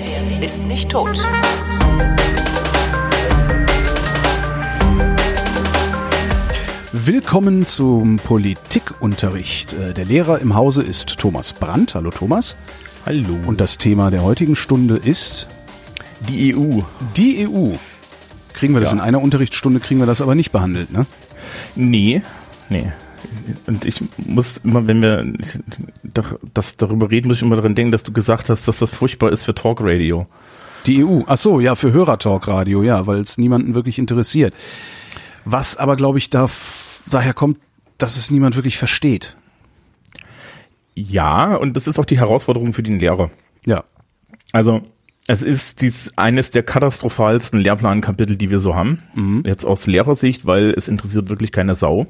redet, 0.00 0.42
ist 0.44 0.64
nicht 0.66 0.90
tot. 0.90 1.18
Willkommen 6.92 7.66
zum 7.66 8.16
Politikunterricht. 8.16 9.72
Äh, 9.74 9.94
Der 9.94 10.04
Lehrer 10.04 10.40
im 10.40 10.54
Hause 10.54 10.82
ist 10.82 11.18
Thomas 11.18 11.52
Brandt. 11.52 11.94
Hallo 11.94 12.10
Thomas. 12.10 12.56
Hallo. 13.06 13.38
Und 13.46 13.60
das 13.60 13.78
Thema 13.78 14.10
der 14.10 14.22
heutigen 14.22 14.56
Stunde 14.56 14.96
ist 14.96 15.46
die 16.28 16.54
EU. 16.54 16.80
die 17.16 17.46
EU. 17.48 17.74
Kriegen 18.52 18.74
wir 18.74 18.80
das 18.80 18.90
Ja. 18.90 18.96
in 18.96 19.00
einer 19.00 19.22
Unterrichtsstunde, 19.22 19.80
kriegen 19.80 20.00
wir 20.00 20.06
das 20.06 20.20
aber 20.20 20.34
nicht 20.34 20.50
behandelt, 20.52 20.92
ne? 20.92 21.06
Nee, 21.76 22.22
nee. 22.68 22.92
Und 23.66 23.84
ich 23.84 24.02
muss 24.18 24.58
immer, 24.58 24.86
wenn 24.86 25.02
wir 25.02 25.32
das 26.54 26.76
darüber 26.76 27.10
reden, 27.10 27.28
muss 27.28 27.38
ich 27.38 27.42
immer 27.42 27.56
daran 27.56 27.74
denken, 27.74 27.92
dass 27.92 28.02
du 28.02 28.12
gesagt 28.12 28.50
hast, 28.50 28.66
dass 28.68 28.78
das 28.78 28.90
furchtbar 28.90 29.30
ist 29.30 29.42
für 29.42 29.54
Talkradio. 29.54 30.26
Die 30.86 31.04
EU. 31.04 31.22
Ach 31.26 31.36
so, 31.36 31.60
ja, 31.60 31.74
für 31.74 31.92
Hörertalkradio, 31.92 32.82
ja, 32.82 33.06
weil 33.06 33.20
es 33.20 33.38
niemanden 33.38 33.74
wirklich 33.74 33.98
interessiert. 33.98 34.54
Was 35.44 35.76
aber, 35.76 35.96
glaube 35.96 36.18
ich, 36.18 36.30
da 36.30 36.48
daher 37.10 37.34
kommt, 37.34 37.58
dass 37.98 38.16
es 38.16 38.30
niemand 38.30 38.56
wirklich 38.56 38.78
versteht. 38.78 39.36
Ja, 40.94 41.54
und 41.54 41.76
das 41.76 41.86
ist 41.86 41.98
auch 41.98 42.04
die 42.04 42.18
Herausforderung 42.18 42.72
für 42.72 42.82
den 42.82 42.98
Lehrer. 42.98 43.30
Ja. 43.66 43.84
Also, 44.52 44.82
es 45.26 45.42
ist 45.42 45.82
dies 45.82 46.16
eines 46.16 46.50
der 46.50 46.62
katastrophalsten 46.62 47.60
Lehrplankapitel, 47.60 48.36
die 48.36 48.50
wir 48.50 48.58
so 48.58 48.74
haben. 48.74 49.42
Jetzt 49.44 49.64
aus 49.64 49.86
Lehrersicht, 49.86 50.46
weil 50.46 50.70
es 50.70 50.88
interessiert 50.88 51.28
wirklich 51.28 51.52
keine 51.52 51.74
Sau. 51.74 52.06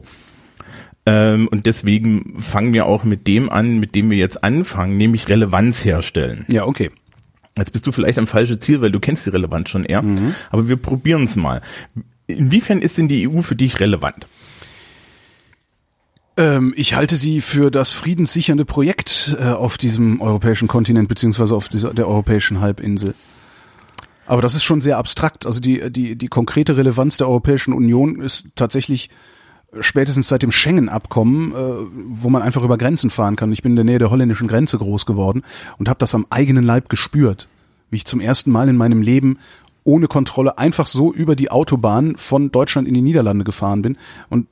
Ähm, 1.11 1.49
und 1.49 1.67
deswegen 1.67 2.37
fangen 2.39 2.73
wir 2.73 2.87
auch 2.87 3.03
mit 3.03 3.27
dem 3.27 3.51
an, 3.51 3.81
mit 3.81 3.97
dem 3.97 4.11
wir 4.11 4.17
jetzt 4.17 4.45
anfangen, 4.45 4.97
nämlich 4.97 5.29
Relevanz 5.29 5.85
herstellen. 5.85 6.45
Ja, 6.47 6.67
okay. 6.67 6.93
Jetzt 7.59 7.73
bist 7.73 7.85
du 7.87 7.91
vielleicht 7.91 8.19
am 8.19 8.29
falschen 8.29 8.61
Ziel, 8.61 8.81
weil 8.81 8.93
du 8.93 9.01
kennst 9.01 9.27
die 9.27 9.31
Relevanz 9.31 9.71
schon 9.71 9.85
eher. 9.85 10.05
Aber 10.51 10.69
wir 10.69 10.77
probieren 10.77 11.25
es 11.25 11.35
mal. 11.35 11.63
Inwiefern 12.29 12.81
ist 12.81 12.97
denn 12.97 13.09
die 13.09 13.29
EU 13.29 13.43
für 13.43 13.57
dich 13.57 13.81
relevant? 13.81 14.29
Ähm, 16.37 16.73
ich 16.77 16.95
halte 16.95 17.17
sie 17.17 17.41
für 17.41 17.73
das 17.73 17.91
friedenssichernde 17.91 18.65
Projekt 18.65 19.37
äh, 19.37 19.47
auf 19.47 19.79
diesem 19.79 20.21
europäischen 20.21 20.69
Kontinent 20.69 21.09
beziehungsweise 21.09 21.57
auf 21.57 21.69
dieser, 21.69 21.93
der 21.93 22.07
europäischen 22.07 22.61
Halbinsel. 22.61 23.15
Aber 24.27 24.43
das 24.43 24.55
ist 24.55 24.63
schon 24.63 24.81
sehr 24.81 24.97
abstrakt. 24.97 25.45
Also 25.45 25.59
die, 25.59 25.91
die, 25.91 26.15
die 26.15 26.29
konkrete 26.29 26.77
Relevanz 26.77 27.17
der 27.17 27.29
Europäischen 27.29 27.73
Union 27.73 28.21
ist 28.21 28.47
tatsächlich 28.55 29.11
spätestens 29.79 30.29
seit 30.29 30.43
dem 30.43 30.51
Schengen-Abkommen, 30.51 31.53
äh, 31.53 31.55
wo 32.09 32.29
man 32.31 32.43
einfach 32.43 32.63
über 32.63 32.77
Grenzen 32.79 33.11
fahren 33.11 33.37
kann. 33.37 33.53
Ich 33.53 33.63
bin 33.63 33.73
in 33.73 33.77
der 33.77 33.85
Nähe 33.85 33.99
der 33.99 34.11
holländischen 34.11 34.49
Grenze 34.49 34.79
groß 34.79 35.07
geworden 35.07 35.45
und 35.79 35.89
habe 35.89 35.99
das 35.99 36.15
am 36.15 36.27
eigenen 36.31 36.65
Leib 36.65 36.89
gespürt, 36.89 37.49
wie 37.91 37.97
ich 37.97 38.05
zum 38.05 38.21
ersten 38.21 38.51
Mal 38.51 38.69
in 38.69 38.77
meinem 38.77 39.03
Leben 39.03 39.39
ohne 39.85 40.09
Kontrolle 40.09 40.59
einfach 40.59 40.87
so 40.87 41.13
über 41.13 41.37
die 41.37 41.51
Autobahn 41.51 42.17
von 42.17 42.51
Deutschland 42.51 42.87
in 42.89 42.95
die 42.95 43.01
Niederlande 43.01 43.45
gefahren 43.45 43.83
bin 43.83 43.97
und 44.29 44.47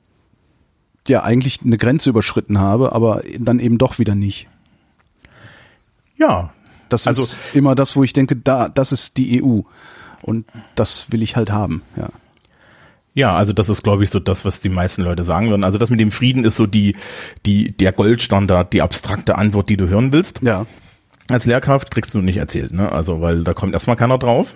ja 1.07 1.23
eigentlich 1.23 1.59
eine 1.63 1.77
Grenze 1.77 2.09
überschritten 2.09 2.59
habe, 2.59 2.93
aber 2.93 3.21
dann 3.39 3.59
eben 3.59 3.77
doch 3.77 3.99
wieder 3.99 4.15
nicht. 4.15 4.47
Ja. 6.17 6.51
Das 6.89 7.07
Also- 7.07 7.23
ist 7.23 7.37
immer 7.53 7.75
das, 7.75 7.95
wo 7.95 8.03
ich 8.03 8.13
denke, 8.13 8.35
da, 8.35 8.67
das 8.69 8.91
ist 8.91 9.17
die 9.17 9.43
EU. 9.43 9.61
Und 10.21 10.45
das 10.75 11.11
will 11.11 11.21
ich 11.21 11.35
halt 11.35 11.51
haben, 11.51 11.81
ja. 11.95 12.09
Ja, 13.13 13.35
also 13.35 13.53
das 13.53 13.69
ist, 13.69 13.83
glaube 13.83 14.03
ich, 14.03 14.11
so 14.11 14.19
das, 14.19 14.45
was 14.45 14.61
die 14.61 14.69
meisten 14.69 15.01
Leute 15.03 15.23
sagen 15.23 15.49
würden. 15.49 15.63
Also 15.63 15.77
das 15.77 15.89
mit 15.89 15.99
dem 15.99 16.11
Frieden 16.11 16.43
ist 16.43 16.55
so 16.55 16.67
die, 16.67 16.95
die, 17.45 17.65
der 17.65 17.91
Goldstandard, 17.91 18.71
die 18.71 18.81
abstrakte 18.81 19.37
Antwort, 19.37 19.69
die 19.69 19.77
du 19.77 19.87
hören 19.87 20.11
willst. 20.11 20.41
Ja. 20.41 20.65
Als 21.29 21.45
Lehrkraft 21.45 21.91
kriegst 21.91 22.13
du 22.13 22.19
nicht 22.19 22.37
erzählt, 22.37 22.73
ne? 22.73 22.91
Also, 22.91 23.21
weil 23.21 23.43
da 23.43 23.53
kommt 23.53 23.73
erstmal 23.73 23.95
keiner 23.95 24.17
drauf. 24.17 24.55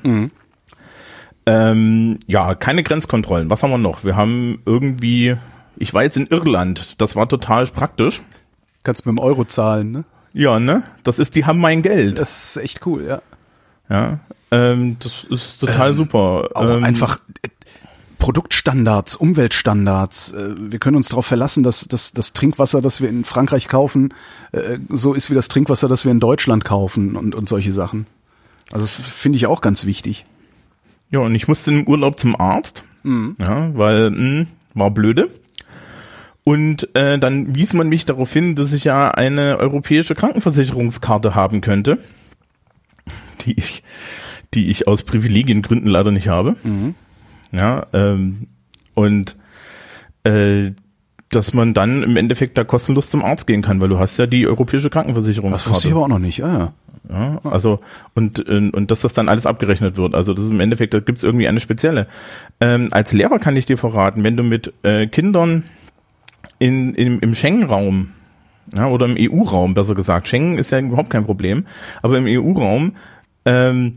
Ähm, 1.46 2.19
ja, 2.25 2.56
keine 2.56 2.84
Grenzkontrollen. 2.84 3.50
Was 3.50 3.63
haben 3.63 3.72
wir 3.72 3.78
noch? 3.78 4.03
Wir 4.03 4.16
haben 4.16 4.59
irgendwie, 4.66 5.36
ich 5.78 5.94
war 5.94 6.03
jetzt 6.03 6.18
in 6.18 6.28
Irland, 6.28 7.02
das 7.02 7.16
war 7.16 7.28
total 7.28 7.68
praktisch. 7.68 8.22
Kannst 8.84 9.06
mit 9.06 9.16
dem 9.16 9.19
Euro 9.19 9.46
zahlen, 9.46 9.92
ne? 9.92 10.03
Ja, 10.34 10.59
ne? 10.59 10.84
Das 11.03 11.19
ist, 11.19 11.36
die 11.36 11.46
haben 11.46 11.59
mein 11.59 11.84
Geld. 11.84 12.18
Das 12.18 12.56
ist 12.56 12.63
echt 12.63 12.86
cool, 12.88 13.06
ja. 13.08 13.22
Ja, 13.90 14.13
ähm, 14.50 14.97
das 15.00 15.25
ist 15.25 15.59
total 15.59 15.94
super. 15.94 16.50
Auch 16.53 16.78
ähm, 16.78 16.84
einfach 16.84 17.19
Produktstandards, 18.23 19.17
Umweltstandards. 19.17 20.31
Äh, 20.31 20.56
wir 20.57 20.79
können 20.79 20.95
uns 20.95 21.09
darauf 21.09 21.25
verlassen, 21.25 21.61
dass, 21.61 21.89
dass 21.89 22.13
das 22.13 22.31
Trinkwasser, 22.31 22.81
das 22.81 23.01
wir 23.01 23.09
in 23.09 23.25
Frankreich 23.25 23.67
kaufen, 23.67 24.13
äh, 24.53 24.78
so 24.88 25.13
ist 25.13 25.29
wie 25.29 25.35
das 25.35 25.50
Trinkwasser, 25.50 25.89
das 25.89 26.06
wir 26.06 26.11
in 26.13 26.22
Deutschland 26.22 26.63
kaufen 26.63 27.17
und, 27.17 27.35
und 27.35 27.50
solche 27.50 27.73
Sachen. 27.73 28.07
Also 28.72 28.85
das 28.85 29.01
finde 29.01 29.35
ich 29.35 29.45
auch 29.45 29.59
ganz 29.59 29.83
wichtig. 29.85 30.25
Ja, 31.09 31.19
und 31.19 31.35
ich 31.35 31.50
musste 31.50 31.72
im 31.72 31.85
Urlaub 31.85 32.17
zum 32.17 32.39
Arzt, 32.39 32.85
ja, 33.39 33.75
weil 33.75 34.09
mh, 34.12 34.45
war 34.73 34.91
blöde. 34.91 35.29
Und 36.45 36.95
äh, 36.95 37.19
dann 37.19 37.53
wies 37.56 37.73
man 37.73 37.89
mich 37.89 38.06
darauf 38.06 38.31
hin, 38.31 38.56
dass 38.56 38.72
ich 38.72 38.85
ja 38.85 39.12
eine 39.12 39.57
europäische 39.57 40.16
Krankenversicherungskarte 40.16 41.35
haben 41.35 41.59
könnte, 41.59 41.97
die 43.41 43.51
ich, 43.57 43.83
die 44.53 44.69
ich 44.69 44.88
aus 44.88 45.03
Privilegiengründen 45.03 45.91
leider 45.91 46.12
nicht 46.12 46.29
habe. 46.29 46.56
Ja, 47.53 47.86
ähm, 47.94 48.47
und 48.96 49.38
äh, 50.24 50.72
dass 51.30 51.53
man 51.53 51.74
dann 51.74 52.03
im 52.03 52.18
Endeffekt 52.18 52.58
da 52.58 52.64
kostenlos 52.64 53.09
zum 53.09 53.24
Arzt 53.24 53.47
gehen 53.47 53.62
kann, 53.62 53.80
weil 53.81 53.90
du 53.90 54.00
hast 54.00 54.18
ja 54.18 54.28
die 54.28 54.47
europäische 54.47 54.90
Das 54.90 55.69
wusste 55.69 55.88
ich 55.88 55.94
aber 55.94 56.03
auch 56.03 56.09
noch 56.09 56.19
nicht. 56.19 56.44
Ah, 56.44 56.58
ja. 56.58 56.74
Ja, 57.09 57.42
also 57.44 57.81
und, 58.13 58.40
und 58.40 58.90
dass 58.90 59.02
das 59.02 59.12
dann 59.12 59.28
alles 59.28 59.46
abgerechnet 59.46 59.97
wird. 59.97 60.16
Also 60.16 60.34
das 60.34 60.46
ist 60.46 60.52
im 60.52 60.62
Endeffekt, 60.62 60.94
da 60.94 61.00
gibt 61.00 61.18
es 61.18 61.24
irgendwie 61.24 61.50
eine 61.50 61.59
spezielle. 61.59 62.08
Ähm, 62.62 62.88
als 62.92 63.12
Lehrer 63.12 63.40
kann 63.40 63.58
ich 63.58 63.66
dir 63.66 63.78
verraten, 63.78 64.24
wenn 64.24 64.38
du 64.38 64.44
mit 64.44 64.74
äh, 64.84 65.08
Kindern 65.08 65.63
in, 66.59 66.96
in, 66.96 67.19
im 67.19 67.36
Schengen-Raum 67.36 68.12
ja, 68.74 68.88
oder 68.88 69.06
im 69.06 69.18
EU-Raum, 69.19 69.74
besser 69.74 69.96
gesagt, 69.96 70.30
Schengen 70.30 70.58
ist 70.58 70.72
ja 70.72 70.80
überhaupt 70.80 71.09
kein 71.09 71.25
Problem, 71.25 71.66
aber 72.02 72.18
im 72.18 72.25
EU-Raum 72.25 72.94
ähm, 73.44 73.96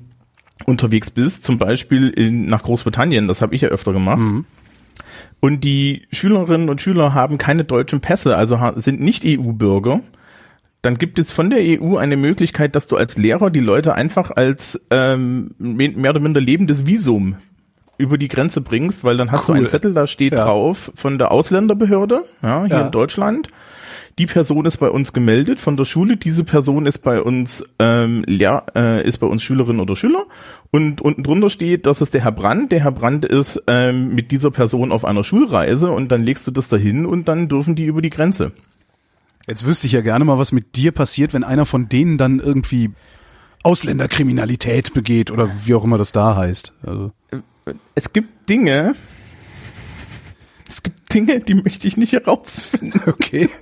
unterwegs 0.65 1.11
bist, 1.11 1.45
zum 1.45 1.59
Beispiel 1.59 2.09
in, 2.09 2.47
nach 2.47 2.63
Großbritannien, 2.63 3.29
das 3.29 3.43
habe 3.43 3.55
ich 3.55 3.61
ja 3.61 3.69
öfter 3.69 3.93
gemacht, 3.93 4.45
und 5.41 5.65
die 5.65 6.07
Schülerinnen 6.13 6.69
und 6.71 6.81
Schüler 6.81 7.13
haben 7.15 7.37
keine 7.39 7.65
deutschen 7.65 8.01
Pässe, 8.01 8.37
also 8.37 8.59
sind 8.77 9.01
nicht 9.01 9.25
EU-Bürger, 9.27 10.01
dann 10.83 10.99
gibt 10.99 11.19
es 11.19 11.31
von 11.31 11.51
der 11.51 11.59
EU 11.83 11.97
eine 11.97 12.17
Möglichkeit, 12.17 12.75
dass 12.77 12.87
du 12.87 12.97
als 12.97 13.17
Lehrer 13.17 13.51
die 13.51 13.61
Leute 13.61 13.95
einfach 13.95 14.31
als 14.31 14.81
ähm, 14.91 15.51
me- 15.59 15.91
mehr 15.91 16.11
oder 16.13 16.21
minder 16.21 16.41
lebendes 16.41 16.87
Visum 16.87 17.37
über 17.99 18.19
die 18.19 18.29
Grenze 18.29 18.61
bringst, 18.61 19.03
weil 19.05 19.17
dann 19.17 19.33
hast 19.33 19.49
Cool. 19.49 19.55
du 19.57 19.59
einen 19.61 19.69
Zettel, 19.69 19.95
da 19.95 20.07
steht 20.07 20.33
Ja. 20.35 20.45
drauf 20.45 20.93
von 20.95 21.19
der 21.19 21.33
Ausländerbehörde, 21.33 22.25
ja, 22.43 22.65
hier 22.67 22.77
Ja. 22.77 22.87
in 22.87 22.93
Deutschland. 22.93 23.49
Die 24.19 24.27
Person 24.27 24.65
ist 24.65 24.79
bei 24.79 24.89
uns 24.89 25.13
gemeldet 25.13 25.61
von 25.61 25.77
der 25.77 25.85
Schule, 25.85 26.17
diese 26.17 26.43
Person 26.43 26.87
ist 26.87 26.99
bei 26.99 27.21
uns 27.21 27.63
ähm, 27.79 28.25
Lehr 28.27 28.65
äh, 28.75 29.07
ist 29.07 29.19
bei 29.19 29.27
uns 29.27 29.43
Schülerin 29.43 29.79
oder 29.79 29.95
Schüler 29.95 30.25
und 30.71 31.03
unten 31.03 31.23
drunter 31.23 31.51
steht, 31.51 31.85
das 31.85 32.01
ist 32.01 32.15
der 32.15 32.25
Herr 32.25 32.33
Brandt. 32.33 32.73
Der 32.73 32.85
Herr 32.85 32.93
Brandt 32.93 33.27
ist 33.27 33.63
ähm, 33.67 34.15
mit 34.15 34.31
dieser 34.31 34.51
Person 34.51 34.91
auf 34.91 35.05
einer 35.05 35.23
Schulreise 35.23 35.91
und 35.91 36.11
dann 36.11 36.23
legst 36.23 36.47
du 36.47 36.51
das 36.51 36.69
dahin 36.69 37.05
und 37.05 37.29
dann 37.29 37.49
dürfen 37.49 37.75
die 37.75 37.85
über 37.85 38.01
die 38.01 38.09
Grenze. 38.09 38.53
Jetzt 39.47 39.67
wüsste 39.67 39.87
ich 39.87 39.93
ja 39.93 40.01
gerne 40.01 40.25
mal, 40.25 40.39
was 40.39 40.51
mit 40.51 40.77
dir 40.77 40.93
passiert, 40.93 41.35
wenn 41.35 41.45
einer 41.45 41.67
von 41.67 41.91
denen 41.91 42.17
dann 42.17 42.41
irgendwie 42.41 42.93
Ausländerkriminalität 43.65 44.95
begeht 44.95 45.31
oder 45.31 45.51
wie 45.67 45.75
auch 45.75 45.85
immer 45.85 45.99
das 45.99 46.13
da 46.13 46.37
heißt. 46.37 46.73
Also, 46.83 47.13
es 47.95 48.13
gibt 48.15 48.49
Dinge, 48.49 48.95
es 50.67 50.83
gibt 50.83 51.13
Dinge, 51.13 51.41
die 51.41 51.55
möchte 51.55 51.87
ich 51.87 51.99
nicht 51.99 52.13
herausfinden. 52.13 53.03
okay. 53.07 53.51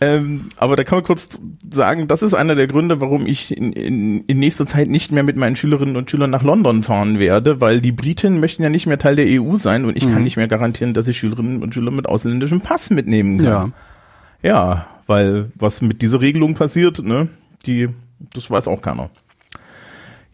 Ähm, 0.00 0.48
aber 0.56 0.76
da 0.76 0.84
kann 0.84 0.98
man 0.98 1.04
kurz 1.04 1.40
sagen, 1.70 2.08
das 2.08 2.22
ist 2.22 2.34
einer 2.34 2.54
der 2.54 2.66
Gründe, 2.66 3.00
warum 3.00 3.26
ich 3.26 3.56
in, 3.56 3.72
in, 3.72 4.20
in 4.22 4.38
nächster 4.38 4.66
Zeit 4.66 4.88
nicht 4.88 5.12
mehr 5.12 5.22
mit 5.22 5.36
meinen 5.36 5.56
Schülerinnen 5.56 5.96
und 5.96 6.10
Schülern 6.10 6.30
nach 6.30 6.42
London 6.42 6.82
fahren 6.82 7.18
werde, 7.18 7.60
weil 7.60 7.80
die 7.80 7.92
Briten 7.92 8.40
möchten 8.40 8.62
ja 8.62 8.68
nicht 8.68 8.86
mehr 8.86 8.98
Teil 8.98 9.16
der 9.16 9.26
EU 9.40 9.56
sein 9.56 9.84
und 9.84 9.96
ich 9.96 10.08
kann 10.08 10.24
nicht 10.24 10.36
mehr 10.36 10.48
garantieren, 10.48 10.94
dass 10.94 11.08
ich 11.08 11.18
Schülerinnen 11.18 11.62
und 11.62 11.74
Schüler 11.74 11.90
mit 11.90 12.06
ausländischem 12.06 12.60
Pass 12.60 12.90
mitnehmen 12.90 13.38
kann. 13.38 13.46
Ja. 13.46 13.66
Ja, 14.42 14.86
weil 15.06 15.50
was 15.54 15.80
mit 15.80 16.02
dieser 16.02 16.20
Regelung 16.20 16.54
passiert, 16.54 17.02
ne, 17.02 17.28
die, 17.64 17.88
das 18.34 18.50
weiß 18.50 18.68
auch 18.68 18.82
keiner. 18.82 19.10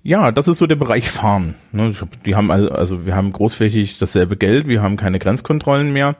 Ja, 0.04 0.32
das 0.32 0.48
ist 0.48 0.58
so 0.58 0.66
der 0.66 0.76
Bereich 0.76 1.10
Fahren. 1.10 1.54
Ne, 1.70 1.94
die 2.26 2.34
haben 2.34 2.50
also, 2.50 2.70
also 2.70 3.06
wir 3.06 3.14
haben 3.14 3.32
großflächig 3.32 3.98
dasselbe 3.98 4.36
Geld, 4.36 4.66
wir 4.66 4.82
haben 4.82 4.96
keine 4.96 5.18
Grenzkontrollen 5.18 5.92
mehr, 5.92 6.16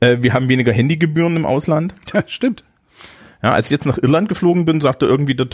äh, 0.00 0.18
wir 0.20 0.32
haben 0.32 0.48
weniger 0.48 0.72
Handygebühren 0.72 1.36
im 1.36 1.46
Ausland. 1.46 1.94
Ja, 2.12 2.24
stimmt. 2.26 2.64
Ja, 3.42 3.52
als 3.52 3.66
ich 3.66 3.70
jetzt 3.72 3.86
nach 3.86 3.98
Irland 3.98 4.28
geflogen 4.28 4.64
bin, 4.66 4.80
sagte 4.80 5.06
irgendwie 5.06 5.34
das, 5.34 5.48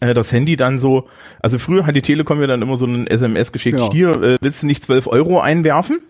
äh, 0.00 0.14
das 0.14 0.32
Handy 0.32 0.56
dann 0.56 0.78
so, 0.78 1.08
also 1.40 1.58
früher 1.58 1.86
hat 1.86 1.94
die 1.96 2.02
Telekom 2.02 2.40
ja 2.40 2.46
dann 2.46 2.62
immer 2.62 2.76
so 2.76 2.86
einen 2.86 3.06
SMS 3.06 3.52
geschickt, 3.52 3.76
Genau. 3.78 3.92
hier, 3.92 4.10
äh, 4.22 4.38
willst 4.40 4.62
du 4.62 4.66
nicht 4.66 4.82
12 4.82 5.06
Euro 5.06 5.40
einwerfen? 5.40 6.00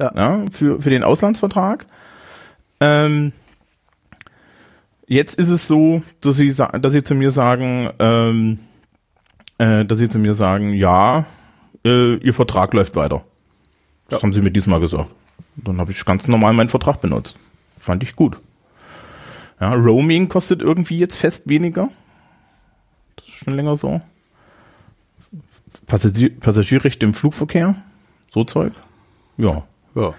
Ja. 0.00 0.42
für, 0.50 0.82
für 0.82 0.90
den 0.90 1.04
Auslandsvertrag. 1.04 1.86
Ähm, 2.80 3.32
jetzt 5.06 5.38
ist 5.38 5.48
es 5.50 5.68
so, 5.68 6.02
dass 6.20 6.36
sie, 6.36 6.52
dass 6.52 6.92
sie 6.92 7.04
zu 7.04 7.14
mir 7.14 7.30
sagen, 7.30 7.90
ähm, 8.00 8.58
äh, 9.58 9.84
dass 9.84 9.98
sie 9.98 10.08
zu 10.08 10.18
mir 10.18 10.34
sagen, 10.34 10.72
ja, 10.74 11.26
äh, 11.84 12.14
ihr 12.16 12.34
Vertrag 12.34 12.74
läuft 12.74 12.96
weiter. 12.96 13.22
Das 14.08 14.20
haben 14.22 14.32
sie 14.32 14.40
mir 14.42 14.50
diesmal 14.50 14.80
gesagt. 14.80 15.06
Dann 15.56 15.78
habe 15.78 15.92
ich 15.92 16.04
ganz 16.04 16.26
normal 16.26 16.52
meinen 16.54 16.68
Vertrag 16.68 17.00
benutzt. 17.00 17.36
Fand 17.78 18.02
ich 18.02 18.16
gut. 18.16 18.40
Ja, 19.60 19.72
Roaming 19.72 20.28
kostet 20.28 20.62
irgendwie 20.62 20.98
jetzt 20.98 21.16
fest 21.16 21.48
weniger. 21.48 21.88
Das 23.16 23.28
ist 23.28 23.34
schon 23.34 23.54
länger 23.54 23.76
so. 23.76 24.00
Passagier 25.86 26.30
Passagierrechte 26.38 27.06
im 27.06 27.14
Flugverkehr. 27.14 27.76
So 28.30 28.44
Zeug. 28.44 28.72
Ja. 29.36 29.62
Ja. 29.94 30.14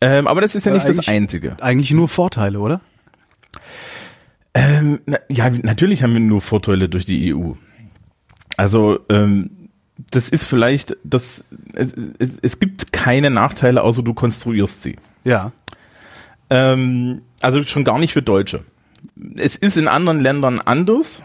Ähm, 0.00 0.26
aber 0.26 0.40
das 0.40 0.54
ist 0.54 0.66
ja 0.66 0.72
nicht 0.72 0.88
das 0.88 1.08
Einzige. 1.08 1.56
Eigentlich 1.60 1.90
nur 1.90 2.08
Vorteile, 2.08 2.60
oder? 2.60 2.80
Ähm, 4.54 5.00
na, 5.06 5.18
ja, 5.28 5.50
natürlich 5.50 6.02
haben 6.02 6.12
wir 6.12 6.20
nur 6.20 6.40
Vorteile 6.40 6.88
durch 6.88 7.04
die 7.04 7.34
EU. 7.34 7.52
Also 8.56 9.00
ähm, 9.10 9.68
das 10.10 10.28
ist 10.28 10.44
vielleicht, 10.44 10.96
das 11.04 11.44
es, 11.74 11.94
es, 12.18 12.30
es 12.42 12.60
gibt 12.60 12.92
keine 12.92 13.30
Nachteile, 13.30 13.82
außer 13.82 14.02
du 14.02 14.14
konstruierst 14.14 14.82
sie. 14.82 14.96
Ja. 15.24 15.52
Ähm, 16.50 17.22
also 17.40 17.62
schon 17.64 17.84
gar 17.84 17.98
nicht 17.98 18.12
für 18.12 18.22
Deutsche. 18.22 18.60
Es 19.36 19.56
ist 19.56 19.76
in 19.76 19.88
anderen 19.88 20.20
Ländern 20.20 20.60
anders, 20.60 21.22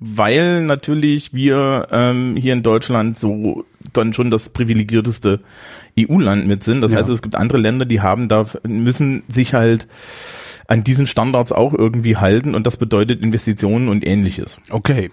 weil 0.00 0.62
natürlich 0.62 1.32
wir 1.34 1.88
ähm, 1.90 2.36
hier 2.36 2.52
in 2.52 2.62
Deutschland 2.62 3.16
so 3.16 3.64
dann 3.92 4.12
schon 4.12 4.30
das 4.30 4.50
privilegierteste 4.50 5.40
EU-Land 5.98 6.46
mit 6.46 6.62
sind. 6.62 6.80
Das 6.80 6.92
Ja. 6.92 6.98
heißt, 6.98 7.08
es 7.08 7.22
gibt 7.22 7.36
andere 7.36 7.58
Länder, 7.58 7.84
die 7.86 8.00
haben 8.00 8.28
da 8.28 8.44
müssen 8.64 9.22
sich 9.28 9.54
halt 9.54 9.88
an 10.68 10.84
diesen 10.84 11.06
Standards 11.06 11.50
auch 11.52 11.72
irgendwie 11.72 12.16
halten 12.16 12.54
und 12.54 12.66
das 12.66 12.76
bedeutet 12.76 13.22
Investitionen 13.22 13.88
und 13.88 14.06
ähnliches. 14.06 14.60
Okay. 14.70 15.10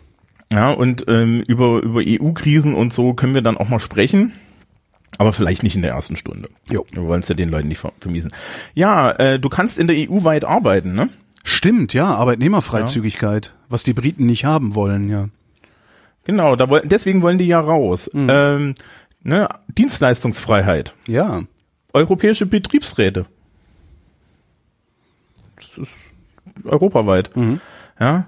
Ja, 0.52 0.72
und 0.72 1.06
ähm, 1.08 1.42
über, 1.48 1.82
über 1.82 2.02
EU-Krisen 2.06 2.76
und 2.76 2.94
so 2.94 3.14
können 3.14 3.34
wir 3.34 3.42
dann 3.42 3.58
auch 3.58 3.70
mal 3.70 3.80
sprechen. 3.80 4.34
Aber 5.18 5.32
vielleicht 5.34 5.64
nicht 5.64 5.76
in 5.76 5.82
der 5.82 5.92
ersten 5.92 6.16
Stunde. 6.18 6.50
Jo. 6.70 6.86
Wir 6.92 7.04
wollen 7.04 7.22
es 7.22 7.30
ja 7.30 7.36
den 7.36 7.50
Leuten 7.50 7.68
nicht 7.70 7.80
ver- 7.80 7.94
vermiesen. 8.00 8.32
Ja, 8.74 9.12
äh, 9.12 9.40
du 9.40 9.50
kannst 9.50 9.78
in 9.80 9.88
der 9.88 9.96
EU 9.98 10.24
weit 10.24 10.44
arbeiten, 10.46 10.94
ne? 10.94 11.10
Stimmt, 11.44 11.94
ja, 11.94 12.06
Arbeitnehmerfreizügigkeit, 12.16 13.54
was 13.70 13.84
die 13.84 13.94
Briten 13.94 14.26
nicht 14.26 14.46
haben 14.46 14.76
wollen, 14.76 15.10
ja. 15.10 15.30
Genau, 16.26 16.56
da 16.56 16.68
wollen, 16.70 16.90
deswegen 16.90 17.22
wollen 17.22 17.38
die 17.38 17.46
ja 17.46 17.60
raus. 17.60 18.10
Ähm, 18.14 18.74
ne? 19.22 19.48
Dienstleistungsfreiheit, 19.78 20.96
Ja. 21.08 21.44
europäische 21.94 22.46
Betriebsräte. 22.48 23.26
Das 25.56 25.78
ist 25.78 25.92
europaweit. 26.66 27.30
Ja. 28.00 28.26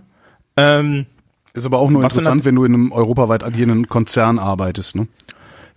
Ähm, 0.55 1.05
Ist 1.53 1.65
aber 1.65 1.79
auch 1.79 1.89
nur 1.89 2.03
interessant, 2.03 2.45
wenn 2.45 2.55
du 2.55 2.65
in 2.65 2.73
einem 2.73 2.91
europaweit 2.91 3.43
agierenden 3.43 3.89
Konzern 3.89 4.39
arbeitest, 4.39 4.95
ne? 4.95 5.07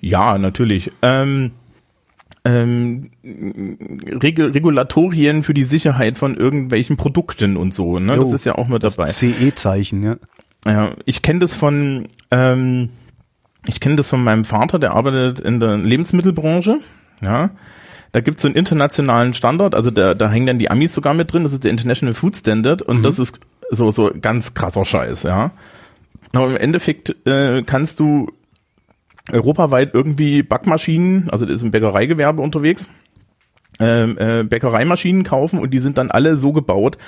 Ja, 0.00 0.38
natürlich. 0.38 0.90
Ähm, 1.02 1.52
ähm, 2.44 3.10
Reg 3.22 4.38
Regulatorien 4.38 5.42
für 5.42 5.52
die 5.54 5.64
Sicherheit 5.64 6.16
von 6.16 6.36
irgendwelchen 6.36 6.96
Produkten 6.96 7.56
und 7.56 7.74
so, 7.74 7.98
ne? 7.98 8.16
Das 8.16 8.30
Jo, 8.30 8.34
ist 8.34 8.44
ja 8.46 8.54
auch 8.54 8.68
mit 8.68 8.82
Das 8.82 8.96
dabei. 8.96 9.10
CE-Zeichen, 9.10 10.02
ja. 10.02 10.16
Ja, 10.66 10.92
ich 11.04 11.22
kenne 11.22 11.38
das 11.38 11.54
von, 11.54 12.08
ähm, 12.30 12.90
ich 13.66 13.80
kenne 13.80 13.96
das 13.96 14.08
von 14.08 14.22
meinem 14.22 14.44
Vater, 14.44 14.78
der 14.78 14.92
arbeitet 14.92 15.40
in 15.40 15.60
der 15.60 15.76
Lebensmittelbranche. 15.78 16.78
Ja, 17.20 17.50
da 18.12 18.20
gibt's 18.20 18.42
so 18.42 18.48
einen 18.48 18.56
internationalen 18.56 19.34
Standard, 19.34 19.74
also 19.74 19.90
da, 19.90 20.14
da 20.14 20.30
hängen 20.30 20.46
dann 20.46 20.58
die 20.58 20.70
Amis 20.70 20.94
sogar 20.94 21.14
mit 21.14 21.32
drin. 21.32 21.44
Das 21.44 21.52
ist 21.52 21.64
der 21.64 21.70
International 21.70 22.14
Food 22.14 22.34
Standard 22.36 22.82
und 22.82 23.02
das 23.04 23.18
ist 23.18 23.38
so 23.70 23.90
so 23.90 24.10
ganz 24.20 24.54
krasser 24.54 24.84
Scheiß. 24.84 25.22
Ja, 25.24 25.50
aber 26.32 26.46
im 26.48 26.56
Endeffekt 26.56 27.14
äh, 27.26 27.62
kannst 27.62 28.00
du 28.00 28.32
europaweit 29.30 29.94
irgendwie 29.94 30.42
Backmaschinen, 30.42 31.30
also 31.30 31.46
das 31.46 31.56
ist 31.56 31.62
im 31.62 31.70
Bäckereigewerbe 31.70 32.42
unterwegs, 32.42 32.88
ähm, 33.78 34.18
äh, 34.18 34.44
Bäckereimaschinen 34.44 35.24
kaufen 35.24 35.58
und 35.58 35.72
die 35.72 35.78
sind 35.78 35.98
dann 35.98 36.10
alle 36.10 36.36
so 36.36 36.52
gebaut, 36.52 36.98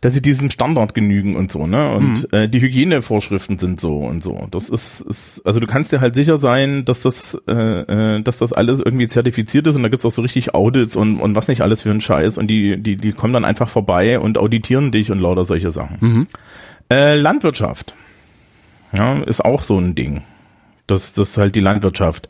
dass 0.00 0.14
sie 0.14 0.22
diesem 0.22 0.50
Standard 0.50 0.94
genügen 0.94 1.36
und 1.36 1.52
so, 1.52 1.68
ne? 1.68 1.92
Und 1.92 2.32
äh, 2.32 2.48
die 2.48 2.60
Hygienevorschriften 2.60 3.58
sind 3.60 3.78
so 3.78 3.98
und 3.98 4.20
so. 4.20 4.48
Das 4.50 4.68
ist, 4.68 5.00
ist, 5.00 5.42
also 5.44 5.60
du 5.60 5.68
kannst 5.68 5.92
dir 5.92 6.00
halt 6.00 6.16
sicher 6.16 6.38
sein, 6.38 6.84
dass 6.84 7.02
das, 7.02 7.40
äh, 7.46 8.16
äh, 8.16 8.20
dass 8.20 8.38
das 8.38 8.52
alles 8.52 8.80
irgendwie 8.80 9.06
zertifiziert 9.06 9.64
ist 9.68 9.76
und 9.76 9.84
da 9.84 9.88
gibt's 9.88 10.04
auch 10.04 10.10
so 10.10 10.22
richtig 10.22 10.56
Audits 10.56 10.96
und, 10.96 11.20
und 11.20 11.36
was 11.36 11.46
nicht 11.46 11.60
alles 11.60 11.82
für 11.82 11.90
einen 11.90 12.00
Scheiß 12.00 12.36
und 12.36 12.48
die, 12.48 12.82
die, 12.82 12.96
die 12.96 13.12
kommen 13.12 13.32
dann 13.32 13.44
einfach 13.44 13.68
vorbei 13.68 14.18
und 14.18 14.38
auditieren 14.38 14.90
dich 14.90 15.12
und 15.12 15.20
lauter 15.20 15.44
solche 15.44 15.70
Sachen. 15.70 15.98
Äh, 16.90 17.14
Landwirtschaft. 17.14 17.94
Ja, 18.92 19.20
ist 19.20 19.44
auch 19.44 19.62
so 19.62 19.78
ein 19.78 19.94
Ding. 19.94 20.22
Dass, 20.86 21.12
dass 21.12 21.36
halt 21.38 21.54
die 21.54 21.60
Landwirtschaft 21.60 22.28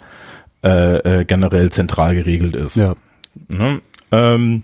äh, 0.63 1.21
äh, 1.21 1.25
generell 1.25 1.71
zentral 1.71 2.15
geregelt 2.15 2.55
ist. 2.55 2.77
Ja. 2.77 2.95
Ne? 3.49 3.81
Ähm, 4.11 4.63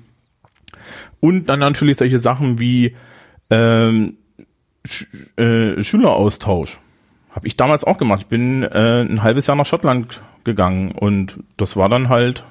und 1.20 1.48
dann 1.48 1.58
natürlich 1.60 1.96
solche 1.96 2.18
Sachen 2.18 2.60
wie 2.60 2.94
ähm, 3.50 4.14
Sch 4.86 5.06
äh, 5.36 5.82
Schüleraustausch. 5.82 6.78
Habe 7.30 7.46
ich 7.46 7.56
damals 7.56 7.84
auch 7.84 7.98
gemacht. 7.98 8.22
Ich 8.22 8.26
bin 8.26 8.62
äh, 8.62 9.02
ein 9.02 9.22
halbes 9.22 9.46
Jahr 9.46 9.56
nach 9.56 9.66
Schottland 9.66 10.20
gegangen 10.44 10.92
und 10.92 11.38
das 11.56 11.76
war 11.76 11.88
dann 11.88 12.08
halt 12.08 12.44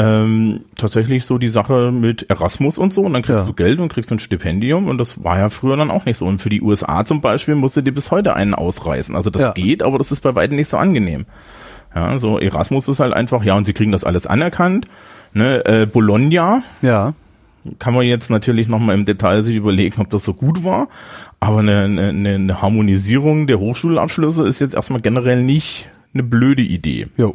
ähm, 0.00 0.60
tatsächlich 0.76 1.24
so 1.26 1.36
die 1.36 1.48
Sache 1.48 1.92
mit 1.92 2.30
Erasmus 2.30 2.78
und 2.78 2.92
so 2.92 3.02
und 3.02 3.12
dann 3.12 3.22
kriegst 3.22 3.42
Ja. 3.42 3.46
du 3.46 3.52
Geld 3.52 3.80
und 3.80 3.92
kriegst 3.92 4.10
ein 4.10 4.18
Stipendium 4.18 4.88
und 4.88 4.98
das 4.98 5.22
war 5.22 5.38
ja 5.38 5.50
früher 5.50 5.76
dann 5.76 5.90
auch 5.90 6.06
nicht 6.06 6.16
so. 6.16 6.24
Und 6.26 6.40
für 6.40 6.48
die 6.48 6.62
USA 6.62 7.04
zum 7.04 7.20
Beispiel 7.20 7.54
musst 7.54 7.76
du 7.76 7.82
dir 7.82 7.92
bis 7.92 8.10
heute 8.10 8.34
einen 8.34 8.54
ausreißen. 8.54 9.14
Also 9.14 9.30
das 9.30 9.42
Ja. 9.42 9.52
geht, 9.52 9.82
aber 9.82 9.98
das 9.98 10.10
ist 10.10 10.20
bei 10.22 10.34
weitem 10.34 10.56
nicht 10.56 10.68
so 10.68 10.76
angenehm. 10.78 11.26
Ja, 11.94 12.18
so 12.18 12.38
Erasmus 12.38 12.88
ist 12.88 13.00
halt 13.00 13.12
einfach, 13.12 13.42
ja, 13.42 13.54
und 13.56 13.64
sie 13.64 13.72
kriegen 13.72 13.92
das 13.92 14.04
alles 14.04 14.26
anerkannt. 14.26 14.86
Ne, 15.34 15.64
äh, 15.66 15.86
Bologna 15.86 16.62
Ja. 16.82 17.12
kann 17.78 17.92
man 17.94 18.06
jetzt 18.06 18.30
natürlich 18.30 18.68
nochmal 18.68 18.94
im 18.96 19.04
Detail 19.04 19.42
sich 19.42 19.54
überlegen, 19.56 20.00
ob 20.00 20.08
das 20.10 20.24
so 20.24 20.32
gut 20.34 20.64
war. 20.64 20.88
Aber 21.40 21.58
eine, 21.58 21.82
eine, 21.82 22.34
eine 22.34 22.62
Harmonisierung 22.62 23.46
der 23.46 23.58
Hochschulabschlüsse 23.58 24.46
ist 24.46 24.60
jetzt 24.60 24.74
erstmal 24.74 25.00
generell 25.02 25.42
nicht 25.42 25.88
eine 26.14 26.22
blöde 26.22 26.62
Idee. 26.62 27.08
Jo. 27.16 27.34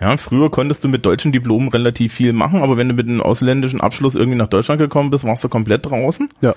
Ja, 0.00 0.16
früher 0.16 0.50
konntest 0.50 0.82
du 0.84 0.88
mit 0.88 1.06
deutschen 1.06 1.32
Diplomen 1.32 1.68
relativ 1.68 2.14
viel 2.14 2.32
machen, 2.32 2.62
aber 2.62 2.76
wenn 2.76 2.88
du 2.88 2.94
mit 2.94 3.08
einem 3.08 3.20
ausländischen 3.20 3.80
Abschluss 3.80 4.14
irgendwie 4.14 4.38
nach 4.38 4.48
Deutschland 4.48 4.80
gekommen 4.80 5.10
bist, 5.10 5.24
warst 5.24 5.44
du 5.44 5.48
komplett 5.48 5.86
draußen. 5.86 6.28
Ja. 6.40 6.54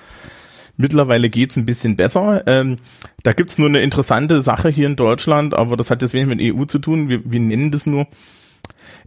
Mittlerweile 0.78 1.30
geht's 1.30 1.56
ein 1.56 1.66
bisschen 1.66 1.96
besser. 1.96 2.44
Ähm, 2.48 2.78
da 3.24 3.34
gibt's 3.34 3.58
nur 3.58 3.70
eine 3.70 3.82
interessante 3.82 4.42
Sache 4.42 4.70
hier 4.70 4.88
in 4.88 4.96
Deutschland, 4.96 5.54
aber 5.54 5.78
das 5.78 5.90
hat 5.90 6.02
jetzt 6.02 6.14
wenig 6.14 6.28
mit 6.28 6.42
EU 6.42 6.66
zu 6.66 6.80
tun. 6.80 7.08
Wir, 7.08 7.22
wir 7.24 7.40
nennen 7.40 7.72
das 7.72 7.86
nur. 7.86 8.08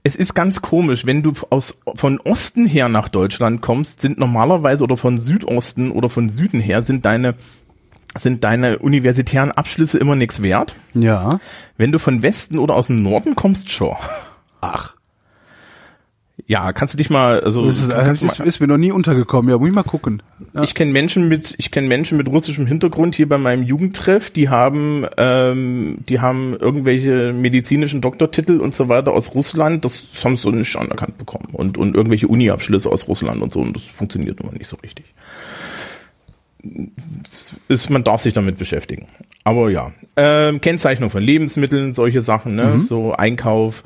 Es 0.05 0.17
ist 0.17 0.35
ganz 0.35 0.63
komisch, 0.63 1.05
wenn 1.05 1.23
du 1.23 1.33
aus, 1.51 1.79
von 1.95 2.21
Osten 2.21 2.67
her 2.67 2.89
nach 2.89 3.09
Deutschland 3.09 3.61
kommst, 3.61 4.01
sind 4.01 4.19
normalerweise 4.19 4.85
oder 4.85 4.97
von 4.97 5.19
Südosten 5.19 5.91
oder 5.91 6.09
von 6.09 6.29
Süden 6.29 6.61
her 6.61 6.83
sind 6.83 7.05
deine 7.05 7.35
sind 8.17 8.45
deine 8.45 8.79
universitären 8.79 9.53
Abschlüsse 9.53 9.99
immer 9.99 10.17
nichts 10.17 10.43
wert. 10.43 10.75
Ja. 10.95 11.41
Wenn 11.77 11.93
du 11.93 11.99
von 11.99 12.23
Westen 12.23 12.59
oder 12.59 12.75
aus 12.75 12.87
dem 12.89 13.03
Norden 13.03 13.35
kommst, 13.35 13.71
schon. 13.71 13.97
Ach. 14.61 14.95
Ja, 16.47 16.73
kannst 16.73 16.95
du 16.95 16.99
dich 16.99 17.11
mal, 17.11 17.41
also 17.41 17.67
Das 17.67 17.83
ist, 17.83 17.91
das 17.91 18.23
ist, 18.23 18.41
ist 18.41 18.61
mir 18.61 18.69
noch 18.69 18.79
nie 18.79 18.91
untergekommen. 18.91 19.51
Ja, 19.51 19.59
muss 19.59 19.69
ich 19.69 19.75
mal 19.75 19.83
gucken. 19.83 20.23
Ja. 20.55 20.63
ich 20.63 20.75
kenne 20.75 20.93
Menschen 20.93 21.29
mit, 21.29 21.55
ich 21.59 21.71
kenne 21.71 21.89
Menschen 21.89 22.17
mit 22.17 22.29
russischem 22.29 22.67
Hintergrund 22.67 23.17
hier 23.17 23.29
bei 23.29 23.37
meinem 23.37 23.65
Jugendtreff, 23.65 24.31
die 24.31 24.49
haben, 24.49 25.05
ähm, 25.19 25.99
die 26.09 26.21
haben 26.21 26.57
irgendwelche 26.59 27.33
medizinischen 27.33 28.01
Doktortitel 28.01 28.61
und 28.61 28.75
so 28.75 28.89
weiter 28.89 29.13
aus 29.13 29.35
Russland. 29.35 29.85
Das 29.85 30.25
haben 30.25 30.37
sie 30.37 30.43
so 30.43 30.51
nicht 30.51 30.75
anerkannt 30.77 31.19
bekommen 31.19 31.49
und 31.53 31.77
und 31.77 31.95
irgendwelche 31.95 32.29
Uni-Abschlüsse 32.29 32.89
aus 32.89 33.09
Russland 33.09 33.43
und 33.43 33.53
so 33.53 33.61
und 33.61 33.75
das 33.75 33.85
funktioniert 33.85 34.41
immer 34.41 34.53
nicht 34.53 34.69
so 34.69 34.79
richtig. 34.83 35.05
Ist, 37.69 37.91
man 37.91 38.05
darf 38.05 38.23
sich 38.23 38.33
damit 38.33 38.59
beschäftigen. 38.59 39.07
Aber 39.45 39.71
ja, 39.71 39.93
ähm, 40.17 40.61
Kennzeichnung 40.61 41.11
von 41.11 41.23
Lebensmitteln, 41.23 41.93
solche 41.95 42.21
Sachen, 42.21 42.57
ne, 42.57 42.81
so 42.81 43.13
Einkauf, 43.13 43.85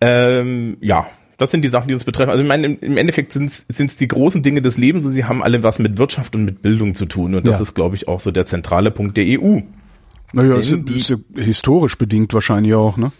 ähm, 0.00 0.76
ja, 0.80 1.06
das 1.36 1.50
sind 1.50 1.62
die 1.62 1.68
Sachen, 1.68 1.88
die 1.88 1.94
uns 1.94 2.04
betreffen. 2.04 2.30
Also 2.30 2.42
ich 2.42 2.48
meine, 2.48 2.66
im- 2.66 2.96
Endeffekt 2.96 3.30
sind 3.32 3.50
es 3.68 3.96
die 3.96 4.08
großen 4.08 4.42
Dinge 4.42 4.60
des 4.62 4.76
Lebens 4.78 5.04
und 5.04 5.12
sie 5.12 5.24
haben 5.24 5.42
alle 5.42 5.62
was 5.62 5.78
mit 5.78 5.98
Wirtschaft 5.98 6.34
und 6.34 6.44
mit 6.44 6.62
Bildung 6.62 6.94
zu 6.94 7.06
tun. 7.06 7.34
Und 7.34 7.46
das 7.46 7.56
Ja. 7.58 7.62
ist, 7.62 7.74
glaube 7.74 7.94
ich, 7.94 8.08
auch 8.08 8.20
so 8.20 8.30
der 8.30 8.44
zentrale 8.44 8.90
Punkt 8.90 9.16
der 9.16 9.24
EU. 9.40 9.60
Naja, 10.32 10.56
ist, 10.56 10.72
ist 10.72 11.10
ja 11.10 11.16
historisch 11.36 11.96
bedingt 11.96 12.34
wahrscheinlich 12.34 12.74
auch, 12.74 12.96
ne? 12.96 13.12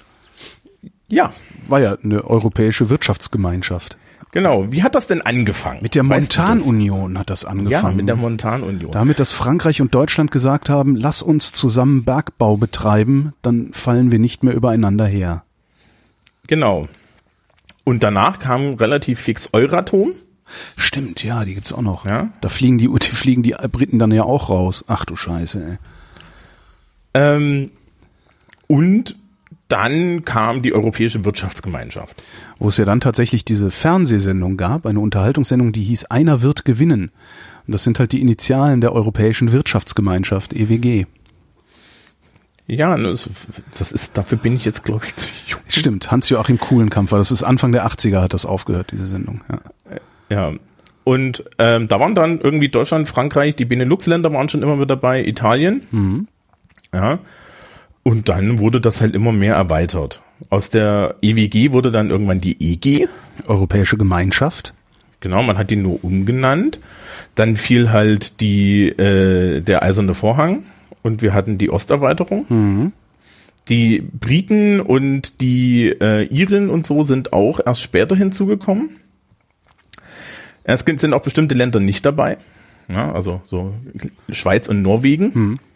Ja, 1.09 1.33
War 1.68 1.80
ja 1.80 1.97
eine 2.02 2.25
europäische 2.25 2.90
Wirtschaftsgemeinschaft. 2.90 3.97
Genau. 4.32 4.70
Wie 4.70 4.82
hat 4.82 4.94
das 4.94 5.06
denn 5.06 5.23
angefangen? 5.23 5.80
Mit 5.82 5.94
der? 5.94 6.02
Montanunion 6.02 7.18
hat 7.18 7.30
das 7.30 7.44
angefangen. 7.44 7.90
Ja, 7.92 7.97
mit 7.97 8.08
der 8.08 8.16
Montanunion. 8.16 8.92
Damit, 8.92 9.20
dass 9.20 9.32
Frankreich 9.32 9.80
und 9.80 9.94
Deutschland 9.94 10.30
gesagt 10.30 10.68
haben, 10.68 10.97
lass 10.97 11.23
uns 11.23 11.52
zusammen 11.52 12.04
Bergbau 12.04 12.56
betreiben, 12.56 13.35
dann 13.42 13.73
fallen 13.73 14.11
wir 14.11 14.18
nicht 14.18 14.42
mehr 14.42 14.54
übereinander 14.54 15.06
her. 15.06 15.44
Genau. 16.47 16.88
Und 17.85 18.02
danach 18.02 18.38
kam 18.38 18.75
relativ 18.75 19.20
fix 19.20 19.50
Euratom. 19.52 20.12
Stimmt, 20.76 21.23
ja, 21.23 21.44
die 21.44 21.54
gibt's 21.54 21.73
auch 21.73 21.82
noch. 21.82 22.08
Ja. 22.08 22.30
Da 22.40 22.49
fliegen 22.49 22.78
die, 22.78 22.88
die 23.02 23.11
fliegen 23.11 23.42
die 23.42 23.54
Briten 23.70 23.99
dann 23.99 24.11
ja 24.11 24.25
auch 24.25 24.49
raus. 24.49 24.85
Ach 24.88 25.04
du 25.04 25.16
Scheiße, 25.16 25.62
ey. 25.62 25.76
Ähm, 27.14 27.70
und 28.66 29.16
dann 29.68 30.25
kam 30.25 30.62
die 30.62 30.72
Europäische 30.72 31.25
Wirtschaftsgemeinschaft. 31.25 32.22
Wo 32.58 32.68
es 32.68 32.78
ja 32.78 32.84
dann 32.84 33.00
tatsächlich 33.00 33.44
diese 33.44 33.70
Fernsehsendung 33.70 34.56
gab, 34.56 34.87
eine 34.87 35.00
Unterhaltungssendung, 35.00 35.72
die 35.72 35.84
hieß 35.84 36.06
Einer 36.06 36.42
wird 36.42 36.64
gewinnen. 36.64 37.10
Und 37.66 37.72
das 37.72 37.84
sind 37.84 37.98
halt 37.98 38.12
die 38.12 38.20
Initialen 38.20 38.80
der 38.80 38.92
Europäischen 38.94 39.52
Wirtschaftsgemeinschaft, 39.52 40.54
EWG. 40.54 41.04
Ja, 42.66 42.96
das 42.96 43.28
das 43.78 43.92
ist, 43.92 44.18
dafür 44.18 44.37
bin 44.38 44.54
ich 44.54 44.64
jetzt, 44.64 44.84
glaube 44.84 45.06
ich, 45.06 45.16
zu 45.16 45.26
jung. 45.46 45.60
Stimmt, 45.68 46.10
Hans-Joachim 46.10 46.58
Kuhlenkampf 46.58 47.12
war, 47.12 47.18
das 47.18 47.30
ist 47.30 47.42
Anfang 47.42 47.72
der 47.72 47.87
80er 47.87 48.20
hat 48.20 48.34
das 48.34 48.44
aufgehört, 48.44 48.90
diese 48.92 49.06
Sendung. 49.06 49.40
Ja. 49.50 49.60
Ja. 50.30 50.52
Und 51.04 51.44
ähm, 51.58 51.88
da 51.88 51.98
waren 52.00 52.14
dann 52.14 52.40
irgendwie 52.40 52.68
Deutschland, 52.68 53.08
Frankreich, 53.08 53.56
die 53.56 53.64
Benelux-Länder 53.64 54.30
waren 54.32 54.50
schon 54.50 54.62
immer 54.62 54.76
mit 54.76 54.90
dabei, 54.90 55.25
Italien. 55.25 55.82
Mhm. 55.90 56.28
Ja. 56.92 57.18
Und 58.08 58.30
dann 58.30 58.58
wurde 58.58 58.80
das 58.80 59.02
halt 59.02 59.14
immer 59.14 59.32
mehr 59.32 59.56
erweitert. 59.56 60.22
Aus 60.48 60.70
der 60.70 61.16
EWG 61.20 61.72
wurde 61.72 61.92
dann 61.92 62.08
irgendwann 62.08 62.40
die 62.40 62.56
EG. 62.58 63.06
Europäische 63.46 63.98
Gemeinschaft. 63.98 64.72
Genau, 65.20 65.42
man 65.42 65.58
hat 65.58 65.68
die 65.70 65.76
nur 65.76 66.02
umgenannt. 66.02 66.80
Dann 67.34 67.58
fiel 67.58 67.90
halt 67.90 68.40
die 68.40 68.88
äh, 68.88 69.60
der 69.60 69.82
eiserne 69.82 70.14
Vorhang 70.14 70.62
und 71.02 71.20
wir 71.20 71.34
hatten 71.34 71.58
die 71.58 71.68
Osterweiterung. 71.68 72.46
Mhm. 72.48 72.92
Die 73.68 73.98
Briten 74.00 74.80
und 74.80 75.42
die 75.42 75.88
äh, 75.88 76.22
Iren 76.28 76.70
und 76.70 76.86
so 76.86 77.02
sind 77.02 77.34
auch 77.34 77.60
erst 77.62 77.82
später 77.82 78.16
hinzugekommen. 78.16 78.96
Es 80.64 80.80
sind 80.80 81.12
auch 81.12 81.22
bestimmte 81.22 81.54
Länder 81.54 81.78
nicht 81.78 82.06
dabei. 82.06 82.38
Ja, 82.88 83.12
also 83.12 83.42
so 83.44 83.74
Schweiz 84.30 84.66
und 84.66 84.80
Norwegen. 84.80 85.32
Aber 85.34 85.67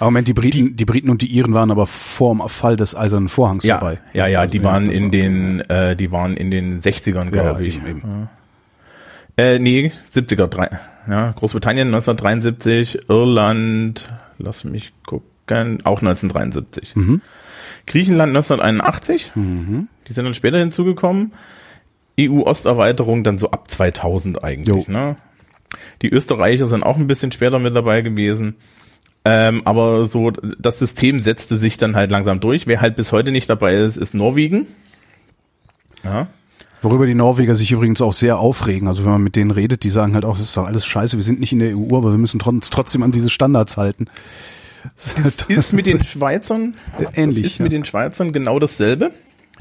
Moment, 0.00 0.28
die 0.28 0.32
Briten, 0.34 0.76
die, 0.76 0.84
Briten 0.84 1.10
und 1.10 1.22
die 1.22 1.26
Iren 1.26 1.54
waren 1.54 1.70
aber 1.70 1.86
vorm 1.86 2.42
Fall 2.48 2.76
des 2.76 2.94
Eisernen 2.94 3.28
Vorhangs 3.28 3.64
Ja, 3.66 3.78
dabei. 3.78 3.98
ja, 4.12 4.26
ja, 4.26 4.46
die 4.46 4.62
waren 4.62 4.84
also- 4.88 4.94
in 4.96 5.10
den, 5.10 5.60
äh, 5.68 5.96
die 5.96 6.12
waren 6.12 6.36
in 6.36 6.50
den 6.50 6.80
60ern, 6.80 7.30
glaube 7.30 7.64
ich. 7.66 7.76
eben, 7.78 7.86
eben. 7.88 8.28
Äh, 9.36 9.58
nee, 9.58 9.92
70er, 10.10 10.46
drei, 10.48 10.68
ja, 11.08 11.32
Großbritannien 11.32 11.88
1973, 11.88 13.08
Irland, 13.08 14.06
lass 14.38 14.64
mich 14.64 14.92
gucken, 15.06 15.78
auch 15.84 16.00
1973. 16.02 16.94
Mhm. 16.96 17.20
Griechenland 17.86 18.30
1981, 18.36 19.30
die 19.34 20.12
sind 20.12 20.24
dann 20.24 20.34
später 20.34 20.58
hinzugekommen. 20.58 21.32
EU-Osterweiterung 22.20 23.24
dann 23.24 23.38
so 23.38 23.50
ab 23.50 23.70
2000 23.70 24.42
eigentlich. 24.44 24.66
Jo. 24.68 24.92
Ne? 24.92 25.16
Die 26.02 26.10
Österreicher 26.10 26.66
sind 26.66 26.82
auch 26.82 26.96
ein 26.96 27.06
bisschen 27.06 27.32
später 27.32 27.58
mit 27.58 27.74
dabei 27.74 28.00
gewesen. 28.02 28.56
Ähm, 29.24 29.62
aber 29.64 30.04
so, 30.06 30.30
das 30.30 30.78
System 30.78 31.20
setzte 31.20 31.56
sich 31.56 31.76
dann 31.76 31.96
halt 31.96 32.10
langsam 32.10 32.40
durch. 32.40 32.66
Wer 32.66 32.80
halt 32.80 32.96
bis 32.96 33.12
heute 33.12 33.30
nicht 33.30 33.50
dabei 33.50 33.74
ist, 33.74 33.96
ist 33.96 34.14
Norwegen. 34.14 34.66
Ja. 36.04 36.28
Worüber 36.80 37.06
die 37.06 37.14
Norweger 37.14 37.56
sich 37.56 37.72
übrigens 37.72 38.00
auch 38.00 38.14
sehr 38.14 38.38
aufregen. 38.38 38.86
Also 38.86 39.04
wenn 39.04 39.10
man 39.10 39.22
mit 39.22 39.34
denen 39.36 39.50
redet, 39.50 39.82
die 39.82 39.90
sagen 39.90 40.14
halt 40.14 40.24
auch, 40.24 40.36
das 40.36 40.46
ist 40.46 40.56
doch 40.56 40.66
alles 40.66 40.86
scheiße, 40.86 41.16
wir 41.16 41.24
sind 41.24 41.40
nicht 41.40 41.52
in 41.52 41.58
der 41.58 41.76
EU, 41.76 41.96
aber 41.96 42.12
wir 42.12 42.18
müssen 42.18 42.40
uns 42.40 42.70
trotzdem 42.70 43.02
an 43.02 43.10
diese 43.10 43.30
Standards 43.30 43.76
halten. 43.76 44.06
Das 45.16 45.42
ist 45.48 45.72
mit 45.72 45.86
den 45.86 46.02
Schweizern 46.04 46.76
Ähnlich, 47.14 47.42
Das 47.42 47.52
ist 47.52 47.58
ja. 47.58 47.64
mit 47.64 47.72
den 47.72 47.84
Schweizern 47.84 48.32
genau 48.32 48.58
dasselbe. 48.60 49.10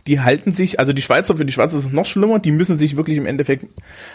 Die 0.08 0.22
halten 0.22 0.52
sich, 0.52 0.80
also 0.80 0.94
die 0.94 1.02
Schweizer, 1.02 1.38
für 1.38 1.46
die 1.46 1.54
Schweizer 1.54 1.78
ist 1.78 1.86
es 1.86 1.92
noch 1.92 2.06
schlimmer, 2.06 2.40
die 2.40 2.52
müssen 2.52 2.78
sich 2.78 2.96
wirklich 2.96 3.18
im 3.18 3.26
Endeffekt, 3.26 3.66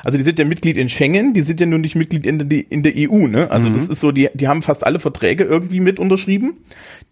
also 0.03 0.17
die 0.19 0.25
sind 0.25 0.39
ja 0.39 0.45
Mitglied 0.45 0.77
in 0.77 0.89
Schengen, 0.89 1.35
die 1.35 1.43
sind 1.43 1.61
ja 1.61 1.67
nur 1.67 1.79
nicht 1.79 1.95
Mitglied 1.95 2.27
in 2.27 2.49
der, 2.49 2.71
in 2.71 2.83
der 2.83 2.93
EU, 2.97 3.27
ne? 3.29 3.51
Also 3.51 3.69
Mhm. 3.69 3.75
das 3.75 3.89
ist 3.89 4.01
so, 4.01 4.11
die, 4.11 4.29
die 4.35 4.49
haben 4.49 4.63
fast 4.63 4.85
alle 4.85 5.01
Verträge 5.01 5.45
irgendwie 5.45 5.81
mit 5.81 6.01
unterschrieben, 6.01 6.55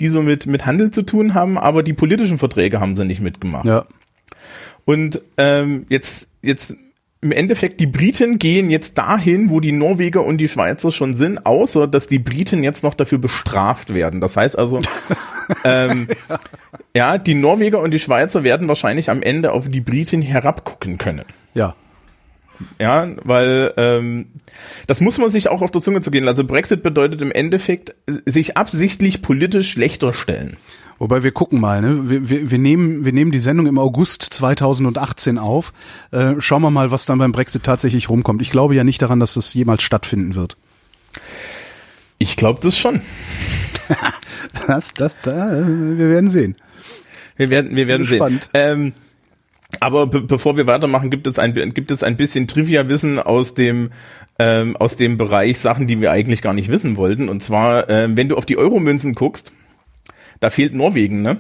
die 0.01 0.09
so 0.09 0.23
mit, 0.23 0.47
mit 0.47 0.67
Handel 0.67 0.91
zu 0.91 1.03
tun 1.03 1.35
haben, 1.35 1.59
aber 1.59 1.83
die 1.83 1.93
politischen 1.93 2.39
Verträge 2.39 2.81
haben 2.81 2.97
sie 2.97 3.05
nicht 3.05 3.21
mitgemacht. 3.21 3.67
Ja. 3.67 3.85
Und 4.85 5.21
ähm, 5.37 5.87
jetzt, 5.89 6.29
jetzt 6.43 6.75
im 7.23 7.33
Endeffekt, 7.33 7.81
die 7.81 7.87
Briten 7.87 8.39
gehen 8.39 8.71
jetzt 8.71 8.97
dahin, 8.97 9.51
wo 9.51 9.61
die 9.61 9.73
Norweger 9.73 10.25
und 10.25 10.39
die 10.39 10.49
Schweizer 10.49 10.91
schon 10.91 11.13
sind, 11.13 11.45
außer 11.45 11.87
dass 11.87 12.07
die 12.07 12.19
Briten 12.19 12.65
jetzt 12.65 12.83
noch 12.83 12.95
dafür 12.95 13.19
bestraft 13.19 13.93
werden. 13.93 14.23
Das 14.23 14.39
heißt 14.39 14.59
also, 14.59 14.79
ähm, 15.65 16.09
ja, 16.95 17.19
die 17.19 17.35
Norweger 17.35 17.81
und 17.81 17.93
die 17.93 18.01
Schweizer 18.01 18.43
werden 18.43 18.69
wahrscheinlich 18.69 19.11
am 19.11 19.23
Ende 19.23 19.53
auf 19.53 19.69
die 19.69 19.83
Briten 19.83 20.23
herabgucken 20.23 20.97
können. 20.97 21.27
Ja. 21.53 21.75
Ja, 22.79 23.09
weil 23.25 23.73
ähm, 23.79 24.29
das 24.87 25.01
muss 25.01 25.19
man 25.19 25.31
sich 25.31 25.49
auch 25.49 25.63
auf 25.63 25.71
der 25.71 25.81
Zunge 25.81 26.03
zu 26.03 26.11
gehen. 26.11 26.29
Also 26.29 26.45
Brexit 26.45 26.83
bedeutet 26.83 27.23
im 27.23 27.33
Endeffekt 27.33 27.95
sich 28.07 28.57
absichtlich 28.57 29.23
politisch 29.23 29.71
schlechter 29.71 30.13
stellen. 30.13 30.59
Wobei 31.01 31.23
wir 31.23 31.33
gucken 31.33 31.59
mal, 31.61 31.81
ne? 31.81 32.11
wir, 32.11 32.29
wir, 32.29 32.51
wir, 32.51 32.59
nehmen, 32.59 33.07
wir 33.07 33.15
nehmen 33.15 33.33
die 33.33 33.41
Sendung 33.41 33.67
im 33.67 33.79
August 33.79 34.23
2018 34.23 35.39
auf. 35.39 35.73
Äh, 36.11 36.35
schauen 36.41 36.61
wir 36.61 36.71
mal, 36.71 36.91
was 36.91 37.07
dann 37.07 37.19
beim 37.19 37.33
Brexit 37.33 37.63
tatsächlich 37.63 38.11
rumkommt. 38.11 38.43
Ich 38.43 38.51
glaube 38.51 38.75
ja 38.75 38.85
nicht 38.85 39.01
daran, 39.01 39.19
dass 39.19 39.33
das 39.33 39.55
jemals 39.55 39.83
stattfinden 39.83 40.35
wird. 40.35 40.59
Ich 42.19 42.37
glaube 42.37 42.61
das 42.63 42.79
schon. 42.79 43.01
Das, 44.67 44.95
das, 44.95 45.17
da, 45.23 45.51
wir 45.53 46.09
werden 46.09 46.31
sehen. 46.31 46.57
Wir 47.37 47.51
werden, 47.51 47.75
wir 47.77 47.87
werden 47.87 48.07
sehen. 48.07 48.41
Ähm, 48.55 48.93
aber 49.79 50.07
be 50.07 50.21
bevor 50.21 50.57
wir 50.57 50.67
weitermachen, 50.67 51.11
gibt 51.11 51.27
es 51.27 51.39
ein 51.39 51.55
gibt 51.75 51.91
es 51.91 52.03
ein 52.03 52.17
bisschen 52.17 52.47
Trivia-Wissen 52.47 53.19
aus 53.19 53.55
dem 53.55 53.91
ähm, 54.39 54.77
aus 54.77 54.97
dem 54.97 55.19
Bereich 55.19 55.59
Sachen, 55.59 55.87
die 55.87 56.01
wir 56.01 56.11
eigentlich 56.11 56.43
gar 56.43 56.55
nicht 56.55 56.69
wissen 56.69 56.97
wollten. 56.97 57.29
Und 57.29 57.43
zwar, 57.43 57.89
ähm, 57.91 58.17
wenn 58.17 58.29
du 58.29 58.37
auf 58.37 58.47
die 58.47 58.59
Euromünzen 58.59 59.15
guckst, 59.15 59.53
da 60.41 60.51
fehlt 60.51 60.75
Norwegen, 60.75 61.23
ne? 61.23 61.39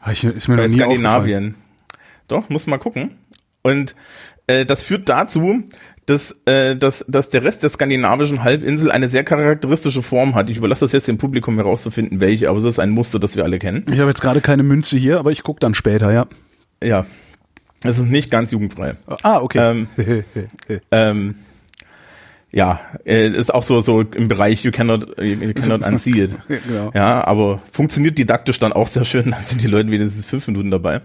Ah, 0.00 0.12
Ich, 0.12 0.24
ist 0.24 0.48
mir 0.48 0.56
noch 0.56 0.62
Bei 0.62 0.68
nie 0.68 0.72
aufgefallen. 0.82 0.90
Skandinavien. 0.96 1.54
Doch, 2.28 2.48
muss 2.48 2.66
mal 2.66 2.78
gucken. 2.78 3.12
Und 3.62 3.94
äh, 4.46 4.64
das 4.64 4.82
führt 4.82 5.08
dazu, 5.08 5.62
dass, 6.06 6.36
äh, 6.46 6.74
dass, 6.76 7.04
dass 7.08 7.30
der 7.30 7.42
Rest 7.42 7.62
der 7.62 7.70
skandinavischen 7.70 8.42
Halbinsel 8.42 8.90
eine 8.90 9.08
sehr 9.08 9.24
charakteristische 9.24 10.02
Form 10.02 10.34
hat. 10.34 10.48
Ich 10.48 10.56
überlasse 10.56 10.84
das 10.84 10.92
jetzt 10.92 11.08
dem 11.08 11.18
Publikum 11.18 11.56
herauszufinden, 11.56 12.20
welche, 12.20 12.48
aber 12.48 12.58
es 12.58 12.64
ist 12.64 12.78
ein 12.78 12.90
Muster, 12.90 13.18
das 13.18 13.36
wir 13.36 13.44
alle 13.44 13.58
kennen. 13.58 13.84
Ich 13.92 13.98
habe 13.98 14.08
jetzt 14.08 14.22
gerade 14.22 14.40
keine 14.40 14.62
Münze 14.62 14.96
hier, 14.96 15.18
aber 15.18 15.32
ich 15.32 15.42
guck 15.42 15.60
dann 15.60 15.74
später, 15.74 16.12
ja. 16.12 16.26
Ja. 16.82 17.04
Es 17.84 17.98
ist 17.98 18.06
nicht 18.06 18.30
ganz 18.30 18.50
jugendfrei. 18.50 18.96
Ah, 19.22 19.40
okay. 19.40 19.58
Ähm, 19.58 19.88
ähm, 20.90 21.34
ja, 22.50 22.80
äh, 23.04 23.28
ist 23.28 23.52
auch 23.52 23.62
so 23.62 23.80
so 23.80 24.00
im 24.00 24.28
Bereich 24.28 24.64
you 24.64 24.70
cannot 24.70 25.20
you 25.22 25.52
cannot 25.52 25.82
unsee 25.86 26.22
it. 26.22 26.36
Genau. 26.48 26.90
Ja, 26.94 27.26
aber 27.26 27.60
funktioniert 27.72 28.16
didaktisch 28.16 28.58
dann 28.58 28.72
auch 28.72 28.86
sehr 28.86 29.04
schön. 29.04 29.30
Dann 29.30 29.42
sind 29.42 29.62
die 29.62 29.66
Leute 29.66 29.90
wenigstens 29.90 30.24
fünf 30.24 30.46
Minuten 30.46 30.70
dabei. 30.70 31.02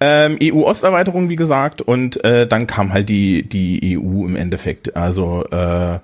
Ähm, 0.00 0.38
EU-Osterweiterung, 0.42 1.28
wie 1.28 1.36
gesagt, 1.36 1.82
und 1.82 2.22
äh, 2.24 2.46
dann 2.46 2.66
kam 2.66 2.92
halt 2.92 3.08
die 3.08 3.42
die 3.46 3.98
EU 3.98 4.24
im 4.24 4.36
Endeffekt. 4.36 4.96
Also 4.96 5.44
äh, 5.50 5.98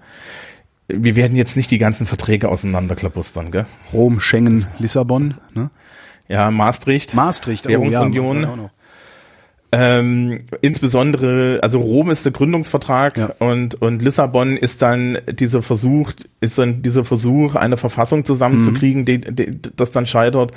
wir 0.88 1.17
werden 1.17 1.37
jetzt 1.37 1.57
nicht 1.57 1.71
die 1.71 1.79
ganzen 1.79 2.07
Verträge 2.07 2.50
auseinanderklabustern, 2.50 3.50
gell? 3.50 3.64
Rom, 3.93 4.21
Schengen, 4.21 4.67
Lissabon, 4.79 5.35
ne? 5.55 5.71
Ja, 6.29 6.50
Maastricht. 6.50 7.14
Maastricht, 7.14 7.69
Währungsunion. 7.69 8.43
ja, 8.43 8.49
auch 8.49 8.57
noch. 8.57 8.71
Ähm, 9.76 10.40
insbesondere, 10.61 11.59
also 11.61 11.81
Rom 11.81 12.09
ist 12.11 12.25
der 12.25 12.33
Gründungsvertrag 12.33 13.16
Ja. 13.16 13.35
und, 13.40 13.75
und 13.83 14.02
Lissabon 14.02 14.57
ist 14.57 14.83
dann 14.83 15.19
dieser 15.28 15.62
Versuch, 15.62 16.12
ist 16.40 16.59
dann 16.59 16.83
dieser 16.83 17.02
Versuch, 17.02 17.57
eine 17.57 17.76
Verfassung 17.76 18.25
zusammenzukriegen, 18.25 19.04
die, 19.04 19.19
die, 19.21 19.59
das 19.75 19.90
dann 19.90 20.07
scheitert. 20.07 20.52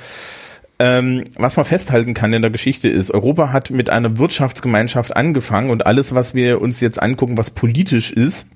Ähm, 0.77 1.23
was 1.35 1.57
man 1.57 1.65
festhalten 1.65 2.13
kann 2.13 2.31
in 2.33 2.43
der 2.43 2.51
Geschichte 2.51 2.89
ist, 2.89 3.09
Europa 3.09 3.51
hat 3.51 3.71
mit 3.71 3.89
einer 3.89 4.19
Wirtschaftsgemeinschaft 4.19 5.15
angefangen 5.15 5.71
und 5.71 5.87
alles, 5.87 6.13
was 6.13 6.35
wir 6.35 6.61
uns 6.61 6.79
jetzt 6.81 7.01
angucken, 7.01 7.39
was 7.39 7.49
politisch 7.49 8.11
ist, 8.11 8.49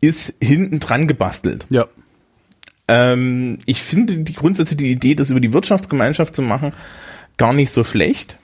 ist 0.00 0.36
hinten 0.40 0.78
dran 0.78 1.08
gebastelt. 1.08 1.66
Ja. 1.70 1.86
Ähm, 2.86 3.58
ich 3.66 3.82
finde 3.82 4.18
die 4.18 4.34
grundsätzlich 4.34 4.76
die 4.76 4.92
Idee, 4.92 5.16
das 5.16 5.30
über 5.30 5.40
die 5.40 5.52
Wirtschaftsgemeinschaft 5.52 6.36
zu 6.36 6.42
machen, 6.42 6.72
gar 7.36 7.52
nicht 7.52 7.72
so 7.72 7.82
schlecht, 7.82 8.38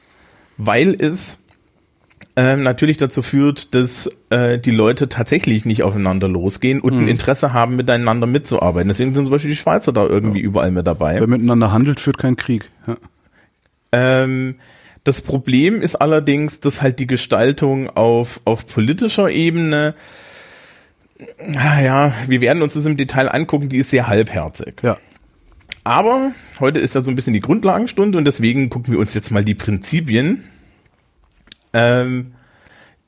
weil 0.61 0.95
es 0.99 1.39
ähm, 2.37 2.63
natürlich 2.63 2.97
dazu 2.97 3.23
führt, 3.23 3.75
dass 3.75 4.09
äh, 4.31 4.59
die 4.59 4.71
Leute 4.71 5.09
tatsächlich 5.09 5.65
nicht 5.65 5.83
aufeinander 5.83 6.29
losgehen 6.29 6.81
und 6.81 6.95
ein 6.95 7.09
Interesse 7.09 7.53
haben, 7.53 7.77
miteinander 7.77 8.27
mitzuarbeiten. 8.27 8.89
Deswegen 8.89 9.15
sind 9.15 9.25
zum 9.25 9.33
Beispiel 9.33 9.51
die 9.51 9.57
Schweizer 9.57 9.93
da 9.93 10.07
irgendwie 10.07 10.41
überall 10.41 10.71
mit 10.71 10.87
dabei. 10.87 11.19
Wer 11.19 11.27
miteinander 11.27 11.73
handelt, 11.73 11.99
führt 11.99 12.19
keinen 12.19 12.37
Krieg. 12.37 12.71
Ja. 12.87 12.97
Ähm, 13.93 14.57
das 15.03 15.23
Problem 15.23 15.81
ist 15.81 15.97
allerdings, 15.97 16.61
dass 16.61 16.83
halt 16.83 16.99
die 16.99 17.07
Gestaltung 17.07 17.89
auf, 17.91 18.41
auf 18.45 18.67
politischer 18.67 19.31
Ebene, 19.31 19.95
ah 21.57 21.81
ja, 21.81 22.13
wir 22.29 22.41
werden 22.41 22.63
uns 22.63 22.75
das 22.75 22.87
im 22.87 22.97
Detail 22.97 23.29
angucken, 23.29 23.69
die 23.69 23.79
ist 23.79 23.91
sehr 23.91 24.09
halbherzig. 24.09 24.83
ja. 24.83 24.99
Aber 25.85 26.33
heute 26.59 26.79
ist 26.79 26.95
ja 26.95 27.01
so 27.01 27.11
ein 27.11 27.15
bisschen 27.15 27.33
die 27.33 27.41
Grundlagenstunde 27.41 28.19
und 28.19 28.25
deswegen 28.25 28.69
gucken 28.69 28.93
wir 28.93 29.01
uns 29.01 29.15
jetzt 29.15 29.31
mal 29.31 29.45
die 29.45 29.55
Prinzipien 29.55 30.45
ähm, 31.73 32.33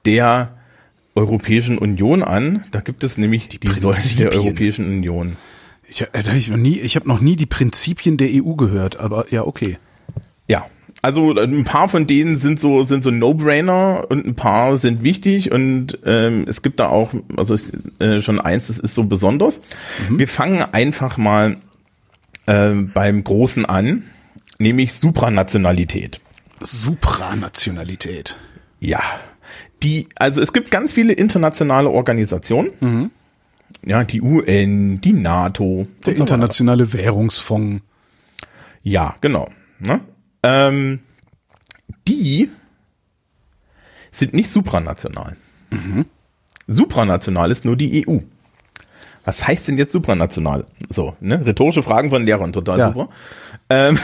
der 0.05 0.57
Europäischen 1.14 1.79
Union 1.79 2.23
an. 2.23 2.64
Da 2.71 2.81
gibt 2.81 3.05
es 3.05 3.19
nämlich 3.19 3.49
die, 3.49 3.69
Säulen 3.69 4.17
der. 4.19 4.33
Europäischen 4.33 4.87
Union. 4.87 5.37
Ich, 5.88 6.00
äh, 6.00 6.37
ich 6.37 6.49
noch 6.49 6.57
nie, 6.57 6.79
ich 6.79 6.97
habe 6.97 7.07
noch 7.07 7.21
nie 7.21 7.37
die 7.37 7.47
Prinzipien 7.47 8.17
der 8.17 8.29
EU 8.31 8.55
gehört, 8.55 8.99
aber 8.99 9.31
ja, 9.31 9.45
okay. 9.45 9.76
Ja, 10.49 10.67
also 11.02 11.37
äh, 11.37 11.43
ein 11.43 11.64
paar 11.64 11.91
von 11.91 12.07
denen 12.07 12.37
sind 12.37 12.59
so 12.59 12.83
sind 12.85 13.02
so 13.02 13.11
No-Brainer 13.11 14.07
und 14.09 14.25
ein 14.26 14.35
paar 14.35 14.79
sind 14.79 15.02
wichtig 15.02 15.52
und 15.52 15.99
ähm, 16.07 16.47
es 16.49 16.62
gibt 16.62 16.81
da 16.81 16.88
auch 16.88 17.12
also 17.37 17.55
äh, 17.99 18.23
schon 18.23 18.41
eins, 18.41 18.69
das 18.69 18.79
ist 18.79 18.95
so 18.95 19.05
besonders. 19.05 19.61
Mhm. 20.09 20.19
Wir 20.19 20.29
fangen 20.29 20.62
einfach 20.62 21.19
mal 21.19 21.59
äh, 22.47 22.71
beim 22.71 23.25
Großen 23.25 23.65
an, 23.65 24.05
nämlich 24.59 24.95
Supranationalität. 24.95 26.21
Supranationalität. 26.61 28.39
Ja, 28.81 29.03
die 29.83 30.09
also 30.17 30.41
es 30.41 30.53
gibt 30.53 30.71
ganz 30.71 30.93
viele 30.93 31.13
internationale 31.13 31.91
Organisationen. 31.91 32.71
Mhm. 32.81 33.11
Ja, 33.85 34.05
die 34.05 34.23
UN, 34.23 35.01
die 35.01 35.13
NATO, 35.13 35.87
der 36.07 36.17
internationale 36.17 36.87
so 36.87 36.93
Währungsfonds. 36.93 37.83
Ja, 38.85 39.17
genau. 39.21 39.49
Ne? 39.81 40.01
ähm, 40.43 41.01
die 42.07 42.51
sind 44.11 44.35
nicht 44.35 44.51
supranational. 44.51 45.37
Mhm. 45.71 46.07
Supranational 46.67 47.51
ist 47.51 47.65
nur 47.65 47.77
die 47.77 48.07
EU. 48.07 48.19
Was 49.25 49.47
heißt 49.47 49.69
denn 49.69 49.79
jetzt 49.79 49.93
supranational? 49.93 50.64
So, 50.88 51.17
ne? 51.21 51.45
Rhetorische 51.45 51.83
Fragen 51.83 52.11
von 52.11 52.25
Lehrern, 52.25 52.52
total 52.52 52.79
ja. 52.79 52.88
super. 52.88 53.09
Ähm, 53.71 53.99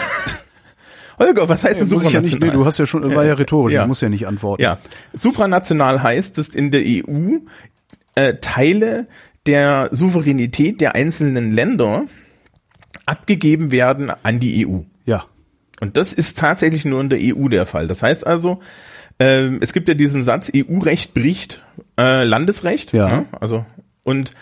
Holger, 1.19 1.49
was 1.49 1.65
heißt 1.65 1.75
ja, 1.75 1.81
denn 1.81 1.89
supranational? 1.89 2.25
Ja 2.25 2.37
nicht, 2.37 2.41
nee, 2.41 2.51
du 2.51 2.65
hast 2.65 2.79
ja 2.79 2.87
schon, 2.87 3.15
war 3.15 3.25
ja 3.25 3.35
rhetorisch, 3.35 3.75
ja. 3.75 3.83
du 3.83 3.89
musst 3.89 4.03
ja 4.03 4.09
nicht 4.09 4.27
antworten. 4.27 4.63
Ja, 4.63 4.79
supranational 5.13 6.03
heißt, 6.03 6.39
dass 6.39 6.49
in 6.49 6.71
der 6.71 6.83
EU 6.83 7.39
äh, 8.15 8.35
Teile 8.35 9.09
der 9.47 9.89
Souveränität 9.93 10.81
der 10.81 10.95
einzelnen 10.95 11.53
Länder 11.53 12.05
abgegeben 13.07 13.73
werden 13.73 14.13
an 14.23 14.39
die 14.39 14.67
EU. 14.67 14.81
Ja. 15.07 15.25
Und 15.81 15.97
das 15.97 16.13
ist 16.13 16.39
tatsächlich 16.39 16.85
nur 16.85 17.01
in 17.01 17.09
der 17.09 17.19
EU 17.23 17.49
der 17.49 17.67
Fall. 17.67 17.87
Das 17.87 18.03
heißt 18.03 18.27
also, 18.27 18.61
äh, 19.19 19.49
es 19.61 19.73
gibt 19.73 19.89
ja 19.89 19.95
diesen 19.95 20.23
Satz, 20.23 20.53
EU-Recht 20.55 21.15
bricht 21.15 21.63
äh, 21.99 22.25
Landesrecht. 22.25 22.93
Ja. 22.93 23.09
Ne? 23.09 23.27
Also 23.41 23.65
und 24.05 24.33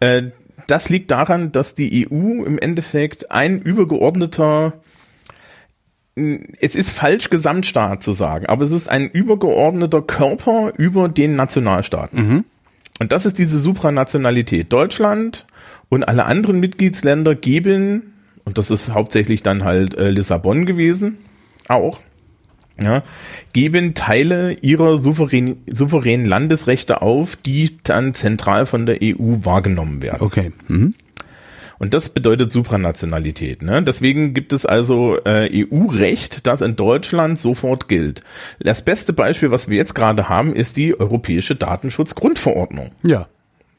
äh, 0.00 0.24
das 0.66 0.88
liegt 0.88 1.10
daran, 1.10 1.52
dass 1.52 1.74
die 1.74 2.08
EU 2.08 2.44
im 2.44 2.58
Endeffekt 2.58 3.30
ein 3.30 3.60
übergeordneter 3.60 4.74
es 6.60 6.76
ist 6.76 6.92
falsch, 6.92 7.28
Gesamtstaat 7.28 8.00
zu 8.00 8.12
sagen, 8.12 8.46
aber 8.46 8.62
es 8.62 8.70
ist 8.70 8.88
ein 8.88 9.10
übergeordneter 9.10 10.00
Körper 10.00 10.72
über 10.76 11.08
den 11.08 11.34
Nationalstaaten. 11.34 12.16
Mhm. 12.16 12.44
Und 13.00 13.10
das 13.10 13.26
ist 13.26 13.40
diese 13.40 13.58
Supranationalität. 13.58 14.72
Deutschland 14.72 15.44
und 15.88 16.04
alle 16.04 16.26
anderen 16.26 16.60
Mitgliedsländer 16.60 17.34
geben 17.34 18.14
und 18.44 18.58
das 18.58 18.70
ist 18.70 18.92
hauptsächlich 18.92 19.42
dann 19.42 19.64
halt 19.64 19.94
äh, 19.94 20.10
Lissabon 20.10 20.66
gewesen, 20.66 21.18
auch, 21.68 22.02
ja, 22.80 23.02
geben 23.52 23.94
Teile 23.94 24.52
ihrer 24.52 24.98
souverän, 24.98 25.56
souveränen 25.66 26.26
Landesrechte 26.26 27.02
auf, 27.02 27.36
die 27.36 27.78
dann 27.82 28.14
zentral 28.14 28.66
von 28.66 28.86
der 28.86 28.98
EU 29.02 29.38
wahrgenommen 29.44 30.02
werden. 30.02 30.22
Okay. 30.22 30.52
Mhm. 30.68 30.94
Und 31.78 31.92
das 31.92 32.08
bedeutet 32.08 32.52
Supranationalität. 32.52 33.62
Ne? 33.62 33.82
Deswegen 33.82 34.32
gibt 34.32 34.52
es 34.52 34.64
also 34.64 35.18
äh, 35.24 35.50
EU-Recht, 35.52 36.46
das 36.46 36.60
in 36.60 36.76
Deutschland 36.76 37.38
sofort 37.38 37.88
gilt. 37.88 38.22
Das 38.60 38.82
beste 38.82 39.12
Beispiel, 39.12 39.50
was 39.50 39.68
wir 39.68 39.76
jetzt 39.76 39.94
gerade 39.94 40.28
haben, 40.28 40.54
ist 40.54 40.76
die 40.76 40.98
Europäische 40.98 41.56
Datenschutzgrundverordnung. 41.56 42.92
Ja. 43.02 43.26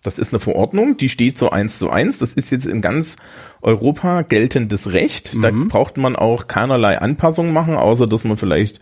Das 0.06 0.20
ist 0.20 0.34
eine 0.34 0.40
Verordnung, 0.40 0.98
die 0.98 1.10
steht 1.10 1.38
so 1.38 1.50
eins 1.50 1.80
zu 1.80 1.90
eins. 1.90 2.20
Das 2.20 2.34
ist 2.34 2.52
jetzt 2.52 2.66
in 2.66 2.82
ganz 2.82 3.16
Europa 3.62 4.22
geltendes 4.22 4.94
Recht. 4.94 5.44
Da 5.44 5.52
mhm. 5.52 5.68
braucht 5.68 5.98
man 5.98 6.16
auch 6.16 6.48
keinerlei 6.48 7.00
Anpassungen 7.00 7.54
machen, 7.54 7.76
außer 7.76 8.08
dass 8.08 8.24
man 8.24 8.38
vielleicht 8.38 8.80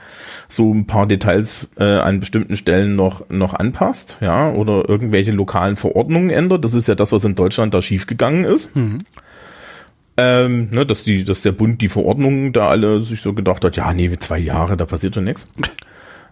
so 0.50 0.74
ein 0.74 0.86
paar 0.86 1.08
Details 1.08 1.67
äh, 1.78 1.84
an 1.84 2.19
bestimmten 2.19 2.56
Stellen 2.58 2.95
noch, 2.95 3.30
noch 3.30 3.54
anpasst, 3.54 4.17
ja, 4.19 4.52
oder 4.52 4.88
irgendwelche 4.89 5.32
lokalen 5.32 5.78
Verordnungen 5.78 6.30
ändert. 6.30 6.65
Das 6.65 6.74
ist 6.74 6.88
ja 6.88 6.95
das, 6.95 7.12
was 7.12 7.24
in 7.24 7.36
Deutschland 7.36 7.74
da 7.74 7.82
schiefgegangen 7.82 8.43
ist. 8.43 8.76
Mhm. 8.76 9.00
Ähm, 10.15 10.69
ne, 10.71 10.86
dass 10.86 11.04
die, 11.04 11.24
dass 11.24 11.41
der 11.41 11.54
Bund 11.54 11.82
die 11.82 11.88
Verordnungen 11.88 12.54
da 12.54 12.67
alle 12.67 13.04
sich 13.04 13.21
so 13.21 13.34
gedacht 13.34 13.65
hat, 13.65 13.78
ja, 13.78 13.93
nee, 13.93 14.15
zwei 14.19 14.38
Jahre, 14.38 14.78
da 14.78 14.86
passiert 14.86 15.15
schon 15.15 15.24
nichts. 15.24 15.47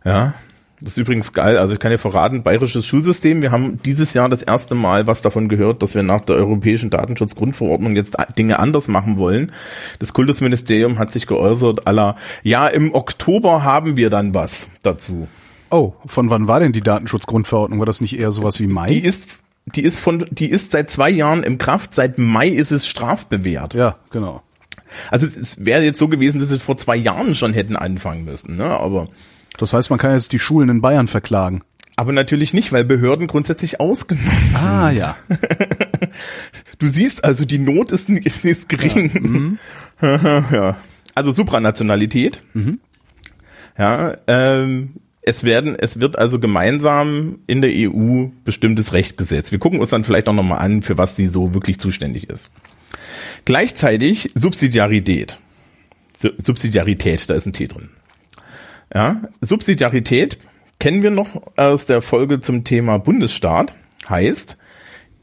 Ja, 0.04 0.34
das 0.82 0.94
ist 0.94 0.98
übrigens 0.98 1.34
geil. 1.34 1.58
Also 1.58 1.74
ich 1.74 1.80
kann 1.80 1.92
dir 1.92 2.00
verraten, 2.00 2.42
bayerisches 2.42 2.88
Schulsystem. 2.88 3.44
Wir 3.44 3.52
haben 3.52 3.80
dieses 3.84 4.16
Jahr 4.16 4.30
das 4.30 4.42
erste 4.42 4.74
Mal 4.74 5.06
was 5.06 5.22
davon 5.22 5.48
gehört, 5.48 5.84
dass 5.84 5.94
wir 5.94 6.02
nach 6.02 6.26
der 6.26 6.36
europäischen 6.36 6.90
Datenschutzgrundverordnung 6.90 7.96
jetzt 7.96 8.18
Dinge 8.38 8.58
anders 8.58 8.88
machen 8.88 9.18
wollen. 9.18 9.52
Das 10.00 10.14
Kultusministerium 10.14 10.98
hat 10.98 11.12
sich 11.12 11.28
geäußert, 11.28 11.86
aller, 11.86 12.16
ja, 12.42 12.68
im 12.68 12.96
Oktober 12.96 13.64
haben 13.64 13.96
wir 13.96 14.10
dann 14.10 14.34
was 14.34 14.70
dazu. 14.82 15.28
Oh, 15.70 15.94
von 16.06 16.30
wann 16.32 16.48
war 16.48 16.60
denn 16.60 16.74
die 16.74 16.82
Datenschutzgrundverordnung? 16.82 17.80
War 17.80 17.86
das 17.86 18.02
nicht 18.02 18.18
eher 18.18 18.32
sowas 18.32 18.60
wie 18.60 18.68
Mai? 18.68 18.88
Die 18.88 19.04
ist, 19.04 19.28
die 19.68 19.82
ist 19.84 20.00
von, 20.00 20.26
die 20.32 20.50
ist 20.50 20.72
seit 20.72 20.90
zwei 20.90 21.12
Jahren 21.12 21.44
im 21.44 21.60
Kraft. 21.60 21.94
Seit 21.94 22.18
Mai 22.18 22.48
ist 22.48 22.72
es 22.72 22.88
strafbewehrt. 22.88 23.76
Ja, 23.76 23.98
genau. 24.10 24.42
Also 25.12 25.26
es, 25.28 25.38
es 25.38 25.64
wäre 25.64 25.84
jetzt 25.84 26.00
so 26.00 26.08
gewesen, 26.08 26.40
dass 26.40 26.50
sie 26.50 26.60
vor 26.60 26.76
zwei 26.76 26.96
Jahren 26.96 27.36
schon 27.36 27.54
hätten 27.54 27.76
anfangen 27.76 28.26
müssen, 28.26 28.58
ne? 28.58 28.66
Aber 28.66 29.08
das 29.58 29.74
heißt, 29.74 29.90
man 29.90 30.00
kann 30.00 30.14
jetzt 30.14 30.32
die 30.32 30.40
Schulen 30.40 30.70
in 30.70 30.82
Bayern 30.82 31.08
verklagen. 31.08 31.62
Aber 31.96 32.14
natürlich 32.14 32.54
nicht, 32.54 32.72
weil 32.72 32.84
Behörden 32.84 33.28
grundsätzlich 33.28 33.80
ausgenommen 33.80 34.30
sind. 34.56 34.70
Ah, 34.70 34.92
ja. 34.92 35.16
Du 36.80 36.88
siehst 36.88 37.24
also, 37.24 37.46
die 37.46 37.60
Not 37.60 37.92
ist, 37.92 38.10
ist 38.10 38.68
gering. 38.68 39.12
Ja. 40.02 40.18
Mhm. 40.18 40.46
ja. 40.52 40.78
Also 41.14 41.32
Supranationalität. 41.32 42.42
Mhm. 42.56 42.80
Ja, 43.78 44.18
ähm, 44.26 44.96
es 45.22 45.44
werden, 45.44 45.76
es 45.78 46.00
wird 46.00 46.18
also 46.18 46.40
gemeinsam 46.40 47.40
in 47.46 47.62
der 47.62 47.72
EU 47.72 48.30
bestimmtes 48.44 48.94
Recht 48.94 49.18
gesetzt. 49.18 49.52
Wir 49.52 49.60
gucken 49.60 49.80
uns 49.80 49.92
dann 49.92 50.04
vielleicht 50.04 50.28
auch 50.28 50.34
nochmal 50.34 50.60
an, 50.60 50.82
für 50.82 50.98
was 50.98 51.16
sie 51.16 51.28
so 51.28 51.54
wirklich 51.54 51.80
zuständig 51.80 52.30
ist. 52.30 52.50
Gleichzeitig 53.46 54.32
Subsidiarität. 54.34 55.40
Subsidiarität, 56.18 57.30
da 57.30 57.36
ist 57.36 57.46
ein 57.46 57.54
T 57.54 57.68
drin. 57.68 57.90
Ja, 58.94 59.22
Subsidiarität 59.40 60.38
kennen 60.80 61.04
wir 61.04 61.12
noch 61.12 61.42
aus 61.56 61.86
der 61.86 62.02
Folge 62.02 62.40
zum 62.40 62.64
Thema 62.64 62.98
Bundesstaat. 62.98 63.74
Heißt, 64.10 64.58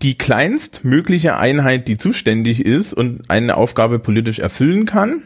die 0.03 0.17
kleinstmögliche 0.17 1.37
Einheit, 1.37 1.89
die 1.89 1.97
zuständig 1.97 2.65
ist 2.65 2.95
und 2.95 3.29
eine 3.29 3.57
Aufgabe 3.57 3.99
politisch 3.99 4.39
erfüllen 4.39 4.87
kann, 4.87 5.25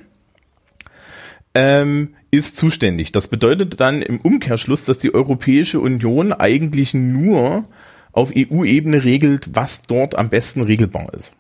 ähm, 1.55 2.15
ist 2.31 2.57
zuständig. 2.57 3.13
Das 3.13 3.29
bedeutet 3.29 3.81
dann 3.81 4.01
im 4.01 4.21
Umkehrschluss, 4.21 4.87
dass 4.87 4.99
die 4.99 5.15
Europäische 5.15 5.81
Union 5.81 6.33
eigentlich 6.33 6.95
nur 6.95 7.65
auf 8.13 8.33
EU-Ebene 8.35 9.05
regelt, 9.05 9.51
was 9.55 9.83
dort 9.83 10.15
am 10.17 10.31
besten 10.31 10.63
regelbar 10.63 11.13
ist. 11.15 11.35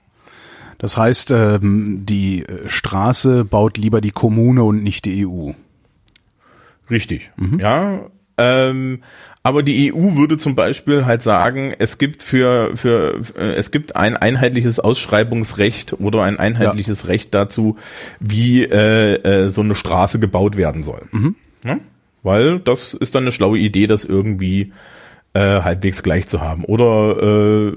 Das 0.78 0.96
heißt, 0.96 1.30
ähm, 1.30 2.04
die 2.04 2.44
Straße 2.66 3.44
baut 3.44 3.78
lieber 3.78 4.00
die 4.00 4.10
Kommune 4.10 4.64
und 4.64 4.82
nicht 4.82 5.06
die 5.06 5.26
EU. 5.26 5.52
Richtig, 6.90 7.30
mhm. 7.36 7.58
ja. 7.60 8.10
Ähm, 8.38 9.02
aber 9.42 9.62
die 9.62 9.92
EU 9.92 10.16
würde 10.16 10.36
zum 10.36 10.54
Beispiel 10.54 11.04
halt 11.04 11.20
sagen, 11.20 11.74
es 11.78 11.98
gibt 11.98 12.22
für, 12.22 12.76
für 12.76 13.20
äh, 13.36 13.54
es 13.54 13.70
gibt 13.70 13.96
ein 13.96 14.16
einheitliches 14.16 14.78
Ausschreibungsrecht 14.78 15.94
oder 16.00 16.22
ein 16.22 16.38
einheitliches 16.38 17.02
ja. 17.02 17.08
Recht 17.08 17.34
dazu, 17.34 17.76
wie 18.20 18.62
äh, 18.62 19.14
äh, 19.16 19.48
so 19.48 19.60
eine 19.60 19.74
Straße 19.74 20.20
gebaut 20.20 20.56
werden 20.56 20.82
soll. 20.82 21.02
Mhm. 21.10 21.34
Ja? 21.64 21.78
Weil 22.22 22.60
das 22.60 22.94
ist 22.94 23.14
dann 23.14 23.24
eine 23.24 23.32
schlaue 23.32 23.58
Idee, 23.58 23.88
das 23.88 24.04
irgendwie 24.04 24.72
äh, 25.34 25.62
halbwegs 25.62 26.04
gleich 26.04 26.28
zu 26.28 26.40
haben. 26.40 26.64
Oder 26.64 27.70
äh, 27.70 27.72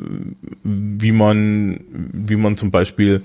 wie 0.63 1.11
man, 1.11 1.79
wie 1.89 2.35
man 2.35 2.57
zum 2.57 2.69
Beispiel 2.69 3.23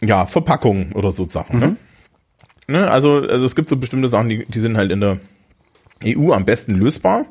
ja 0.00 0.24
Verpackungen 0.24 0.92
oder 0.92 1.12
so 1.12 1.28
Sachen. 1.28 1.60
Ne? 1.60 1.66
Mhm. 1.66 1.72
Ne? 1.72 1.78
Ne? 2.68 2.90
Also, 2.90 3.22
also 3.22 3.44
es 3.44 3.56
gibt 3.56 3.68
so 3.68 3.76
bestimmte 3.76 4.08
Sachen, 4.08 4.28
die, 4.28 4.44
die 4.44 4.60
sind 4.60 4.76
halt 4.76 4.92
in 4.92 5.00
der 5.00 5.18
EU 6.04 6.32
am 6.32 6.44
besten 6.44 6.74
lösbar. 6.74 7.24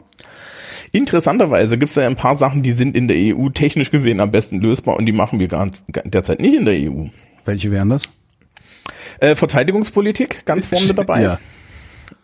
Interessanterweise 0.92 1.78
gibt 1.78 1.90
es 1.90 1.96
ja 1.96 2.08
ein 2.08 2.16
paar 2.16 2.36
Sachen, 2.36 2.64
die 2.64 2.72
sind 2.72 2.96
in 2.96 3.08
der 3.08 3.18
EU 3.18 3.50
technisch 3.50 3.92
gesehen 3.92 4.20
am 4.20 4.32
besten 4.32 4.60
lösbar 4.60 4.98
und 4.98 5.06
die 5.06 5.12
machen 5.12 5.40
wir 5.40 5.48
ganz 5.48 5.84
derzeit 6.06 6.40
nicht 6.40 6.56
in 6.56 6.66
der 6.66 6.74
EU. 6.76 7.08
Welche 7.46 7.72
wären 7.72 7.90
das? 7.90 8.04
Äh, 9.20 9.36
Verteidigungspolitik, 9.36 10.46
ganz 10.46 10.66
vorne 10.66 10.94
dabei. 10.94 11.22
Ja. 11.22 11.40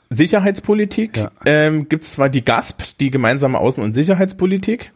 Sicherheitspolitik 0.09 1.17
ja. 1.17 1.31
ähm, 1.45 1.89
gibt 1.89 2.03
es 2.03 2.13
zwar 2.13 2.29
die 2.29 2.43
GASP, 2.43 2.97
die 2.99 3.11
gemeinsame 3.11 3.59
Außen- 3.59 3.81
und 3.81 3.93
Sicherheitspolitik. 3.93 4.91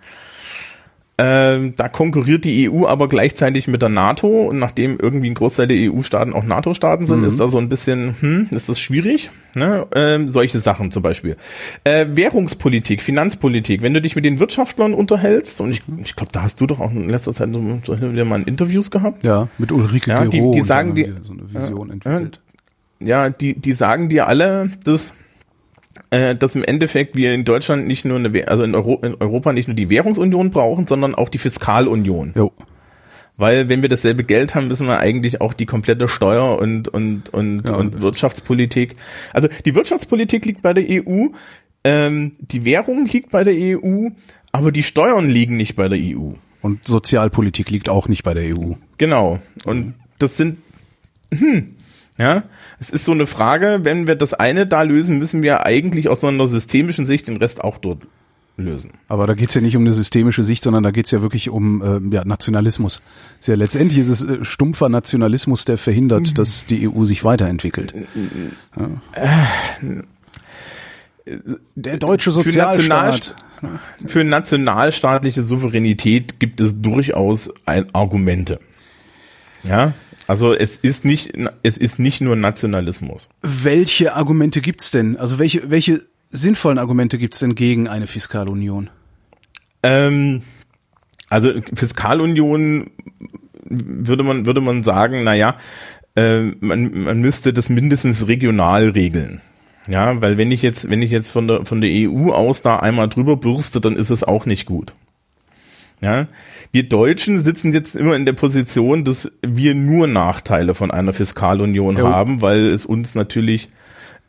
Ähm, 1.19 1.73
da 1.75 1.89
konkurriert 1.89 2.45
die 2.45 2.69
EU 2.69 2.85
aber 2.85 3.09
gleichzeitig 3.09 3.67
mit 3.67 3.81
der 3.81 3.89
NATO 3.89 4.27
und 4.27 4.59
nachdem 4.59 4.99
irgendwie 4.99 5.31
ein 5.31 5.33
Großteil 5.33 5.65
der 5.67 5.91
EU-Staaten 5.91 6.31
auch 6.33 6.43
NATO-Staaten 6.43 7.07
sind, 7.07 7.21
Mhm. 7.21 7.25
ist 7.27 7.39
da 7.39 7.47
so 7.47 7.57
ein 7.57 7.69
bisschen, 7.69 8.15
hm, 8.19 8.47
ist 8.51 8.69
das 8.69 8.79
schwierig. 8.79 9.31
Ne? 9.55 9.87
Ähm, 9.95 10.29
solche 10.29 10.59
Sachen 10.59 10.91
zum 10.91 11.01
Beispiel. 11.01 11.35
Äh, 11.83 12.05
Währungspolitik, 12.11 13.01
Finanzpolitik, 13.01 13.81
wenn 13.81 13.95
du 13.95 14.01
dich 14.01 14.15
mit 14.15 14.25
den 14.25 14.37
Wirtschaftlern 14.37 14.93
unterhältst, 14.93 15.59
und 15.59 15.71
ich, 15.71 15.81
ich 16.03 16.15
glaube, 16.15 16.31
da 16.31 16.43
hast 16.43 16.61
du 16.61 16.67
doch 16.67 16.79
auch 16.79 16.91
in 16.91 17.09
letzter 17.09 17.33
Zeit 17.33 17.49
so, 17.51 17.79
so 17.83 17.99
wieder 18.11 18.23
mal 18.25 18.43
Interviews 18.43 18.91
gehabt. 18.91 19.25
Ja, 19.25 19.47
mit 19.57 19.71
Ulrike 19.71 20.11
Ja, 20.11 20.25
die- 20.25 20.51
die 20.51 20.61
sagen 20.61 20.93
die- 20.93 21.11
so 21.23 21.33
eine 21.33 21.51
Vision 21.51 21.87
Ja, 21.87 21.93
entwickelt. 21.93 22.39
Ja, 22.99 23.29
die, 23.31 23.59
die 23.59 23.73
sagen 23.73 24.09
dir 24.09 24.27
alle, 24.27 24.69
dass 24.83 25.15
äh, 26.09 26.35
dass 26.35 26.55
im 26.55 26.63
Endeffekt 26.63 27.15
wir 27.15 27.33
in 27.33 27.45
Deutschland 27.45 27.87
nicht 27.87 28.05
nur 28.05 28.17
eine, 28.17 28.47
also 28.47 28.63
in, 28.63 28.75
Euro, 28.75 28.99
in 29.03 29.15
Europa 29.15 29.53
nicht 29.53 29.67
nur 29.67 29.75
die 29.75 29.89
Währungsunion 29.89 30.51
brauchen, 30.51 30.87
sondern 30.87 31.15
auch 31.15 31.29
die 31.29 31.37
Fiskalunion. 31.37 32.33
Jo. 32.35 32.51
Weil 33.37 33.69
wenn 33.69 33.83
wir 33.83 33.89
dasselbe 33.89 34.23
Geld 34.23 34.55
haben, 34.55 34.67
müssen 34.67 34.87
wir 34.87 34.99
eigentlich 34.99 35.41
auch 35.41 35.53
die 35.53 35.67
komplette 35.67 36.07
Steuer 36.07 36.57
und 36.59 36.87
und 36.87 37.29
und, 37.29 37.69
Ja, 37.69 37.75
und 37.75 38.01
Wirtschaftspolitik. 38.01 38.95
Also 39.31 39.47
die 39.65 39.75
Wirtschaftspolitik 39.75 40.45
liegt 40.45 40.63
bei 40.63 40.73
der 40.73 40.85
EU, 40.89 41.27
ähm, 41.83 42.31
die 42.39 42.65
Währung 42.65 43.05
liegt 43.05 43.29
bei 43.29 43.43
der 43.43 43.53
EU, 43.55 44.09
aber 44.51 44.71
die 44.71 44.83
Steuern 44.83 45.29
liegen 45.29 45.55
nicht 45.55 45.75
bei 45.75 45.87
der 45.87 45.99
EU. 45.99 46.31
Und 46.61 46.87
Sozialpolitik 46.87 47.69
liegt 47.69 47.89
auch 47.89 48.07
nicht 48.07 48.23
bei 48.23 48.33
der 48.33 48.57
EU. 48.57 48.73
Genau. 48.97 49.39
Und 49.63 49.93
das 50.17 50.35
sind, 50.35 50.57
hm, 51.31 51.75
ja, 52.17 52.43
es 52.79 52.89
ist 52.89 53.05
so 53.05 53.11
eine 53.11 53.27
Frage, 53.27 53.79
wenn 53.83 54.07
wir 54.07 54.15
das 54.15 54.33
eine 54.33 54.65
da 54.67 54.81
lösen, 54.83 55.17
müssen 55.19 55.43
wir 55.43 55.65
eigentlich 55.65 56.09
aus 56.09 56.21
so 56.21 56.27
einer 56.27 56.47
systemischen 56.47 57.05
Sicht 57.05 57.27
den 57.27 57.37
Rest 57.37 57.63
auch 57.63 57.77
dort 57.77 58.03
lösen. 58.59 58.91
Aber 59.07 59.27
da 59.27 59.35
geht's 59.35 59.53
ja 59.53 59.61
nicht 59.61 59.75
um 59.77 59.83
eine 59.83 59.93
systemische 59.93 60.41
Sicht, 60.43 60.63
sondern 60.63 60.81
da 60.81 60.89
geht's 60.89 61.11
ja 61.11 61.21
wirklich 61.21 61.49
um 61.49 61.83
ähm, 61.83 62.11
ja, 62.11 62.25
Nationalismus. 62.25 63.03
Ist 63.39 63.47
ja, 63.47 63.53
letztendlich 63.55 63.99
ist 63.99 64.09
es 64.09 64.25
äh, 64.25 64.43
stumpfer 64.43 64.89
Nationalismus, 64.89 65.65
der 65.65 65.77
verhindert, 65.77 66.29
Mhm. 66.31 66.33
dass 66.33 66.65
die 66.65 66.89
EU 66.89 67.05
sich 67.05 67.23
weiterentwickelt. 67.23 67.93
Ja. 68.75 68.89
Der 71.75 71.97
deutsche 71.97 72.31
Für 72.31 72.43
Sozialstaat. 72.43 73.35
Für 74.05 74.23
nationalstaatliche 74.23 75.43
Souveränität 75.43 76.39
gibt 76.39 76.61
es 76.61 76.81
durchaus 76.81 77.51
ein 77.65 77.93
Argumente. 77.93 78.59
Ja, 79.63 79.93
also 80.27 80.53
es 80.53 80.77
ist 80.77 81.05
nicht, 81.05 81.33
es 81.63 81.77
ist 81.77 81.99
nicht 81.99 82.19
nur 82.21 82.35
Nationalismus. 82.35 83.29
Welche 83.41 84.13
Argumente 84.13 84.59
gibt's 84.61 84.91
denn? 84.91 85.15
Also 85.17 85.39
welche, 85.39 85.71
welche 85.71 86.01
sinnvollen 86.31 86.77
Argumente 86.77 87.17
gibt's 87.17 87.39
denn 87.39 87.55
gegen 87.55 87.87
eine 87.87 88.07
Fiskalunion? 88.07 88.89
Ähm, 89.83 90.41
also 91.29 91.51
Fiskalunion 91.73 92.91
würde 93.69 94.23
man 94.23 94.45
würde 94.45 94.61
man 94.61 94.83
sagen, 94.83 95.23
na 95.23 95.33
ja, 95.33 95.57
äh, 96.15 96.41
man, 96.59 97.03
man 97.03 97.21
müsste 97.21 97.53
das 97.53 97.69
mindestens 97.69 98.27
regional 98.27 98.89
regeln. 98.89 99.41
Ja, 99.87 100.21
weil 100.21 100.37
wenn 100.37 100.51
ich 100.51 100.61
jetzt 100.61 100.89
wenn 100.89 101.01
ich 101.01 101.11
jetzt 101.11 101.29
von 101.29 101.47
der 101.47 101.65
von 101.65 101.79
der 101.79 101.89
EU 101.89 102.31
aus 102.31 102.61
da 102.61 102.79
einmal 102.79 103.07
drüber 103.07 103.37
bürste, 103.37 103.79
dann 103.79 103.95
ist 103.95 104.09
es 104.09 104.23
auch 104.23 104.45
nicht 104.45 104.65
gut. 104.65 104.93
Ja, 105.99 106.27
wir 106.71 106.83
Deutschen 106.83 107.41
sitzen 107.41 107.73
jetzt 107.73 107.95
immer 107.95 108.15
in 108.15 108.25
der 108.25 108.33
Position, 108.33 109.03
dass 109.03 109.31
wir 109.41 109.73
nur 109.73 110.05
Nachteile 110.07 110.75
von 110.75 110.91
einer 110.91 111.11
Fiskalunion 111.11 111.97
Jo. 111.97 112.07
haben, 112.07 112.41
weil 112.41 112.67
es 112.67 112.85
uns 112.85 113.15
natürlich 113.15 113.69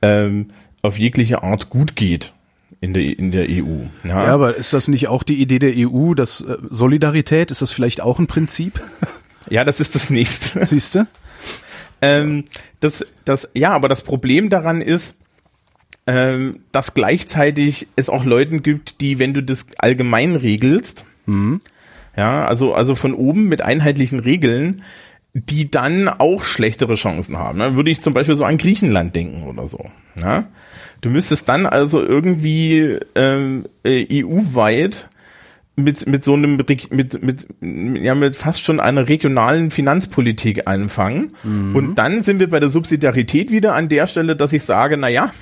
ähm, 0.00 0.46
auf 0.80 0.98
jegliche 0.98 1.42
Art 1.42 1.68
gut 1.68 1.94
geht 1.94 2.32
in 2.80 2.94
der 2.94 3.18
in 3.18 3.32
der 3.32 3.46
EU. 3.48 3.86
Ja, 4.06 4.24
aber 4.26 4.56
ist 4.56 4.72
das 4.72 4.88
nicht 4.88 5.08
auch 5.08 5.22
die 5.22 5.40
Idee 5.40 5.58
der 5.58 5.72
EU, 5.76 6.14
dass 6.14 6.40
äh, 6.40 6.56
Solidarität, 6.70 7.50
ist 7.50 7.60
das 7.60 7.72
vielleicht 7.72 8.00
auch 8.00 8.18
ein 8.18 8.26
Prinzip? 8.26 8.80
Ja, 9.50 9.64
das 9.64 9.80
ist 9.80 9.94
das 9.94 10.10
nächste. 10.10 10.66
Siehst 10.66 10.94
du? 10.94 11.06
Ähm, 12.02 12.44
das, 12.80 13.02
das, 13.24 13.48
ja, 13.54 13.70
aber 13.70 13.88
das 13.88 14.02
Problem 14.02 14.50
daran 14.50 14.82
ist, 14.82 15.16
ähm, 16.06 16.60
dass 16.70 16.92
gleichzeitig 16.92 17.86
es 17.96 18.10
auch 18.10 18.24
Leuten 18.24 18.62
gibt, 18.62 19.00
die, 19.00 19.18
wenn 19.18 19.32
du 19.32 19.42
das 19.42 19.66
allgemein 19.78 20.36
regelst, 20.36 21.06
ja, 22.16 22.44
also, 22.46 22.74
also 22.74 22.94
von 22.94 23.14
oben 23.14 23.48
mit 23.48 23.62
einheitlichen 23.62 24.20
Regeln, 24.20 24.82
die 25.34 25.70
dann 25.70 26.08
auch 26.08 26.42
schlechtere 26.42 26.94
Chancen 26.94 27.38
haben. 27.38 27.58
Dann 27.58 27.76
würde 27.76 27.90
ich 27.90 28.00
zum 28.00 28.14
Beispiel 28.14 28.34
so 28.34 28.44
an 28.44 28.58
Griechenland 28.58 29.14
denken 29.14 29.44
oder 29.44 29.68
so. 29.68 29.84
Ja? 30.20 30.46
Du 31.00 31.10
müsstest 31.10 31.48
dann 31.48 31.66
also 31.66 32.02
irgendwie 32.02 32.98
ähm, 33.14 33.66
äh, 33.84 34.24
EU-weit 34.24 35.08
mit 35.76 36.08
mit 36.08 36.24
so 36.24 36.34
einem 36.34 36.56
mit 36.56 36.92
mit 37.22 37.46
ja 37.62 38.16
mit 38.16 38.34
fast 38.34 38.64
schon 38.64 38.80
einer 38.80 39.08
regionalen 39.08 39.70
Finanzpolitik 39.70 40.66
anfangen 40.66 41.36
und 41.76 41.94
dann 41.94 42.24
sind 42.24 42.40
wir 42.40 42.50
bei 42.50 42.58
der 42.58 42.68
Subsidiarität 42.68 43.52
wieder 43.52 43.76
an 43.76 43.88
der 43.88 44.08
Stelle, 44.08 44.34
dass 44.34 44.52
ich 44.52 44.64
sage, 44.64 44.96
na 44.96 45.08
ja, 45.08 45.32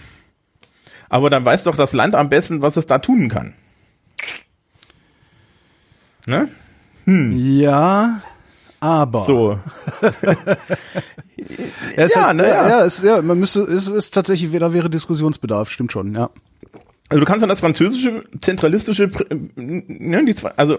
aber 1.08 1.30
dann 1.30 1.42
weiß 1.44 1.64
doch 1.64 1.74
das 1.74 1.94
Land 1.94 2.14
am 2.14 2.28
besten, 2.28 2.60
was 2.60 2.76
es 2.76 2.86
da 2.86 2.98
tun 2.98 3.30
kann. 3.30 3.54
Ne? 6.26 6.48
Ja, 7.06 8.22
aber. 8.80 9.20
So. 9.20 9.58
Ja, 11.96 12.04
es 12.04 12.14
Ja, 12.14 12.28
hat, 12.28 12.36
na 12.36 12.46
ja, 12.46 12.68
ja. 12.68 12.84
es, 12.84 13.02
ja, 13.02 13.22
man 13.22 13.38
müsste, 13.38 13.60
es 13.62 13.88
ist 13.88 14.12
tatsächlich, 14.12 14.50
da 14.58 14.72
wäre 14.72 14.90
Diskussionsbedarf, 14.90 15.70
stimmt 15.70 15.92
schon, 15.92 16.14
ja. 16.14 16.30
Also 17.08 17.20
du 17.20 17.26
kannst 17.26 17.42
dann 17.42 17.48
das 17.48 17.60
französische 17.60 18.24
zentralistische, 18.40 19.08
ne, 19.54 20.24
die 20.24 20.34
zwei, 20.34 20.50
also 20.56 20.78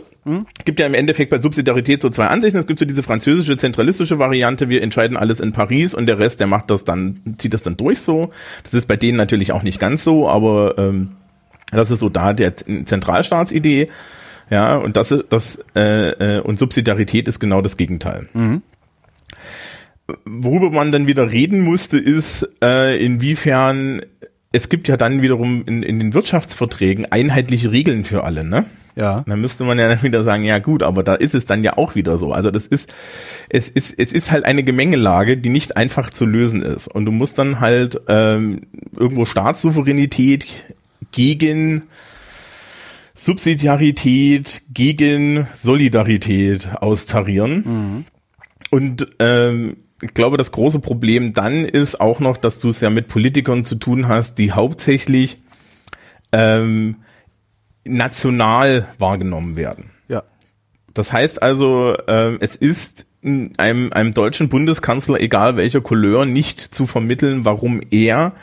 gibt 0.66 0.78
ja 0.80 0.86
im 0.86 0.94
Endeffekt 0.94 1.32
bei 1.32 1.40
Subsidiarität 1.40 2.02
so 2.02 2.10
zwei 2.10 2.28
Ansichten. 2.28 2.58
Es 2.58 2.68
gibt 2.68 2.80
so 2.80 2.86
diese 2.86 3.02
französische 3.02 3.56
zentralistische 3.56 4.20
Variante, 4.20 4.68
wir 4.68 4.84
entscheiden 4.84 5.16
alles 5.16 5.40
in 5.40 5.54
Paris 5.54 5.94
und 5.94 6.06
der 6.06 6.20
Rest, 6.20 6.42
der 6.42 6.48
macht 6.48 6.70
das 6.70 6.84
dann, 6.84 7.22
zieht 7.38 7.54
das 7.54 7.64
dann 7.64 7.78
durch 7.78 8.02
so. 8.02 8.32
Das 8.64 8.74
ist 8.74 8.88
bei 8.88 8.98
denen 8.98 9.18
natürlich 9.18 9.54
auch 9.54 9.64
nicht 9.64 9.80
ganz 9.80 10.04
so, 10.04 10.28
aber 10.28 10.78
ähm, 10.78 11.12
das 11.72 11.92
ist 11.92 12.00
so 12.00 12.10
da 12.10 12.34
der 12.34 12.56
Zentralstaatsidee. 12.58 13.88
Ja, 14.50 14.78
und 14.78 14.98
das 14.98 15.12
ist 15.12 15.26
das 15.30 15.64
äh, 15.76 16.38
äh, 16.38 16.42
und 16.42 16.58
Subsidiarität 16.60 17.28
ist 17.28 17.40
genau 17.40 17.62
das 17.62 17.78
Gegenteil. 17.78 18.28
Worüber 20.26 20.72
man 20.72 20.92
dann 20.92 21.06
wieder 21.06 21.32
reden 21.32 21.62
musste, 21.62 21.98
ist, 21.98 22.50
äh, 22.64 22.98
inwiefern 23.04 24.02
es 24.52 24.70
gibt 24.70 24.88
ja 24.88 24.98
dann 24.98 25.22
wiederum 25.22 25.64
in, 25.66 25.84
in 25.84 26.00
den 26.00 26.14
Wirtschaftsverträgen 26.14 27.12
einheitliche 27.12 27.72
Regeln 27.72 28.06
für 28.06 28.24
alle, 28.24 28.44
ne? 28.44 28.66
Ja. 28.96 29.24
Dann 29.28 29.40
müsste 29.40 29.64
man 29.64 29.78
ja 29.78 29.88
dann 29.88 30.02
wieder 30.02 30.24
sagen, 30.24 30.44
ja 30.44 30.58
gut, 30.58 30.82
aber 30.82 31.04
da 31.04 31.14
ist 31.14 31.36
es 31.36 31.46
dann 31.46 31.64
ja 31.64 31.78
auch 31.78 31.94
wieder 31.94 32.18
so. 32.18 32.34
Also 32.34 32.50
das 32.50 32.66
ist, 32.66 32.92
es 33.48 33.70
ist, 33.70 33.94
es 33.98 34.12
ist 34.12 34.32
halt 34.32 34.44
eine 34.44 34.64
Gemengelage, 34.64 35.38
die 35.38 35.50
nicht 35.50 35.78
einfach 35.78 36.10
zu 36.10 36.26
lösen 36.26 36.64
ist. 36.64 36.88
Und 36.88 37.06
du 37.06 37.12
musst 37.12 37.38
dann 37.38 37.60
halt 37.60 38.02
ähm, 38.08 38.62
irgendwo 38.98 39.26
Staatssouveränität 39.26 40.48
gegen 41.12 41.84
Subsidiarität, 43.18 44.62
gegen 44.72 45.48
Solidarität 45.56 46.70
austarieren. 46.80 48.06
Und 48.70 49.08
ähm, 49.20 49.78
ich 50.02 50.14
glaube, 50.14 50.38
das 50.38 50.52
große 50.52 50.80
Problem 50.80 51.34
dann 51.34 51.66
ist 51.66 52.00
auch 52.00 52.20
noch, 52.20 52.38
dass 52.38 52.60
du 52.60 52.70
es 52.70 52.80
ja 52.80 52.92
mit 52.92 53.08
Politikern 53.08 53.66
zu 53.66 53.76
tun 53.76 54.08
hast, 54.08 54.38
die 54.38 54.52
hauptsächlich 54.52 55.40
ähm, 56.32 56.98
national 57.84 58.88
wahrgenommen 59.00 59.56
werden. 59.56 59.90
Ja. 60.08 60.24
Das 60.94 61.12
heißt 61.12 61.42
also, 61.42 61.98
ähm, 62.08 62.38
es 62.40 62.56
ist 62.56 63.08
einem, 63.24 63.92
einem 63.94 64.14
deutschen 64.14 64.50
Bundeskanzler, 64.50 65.20
egal 65.20 65.58
welcher 65.58 65.82
Couleur, 65.82 66.26
nicht 66.26 66.60
zu 66.60 66.86
vermitteln, 66.86 67.46
warum 67.46 67.82
er 67.90 68.34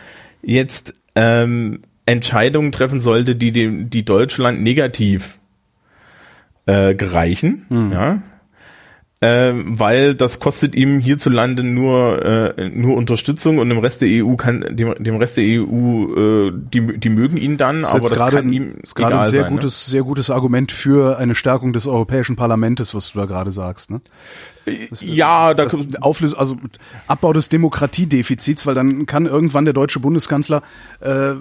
jetzt 0.43 0.95
ähm, 1.15 1.83
Entscheidungen 2.07 2.73
treffen 2.73 3.01
sollte, 3.01 3.35
die 3.37 3.53
dem, 3.53 3.91
die 3.91 4.05
Deutschland 4.05 4.63
negativ 4.63 5.39
äh, 6.67 6.95
gereichen, 6.95 7.67
ja. 7.93 8.23
Ähm, 9.27 9.79
weil 9.81 10.15
das 10.15 10.39
kostet 10.39 10.75
ihm 10.75 10.99
hierzulande 10.99 11.63
nur 11.63 12.23
äh, 12.59 12.69
nur 12.69 12.95
Unterstützung 12.95 13.57
und 13.57 13.71
im 13.71 13.79
Rest 13.79 14.03
der 14.03 14.09
EU 14.23 14.35
kann 14.35 14.77
dem, 14.77 15.03
dem 15.03 15.17
Rest 15.17 15.39
der 15.39 15.45
EU 15.45 16.49
äh, 16.49 16.53
die 16.53 16.99
die 16.99 17.09
mögen 17.09 17.39
ihn 17.39 17.57
dann, 17.57 17.79
ist 17.79 17.87
aber 17.87 18.01
das 18.01 18.19
gerade 18.19 18.37
kann 18.37 18.53
ihm 18.53 18.75
ist 18.83 18.95
gerade 18.95 19.21
ein 19.21 19.27
sehr 19.27 19.45
sein, 19.45 19.53
ne? 19.53 19.57
gutes, 19.57 19.87
sehr 19.87 20.03
gutes 20.03 20.29
Argument 20.29 20.73
für 20.73 21.17
eine 21.17 21.35
Stärkung 21.35 21.73
des 21.73 21.87
Europäischen 21.87 22.37
Parlamentes, 22.37 22.95
was 22.95 23.13
du 23.13 23.19
da 23.19 23.25
gerade 23.25 23.51
sagst, 23.51 23.91
ne? 23.91 24.03
ja, 25.01 25.55
da 25.55 25.65
das 25.65 25.79
Auflös 26.03 26.35
also 26.35 26.57
Abbau 27.07 27.33
des 27.33 27.49
Demokratiedefizits, 27.49 28.67
weil 28.67 28.75
dann 28.75 29.07
kann 29.07 29.25
irgendwann 29.25 29.65
der 29.65 29.73
deutsche 29.73 30.01
Bundeskanzler 30.01 30.61
äh, 31.01 31.33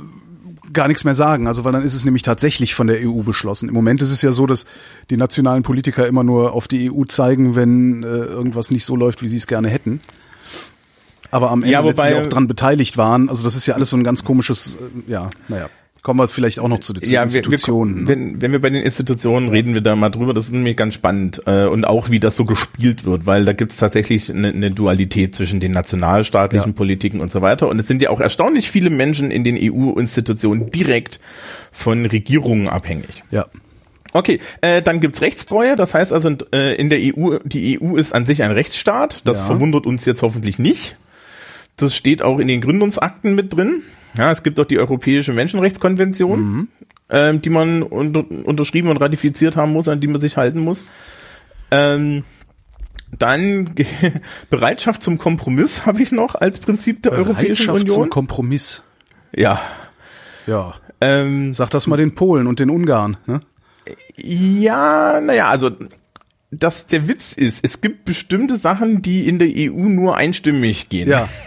gar 0.73 0.88
nichts 0.88 1.03
mehr 1.03 1.15
sagen. 1.15 1.47
Also 1.47 1.63
weil 1.65 1.71
dann 1.71 1.83
ist 1.83 1.93
es 1.93 2.03
nämlich 2.05 2.23
tatsächlich 2.23 2.73
von 2.75 2.88
der 2.88 2.97
EU 3.07 3.21
beschlossen. 3.23 3.69
Im 3.69 3.75
Moment 3.75 4.01
ist 4.01 4.12
es 4.12 4.21
ja 4.21 4.31
so, 4.31 4.45
dass 4.45 4.65
die 5.09 5.17
nationalen 5.17 5.63
Politiker 5.63 6.07
immer 6.07 6.23
nur 6.23 6.53
auf 6.53 6.67
die 6.67 6.91
EU 6.91 7.03
zeigen, 7.05 7.55
wenn 7.55 8.03
äh, 8.03 8.07
irgendwas 8.07 8.71
nicht 8.71 8.83
so 8.86 8.95
läuft, 8.95 9.23
wie 9.23 9.27
sie 9.27 9.38
es 9.38 9.47
gerne 9.47 9.69
hätten. 9.69 10.01
Aber 11.31 11.49
am 11.51 11.62
Ende 11.63 11.73
Ja, 11.73 11.79
letztlich 11.81 12.13
wobei- 12.13 12.23
auch 12.25 12.27
dran 12.29 12.47
beteiligt 12.47 12.97
waren. 12.97 13.29
Also 13.29 13.43
das 13.43 13.55
ist 13.55 13.65
ja 13.65 13.75
alles 13.75 13.89
so 13.89 13.97
ein 13.97 14.03
ganz 14.03 14.23
komisches, 14.23 14.75
äh, 15.07 15.12
ja, 15.12 15.29
naja. 15.47 15.69
Kommen 16.03 16.19
wir 16.19 16.27
vielleicht 16.27 16.59
auch 16.59 16.67
noch 16.67 16.81
zu 16.81 16.91
den 16.91 17.01
Ja, 17.09 17.21
wir, 17.21 17.23
Institutionen. 17.23 18.07
wir, 18.07 18.15
ne? 18.17 18.21
wenn, 18.33 18.41
wenn 18.41 18.51
wir 18.51 18.59
bei 18.61 18.69
den 18.69 18.83
Institutionen 18.83 19.47
reden 19.47 19.73
wir 19.73 19.79
da 19.81 19.95
mal 19.95 20.09
drüber, 20.09 20.33
das 20.33 20.45
ist 20.47 20.51
nämlich 20.51 20.75
ganz 20.75 20.93
spannend. 20.95 21.41
Äh, 21.47 21.65
und 21.65 21.85
auch 21.85 22.09
wie 22.09 22.19
das 22.19 22.35
so 22.35 22.43
gespielt 22.43 23.05
wird, 23.05 23.25
weil 23.25 23.45
da 23.45 23.53
gibt's 23.53 23.77
tatsächlich 23.77 24.29
eine, 24.29 24.49
eine 24.49 24.69
Dualität 24.71 25.33
zwischen 25.33 25.61
den 25.61 25.71
nationalstaatlichen 25.71 26.71
Ja. 26.71 26.75
Politiken 26.77 27.21
und 27.21 27.31
so 27.31 27.41
weiter. 27.41 27.69
Und 27.69 27.79
es 27.79 27.87
sind 27.87 28.01
ja 28.01 28.09
auch 28.09 28.19
erstaunlich 28.19 28.69
viele 28.69 28.89
Menschen 28.89 29.31
in 29.31 29.45
den 29.45 29.57
EU-Institutionen 29.57 30.69
direkt 30.71 31.21
von 31.71 32.05
Regierungen 32.05 32.67
abhängig. 32.67 33.23
ja. 33.31 33.45
Okay, 34.15 34.39
äh, 34.61 34.83
dann 34.83 34.99
gibt's 34.99 35.21
Rechtstreue, 35.23 35.75
das 35.75 35.95
heißt 35.95 36.13
also 36.13 36.29
äh, 36.53 36.75
in 36.75 36.91
der 36.91 36.99
EU, 37.01 37.37
die 37.45 37.81
EU 37.81 37.95
ist 37.95 38.13
an 38.13 38.27
sich 38.27 38.43
ein 38.43 38.51
Rechtsstaat, 38.51 39.21
das 39.25 39.39
Ja. 39.39 39.45
verwundert 39.45 39.87
uns 39.87 40.05
jetzt 40.05 40.21
hoffentlich 40.21 40.59
nicht. 40.59 40.97
Das 41.77 41.95
steht 41.95 42.21
auch 42.21 42.37
in 42.37 42.47
den 42.47 42.61
Gründungsakten 42.61 43.33
mit 43.33 43.55
drin. 43.55 43.81
Ja, 44.15 44.32
es 44.32 44.43
gibt 44.43 44.60
auch 44.60 44.65
die 44.65 44.78
Europäische 44.80 45.34
Menschenrechtskonvention, 45.34 46.39
Mhm. 46.41 46.67
ähm, 47.10 47.41
die 47.41 47.49
man 47.49 47.84
unter, 47.84 48.23
unterschrieben 48.45 48.89
und 48.89 48.97
ratifiziert 48.97 49.56
haben 49.56 49.71
muss, 49.73 49.88
an 49.88 49.99
die 49.99 50.08
man 50.08 50.21
sich 50.21 50.38
halten 50.38 50.60
muss. 50.60 50.86
Ähm, 51.71 52.23
dann 53.17 53.73
Bereitschaft 54.49 55.04
zum 55.04 55.17
Kompromiss 55.17 55.86
habe 55.86 56.02
ich 56.02 56.12
noch 56.12 56.36
als 56.36 56.60
Prinzip 56.60 57.04
der 57.04 57.13
Europäischen 57.13 57.67
Bereitschaft 57.67 57.89
zum 57.89 57.97
Union. 58.04 58.10
Kompromiss. 58.10 58.84
Ja. 59.36 59.60
Ja. 60.47 60.73
Ähm, 61.02 61.54
Sag 61.54 61.69
das 61.71 61.88
mal 61.88 61.97
den 61.97 62.15
Polen 62.15 62.47
und 62.47 62.60
den 62.60 62.69
Ungarn. 62.69 63.17
Ne? 63.26 63.39
Ja, 64.15 65.19
naja, 65.21 65.47
also 65.49 65.71
dass 66.52 66.86
der 66.86 67.08
Witz 67.08 67.34
ist, 67.34 67.63
es 67.65 67.82
gibt 67.82 68.06
bestimmte 68.06 68.58
Sachen, 68.58 69.02
die 69.02 69.28
in 69.28 69.39
der 69.39 69.47
EU 69.49 69.89
nur 69.89 70.15
einstimmig 70.17 70.89
gehen. 70.89 71.10
Ja. 71.10 71.28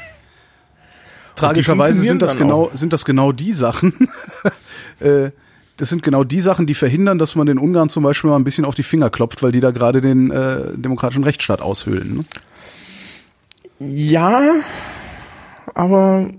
Tragischerweise 1.36 2.02
sind 2.02 2.22
das 2.22 2.36
genau, 2.36 2.70
sind 2.74 2.92
das 2.92 3.04
genau 3.04 3.32
die 3.32 3.52
Sachen, 3.52 4.08
äh, 5.00 5.30
das 5.76 5.90
sind 5.90 6.02
genau 6.02 6.24
die 6.24 6.40
Sachen, 6.40 6.66
die 6.66 6.74
verhindern, 6.74 7.18
dass 7.18 7.36
man 7.36 7.46
den 7.46 7.58
Ungarn 7.58 7.88
zum 7.88 8.02
Beispiel 8.02 8.30
mal 8.30 8.36
ein 8.36 8.44
bisschen 8.44 8.64
auf 8.64 8.74
die 8.74 8.82
Finger 8.82 9.10
klopft, 9.10 9.42
weil 9.42 9.52
die 9.52 9.60
da 9.60 9.70
gerade 9.70 10.00
den 10.00 10.30
äh, 10.30 10.72
demokratischen 10.74 11.24
Rechtsstaat 11.24 11.60
aushöhlen. 11.60 12.16
Ne? 12.16 12.24
Ja, 13.78 14.40
aber 15.74 16.30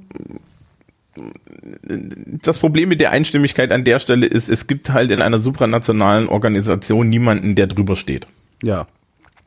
das 2.43 2.57
Problem 2.59 2.89
mit 2.89 3.01
der 3.01 3.11
Einstimmigkeit 3.11 3.71
an 3.71 3.83
der 3.83 3.99
Stelle 3.99 4.25
ist, 4.25 4.49
es 4.49 4.67
gibt 4.67 4.89
halt 4.89 5.11
in 5.11 5.21
einer 5.21 5.39
supranationalen 5.39 6.27
Organisation 6.27 7.09
niemanden, 7.09 7.55
der 7.55 7.67
drüber 7.67 7.95
steht. 7.95 8.27
Ja. 8.63 8.87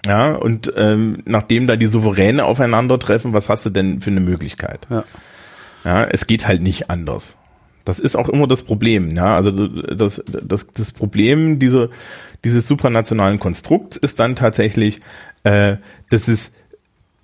Ja, 0.07 0.33
und 0.33 0.73
ähm, 0.77 1.23
nachdem 1.27 1.67
da 1.67 1.77
die 1.77 1.87
Souveräne 1.87 2.45
aufeinandertreffen, 2.45 3.33
was 3.33 3.49
hast 3.49 3.67
du 3.67 3.71
denn 3.71 4.01
für 4.01 4.11
eine 4.11 4.21
Möglichkeit? 4.21 4.87
Ja. 4.89 5.05
Ja, 5.85 6.05
es 6.05 6.27
geht 6.27 6.47
halt 6.47 6.62
nicht 6.62 6.90
anders. 6.90 7.37
Das 7.85 7.99
ist 7.99 8.16
auch 8.16 8.29
immer 8.29 8.47
das 8.47 8.62
Problem. 8.62 9.11
Ja, 9.16 9.37
also 9.37 9.51
das, 9.51 10.23
das, 10.27 10.66
das 10.69 10.93
Problem 10.93 11.59
dieser, 11.59 11.88
dieses 12.45 12.66
supranationalen 12.66 13.38
Konstrukts 13.38 13.97
ist 13.97 14.21
dann 14.21 14.37
tatsächlich, 14.37 15.01
äh, 15.45 15.77
dass 16.11 16.29
es 16.29 16.53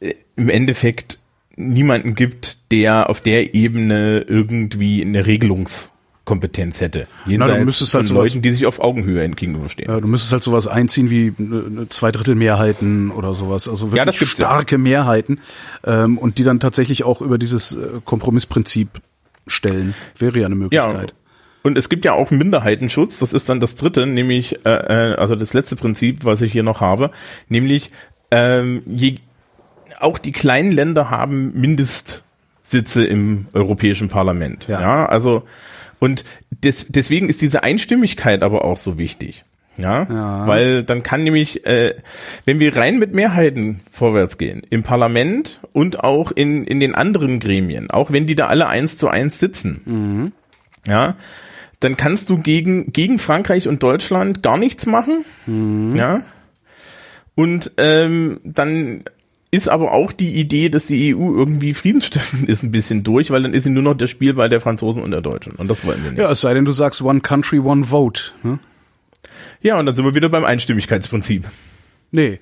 äh, 0.00 0.14
im 0.36 0.48
Endeffekt 0.48 1.18
niemanden 1.56 2.14
gibt, 2.14 2.58
der 2.70 3.08
auf 3.10 3.20
der 3.20 3.54
Ebene 3.54 4.24
irgendwie 4.28 5.02
eine 5.02 5.26
Regelungskompetenz 6.26 6.80
hätte. 6.80 7.06
Jenseits 7.24 7.64
müsstest 7.64 7.94
halt 7.94 8.08
von 8.08 8.16
Leuten, 8.16 8.42
die 8.42 8.50
sich 8.50 8.66
auf 8.66 8.80
Augenhöhe 8.80 9.28
gegenüberstehen. 9.28 9.90
Ja, 9.90 10.00
du 10.00 10.08
müsstest 10.08 10.32
halt 10.32 10.42
sowas 10.42 10.66
einziehen 10.66 11.08
wie 11.10 11.32
eine 11.38 11.88
Zweidrittelmehrheiten 11.88 13.10
oder 13.10 13.32
sowas. 13.34 13.68
Also 13.68 13.92
wirklich 13.92 13.98
Ja, 13.98 14.04
gibt's 14.18 14.38
ja. 14.38 14.46
starke 14.46 14.78
Mehrheiten 14.78 15.40
ähm, 15.84 16.18
und 16.18 16.38
die 16.38 16.44
dann 16.44 16.60
tatsächlich 16.60 17.04
auch 17.04 17.20
über 17.22 17.38
dieses 17.38 17.74
äh, 17.74 18.00
Kompromissprinzip 18.04 18.88
stellen. 19.46 19.94
Wäre 20.18 20.38
ja 20.40 20.46
eine 20.46 20.56
Ja, 20.70 20.88
Möglichkeit. 20.88 21.14
und 21.62 21.78
es 21.78 21.88
gibt 21.88 22.04
ja 22.04 22.12
auch 22.12 22.30
Minderheitenschutz, 22.30 23.20
das 23.20 23.32
ist 23.32 23.48
dann 23.48 23.60
das 23.60 23.76
dritte, 23.76 24.06
nämlich, 24.06 24.64
äh, 24.66 25.12
äh, 25.12 25.14
also 25.16 25.36
das 25.36 25.54
letzte 25.54 25.76
Prinzip, 25.76 26.24
was 26.24 26.40
ich 26.42 26.50
hier 26.52 26.64
noch 26.64 26.80
habe, 26.80 27.10
nämlich 27.48 27.90
ähm, 28.32 28.82
je, 28.86 29.18
auch 30.00 30.18
die 30.18 30.32
kleinen 30.32 30.72
Länder 30.72 31.10
haben 31.10 31.52
Mindestsitze 31.54 33.04
im 33.06 33.46
Europäischen 33.52 34.08
Parlament. 34.08 34.66
Ja. 34.66 34.80
Ja, 34.80 35.06
also 35.06 35.44
und 35.98 36.24
des, 36.50 36.86
deswegen 36.88 37.28
ist 37.28 37.42
diese 37.42 37.62
Einstimmigkeit 37.62 38.42
aber 38.42 38.64
auch 38.64 38.76
so 38.76 38.98
wichtig. 38.98 39.44
Ja, 39.78 40.06
Ja. 40.10 40.46
weil 40.46 40.84
dann 40.84 41.02
kann 41.02 41.22
nämlich, 41.22 41.66
äh, 41.66 41.94
wenn 42.46 42.60
wir 42.60 42.74
rein 42.76 42.98
mit 42.98 43.12
Mehrheiten 43.14 43.80
vorwärts 43.90 44.38
gehen, 44.38 44.62
im 44.70 44.82
Parlament 44.82 45.60
und 45.74 46.02
auch 46.02 46.30
in, 46.32 46.64
in 46.64 46.80
den 46.80 46.94
anderen 46.94 47.40
Gremien, 47.40 47.90
auch 47.90 48.10
wenn 48.10 48.24
die 48.26 48.34
da 48.34 48.46
alle 48.46 48.68
eins 48.68 48.96
zu 48.96 49.08
eins 49.08 49.38
sitzen, 49.38 50.32
ja, 50.86 51.16
dann 51.80 51.98
kannst 51.98 52.30
du 52.30 52.38
gegen, 52.38 52.90
gegen 52.94 53.18
Frankreich 53.18 53.68
und 53.68 53.82
Deutschland 53.82 54.42
gar 54.42 54.56
nichts 54.56 54.86
machen, 54.86 55.26
ja, 55.94 56.22
und 57.34 57.72
ähm, 57.76 58.40
dann 58.44 59.04
ist 59.50 59.68
aber 59.68 59.92
auch 59.92 60.12
die 60.12 60.34
Idee, 60.34 60.68
dass 60.68 60.86
die 60.86 61.14
EU 61.14 61.32
irgendwie 61.34 61.72
friedensstiftend 61.74 62.48
ist, 62.48 62.62
ein 62.62 62.72
bisschen 62.72 63.04
durch, 63.04 63.30
weil 63.30 63.42
dann 63.42 63.54
ist 63.54 63.62
sie 63.64 63.70
nur 63.70 63.82
noch 63.82 63.94
der 63.94 64.06
Spielball 64.08 64.48
der 64.48 64.60
Franzosen 64.60 65.02
und 65.02 65.10
der 65.12 65.20
Deutschen. 65.22 65.52
Und 65.54 65.68
das 65.68 65.84
wollen 65.86 66.02
wir 66.04 66.10
nicht. 66.12 66.20
Ja, 66.20 66.30
es 66.30 66.40
sei 66.40 66.52
denn, 66.54 66.64
du 66.64 66.72
sagst 66.72 67.00
One 67.02 67.20
Country, 67.20 67.58
One 67.60 67.84
Vote. 67.86 68.32
Ne? 68.42 68.58
Ja, 69.62 69.78
und 69.78 69.86
dann 69.86 69.94
sind 69.94 70.04
wir 70.04 70.14
wieder 70.14 70.28
beim 70.28 70.44
Einstimmigkeitsprinzip. 70.44 71.44
Nee. 72.10 72.40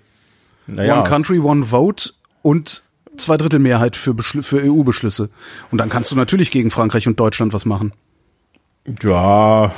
Naja, 0.66 1.00
One 1.00 1.08
Country, 1.08 1.38
One 1.38 1.64
Vote 1.64 2.10
und 2.42 2.82
Zweidrittelmehrheit 3.16 3.96
für, 3.96 4.10
Beschl- 4.12 4.42
für 4.42 4.60
EU-Beschlüsse. 4.64 5.28
Und 5.70 5.78
dann 5.78 5.88
kannst 5.90 6.10
du 6.10 6.16
natürlich 6.16 6.50
gegen 6.50 6.70
Frankreich 6.70 7.06
und 7.06 7.20
Deutschland 7.20 7.52
was 7.52 7.64
machen. 7.66 7.92
ja, 9.02 9.72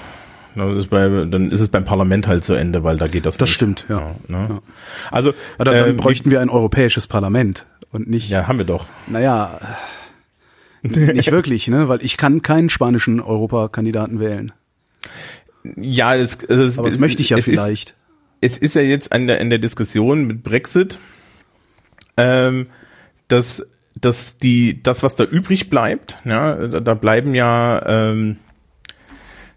das 0.56 0.78
ist 0.78 0.90
bei, 0.90 1.06
dann 1.08 1.50
ist 1.50 1.60
es 1.60 1.68
beim 1.68 1.84
Parlament 1.84 2.26
halt 2.26 2.42
zu 2.44 2.54
Ende, 2.54 2.82
weil 2.82 2.96
da 2.96 3.06
geht 3.08 3.26
das 3.26 3.36
Das 3.36 3.48
nicht. 3.48 3.54
stimmt, 3.54 3.86
ja. 3.88 4.14
ne? 4.28 4.62
Also, 5.10 5.34
Aber 5.56 5.66
dann, 5.66 5.74
dann 5.74 5.90
ähm, 5.90 5.96
bräuchten 5.96 6.30
wir 6.30 6.40
ein 6.40 6.48
europäisches 6.50 7.06
Parlament 7.06 7.66
und 7.92 8.08
nicht, 8.08 8.30
ja, 8.30 8.48
haben 8.48 8.58
wir 8.58 8.64
doch. 8.64 8.86
naja, 9.06 9.58
nicht 10.82 11.30
wirklich, 11.30 11.68
ne? 11.68 11.88
Weil 11.88 12.02
ich 12.04 12.16
kann 12.16 12.42
keinen 12.42 12.70
spanischen 12.70 13.20
Europakandidaten 13.20 14.20
wählen. 14.20 14.52
Ja, 15.76 16.14
es, 16.14 16.36
es, 16.44 16.78
Aber 16.78 16.86
das 16.86 16.94
es, 16.94 17.00
möchte 17.00 17.22
ich 17.22 17.30
ja 17.30 17.38
es 17.38 17.44
vielleicht. 17.44 17.90
Ist, 18.40 18.54
es 18.54 18.58
ist 18.58 18.74
ja 18.74 18.82
jetzt 18.82 19.12
an 19.12 19.26
der, 19.26 19.40
in 19.40 19.50
der 19.50 19.58
Diskussion 19.58 20.26
mit 20.26 20.42
Brexit, 20.42 20.98
ähm, 22.16 22.66
dass, 23.28 23.66
dass 24.00 24.38
die, 24.38 24.82
das, 24.82 25.02
was 25.02 25.16
da 25.16 25.24
übrig 25.24 25.70
bleibt, 25.70 26.18
ja, 26.24 26.54
da, 26.54 26.80
da 26.80 26.94
bleiben 26.94 27.34
ja, 27.34 27.82
ähm, 27.86 28.36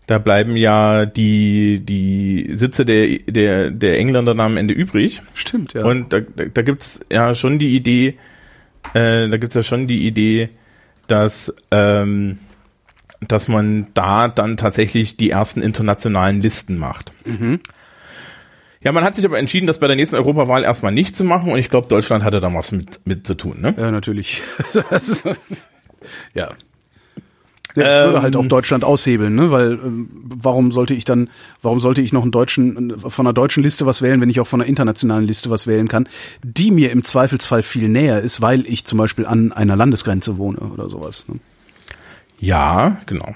da 0.10 0.18
bleiben 0.18 0.56
ja 0.56 1.06
die, 1.06 1.82
die 1.86 2.50
Sitze 2.54 2.84
der, 2.84 3.20
der, 3.28 3.70
der 3.70 4.00
Engländer 4.00 4.34
dann 4.34 4.40
am 4.40 4.58
Ende 4.58 4.74
übrig. 4.74 5.22
Stimmt, 5.36 5.74
ja. 5.74 5.86
Und 5.86 6.12
da, 6.12 6.22
da, 6.22 6.46
da 6.46 6.62
gibt's 6.64 7.02
ja 7.12 7.36
schon 7.36 7.60
die 7.60 7.76
Idee, 7.76 8.18
äh, 8.96 9.30
da 9.30 9.38
gibt's 9.38 9.54
ja 9.54 9.62
schon 9.62 9.86
die 9.86 10.08
Idee, 10.08 10.50
dass, 11.08 11.54
ähm, 11.70 12.40
dass 13.28 13.48
man 13.48 13.90
da 13.94 14.30
dann 14.30 14.58
tatsächlich 14.58 15.16
die 15.16 15.30
ersten 15.30 15.62
internationalen 15.62 16.42
Listen 16.42 16.80
macht. 16.80 17.14
Ja, 18.82 18.92
man 18.92 19.04
hat 19.04 19.16
sich 19.16 19.26
aber 19.26 19.38
entschieden, 19.38 19.68
das 19.68 19.80
bei 19.80 19.86
der 19.86 19.96
nächsten 19.96 20.16
Europawahl 20.16 20.64
erstmal 20.64 20.92
nicht 20.92 21.16
zu 21.16 21.24
machen 21.24 21.52
und 21.52 21.60
ich 21.60 21.70
glaube, 21.70 21.88
Deutschland 21.88 22.24
hatte 22.24 22.40
da 22.40 22.52
was 22.52 22.72
mit, 22.72 23.02
mit 23.06 23.28
zu 23.28 23.36
tun. 23.36 23.62
Ne? 23.62 23.76
Ja, 23.78 23.92
natürlich. 23.92 24.42
Ja. 26.34 26.50
Ja, 27.76 27.84
das 27.84 28.06
würde 28.06 28.18
Ähm, 28.18 28.24
halt 28.24 28.36
auch 28.36 28.46
Deutschland 28.48 28.84
aushebeln, 28.84 29.36
ne? 29.36 29.52
Weil 29.52 29.74
ähm, 29.74 30.10
warum 30.24 30.72
sollte 30.72 30.94
ich 30.94 31.06
dann, 31.06 31.30
warum 31.62 31.80
sollte 31.80 32.02
ich 32.02 32.14
noch 32.14 32.24
einen 32.24 32.32
deutschen, 32.32 32.98
von 32.98 33.28
einer 33.28 33.34
deutschen 33.34 33.62
Liste 33.62 33.86
was 33.86 34.02
wählen, 34.02 34.20
wenn 34.22 34.30
ich 34.30 34.40
auch 34.40 34.48
von 34.48 34.62
einer 34.62 34.68
internationalen 34.68 35.28
Liste 35.28 35.50
was 35.50 35.68
wählen 35.68 35.88
kann, 35.88 36.10
die 36.44 36.72
mir 36.72 36.92
im 36.92 37.04
Zweifelsfall 37.04 37.62
viel 37.62 37.88
näher 37.88 38.22
ist, 38.22 38.42
weil 38.42 38.66
ich 38.66 38.86
zum 38.86 38.98
Beispiel 38.98 39.26
an 39.26 39.52
einer 39.52 39.76
Landesgrenze 39.76 40.38
wohne 40.38 40.60
oder 40.60 40.90
sowas. 40.90 41.28
Ne? 41.28 41.40
Ja, 42.40 42.98
genau. 43.06 43.36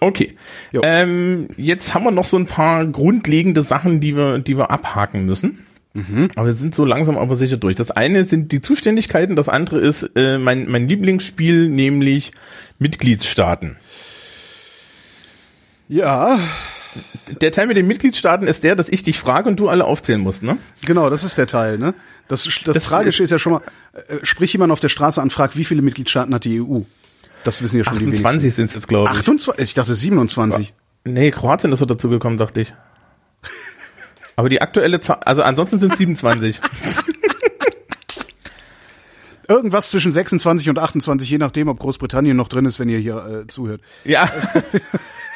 Okay. 0.00 0.36
Ähm, 0.82 1.48
jetzt 1.56 1.94
haben 1.94 2.04
wir 2.04 2.10
noch 2.10 2.24
so 2.24 2.36
ein 2.36 2.46
paar 2.46 2.84
grundlegende 2.86 3.62
Sachen, 3.62 4.00
die 4.00 4.16
wir, 4.16 4.38
die 4.38 4.56
wir 4.56 4.70
abhaken 4.70 5.24
müssen. 5.26 5.66
Aber 6.36 6.46
wir 6.46 6.52
sind 6.52 6.74
so 6.74 6.84
langsam 6.84 7.16
aber 7.18 7.36
sicher 7.36 7.56
durch. 7.56 7.76
Das 7.76 7.90
eine 7.90 8.24
sind 8.24 8.52
die 8.52 8.60
Zuständigkeiten, 8.62 9.36
das 9.36 9.48
andere 9.48 9.78
ist 9.80 10.10
äh, 10.14 10.38
mein, 10.38 10.70
mein 10.70 10.88
Lieblingsspiel, 10.88 11.68
nämlich 11.68 12.32
Mitgliedstaaten. 12.78 13.76
Ja, 15.88 16.38
Der 17.40 17.52
Teil 17.52 17.66
mit 17.66 17.76
den 17.76 17.86
Mitgliedstaaten 17.86 18.46
ist 18.46 18.64
der, 18.64 18.76
dass 18.76 18.88
ich 18.88 19.02
dich 19.02 19.18
frage 19.18 19.48
und 19.48 19.58
du 19.58 19.68
alle 19.68 19.84
aufzählen 19.84 20.20
musst, 20.20 20.42
ne? 20.42 20.58
genau, 20.84 21.10
das 21.10 21.24
ist 21.24 21.38
der 21.38 21.46
Teil, 21.46 21.78
ne? 21.78 21.94
Das, 22.28 22.44
das, 22.44 22.62
Das 22.64 22.82
Tragische 22.82 23.22
ist 23.22 23.30
ja 23.30 23.38
schon 23.38 23.54
mal, 23.54 23.62
äh, 24.08 24.18
sprich 24.22 24.52
jemand 24.52 24.72
auf 24.72 24.80
der 24.80 24.88
Straße 24.88 25.20
an, 25.22 25.30
fragt, 25.30 25.56
wie 25.56 25.64
viele 25.64 25.82
Mitgliedstaaten 25.82 26.34
hat 26.34 26.44
die 26.44 26.60
EU? 26.60 26.80
Das 27.44 27.62
wissen 27.62 27.78
ja 27.78 27.84
schon 27.84 27.98
die 27.98 28.06
28 28.06 28.54
sind 28.54 28.66
es 28.66 28.74
jetzt, 28.74 28.88
glaube 28.88 29.10
ich. 29.10 29.18
28? 29.18 29.64
Ich 29.64 29.74
dachte 29.74 29.94
27. 29.94 30.74
Nee, 31.04 31.30
Kroatien 31.30 31.72
ist 31.72 31.78
so 31.78 31.86
dazu 31.86 32.08
gekommen, 32.08 32.36
dachte 32.36 32.60
ich. 32.60 32.74
Aber 34.38 34.48
die 34.48 34.62
aktuelle 34.62 35.00
Zahl, 35.00 35.18
also 35.24 35.42
ansonsten 35.42 35.80
sind 35.80 35.90
es 35.90 35.98
27. 35.98 36.60
Irgendwas 39.48 39.90
zwischen 39.90 40.12
26 40.12 40.70
und 40.70 40.78
28, 40.78 41.28
je 41.28 41.38
nachdem, 41.38 41.66
ob 41.66 41.80
Großbritannien 41.80 42.36
noch 42.36 42.46
drin 42.46 42.64
ist, 42.64 42.78
wenn 42.78 42.88
ihr 42.88 43.00
hier 43.00 43.42
äh, 43.42 43.46
zuhört. 43.48 43.80
ja. 44.04 44.30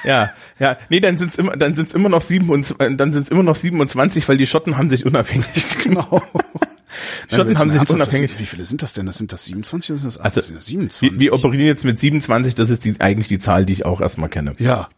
Ja, 0.05 0.33
ja, 0.59 0.77
nee, 0.89 0.99
dann 0.99 1.17
sind's 1.17 1.37
immer, 1.37 1.57
dann 1.57 1.77
sind's 1.77 1.95
immer 1.95 2.09
noch 2.09 2.23
sieben 2.23 2.51
und 2.51 2.75
dann 2.81 3.13
sind's 3.13 3.29
immer 3.29 3.45
noch 3.45 3.55
27, 3.55 4.29
weil 4.29 4.37
die 4.37 4.49
Schotten 4.49 4.77
haben 4.77 4.89
sich 4.89 5.07
unabhängig. 5.07 5.47
Genau. 5.85 6.03
Schotten 7.31 7.57
haben 7.57 7.71
sich 7.71 7.79
Ernsthaft, 7.79 7.91
unabhängig. 7.93 8.33
Das, 8.33 8.41
wie 8.41 8.47
viele 8.47 8.65
sind 8.65 8.83
das 8.83 8.95
denn? 8.95 9.07
Das 9.07 9.19
sind 9.19 9.31
das 9.33 9.45
27 9.45 9.91
oder 9.93 9.99
sind 10.01 10.09
das 10.09 10.19
Also, 10.19 10.41
80? 10.41 10.47
Sind 10.49 10.57
das 10.57 10.67
27? 10.67 11.13
Wir, 11.13 11.21
wir 11.21 11.33
operieren 11.35 11.67
jetzt 11.67 11.85
mit 11.85 12.01
27, 12.01 12.57
das 12.57 12.71
ist 12.71 12.85
die, 12.85 13.01
eigentlich 13.01 13.29
die 13.29 13.39
Zahl, 13.39 13.65
die 13.65 13.75
ich 13.75 13.85
auch 13.85 14.01
erstmal 14.01 14.29
kenne. 14.29 14.57
ja. 14.59 14.89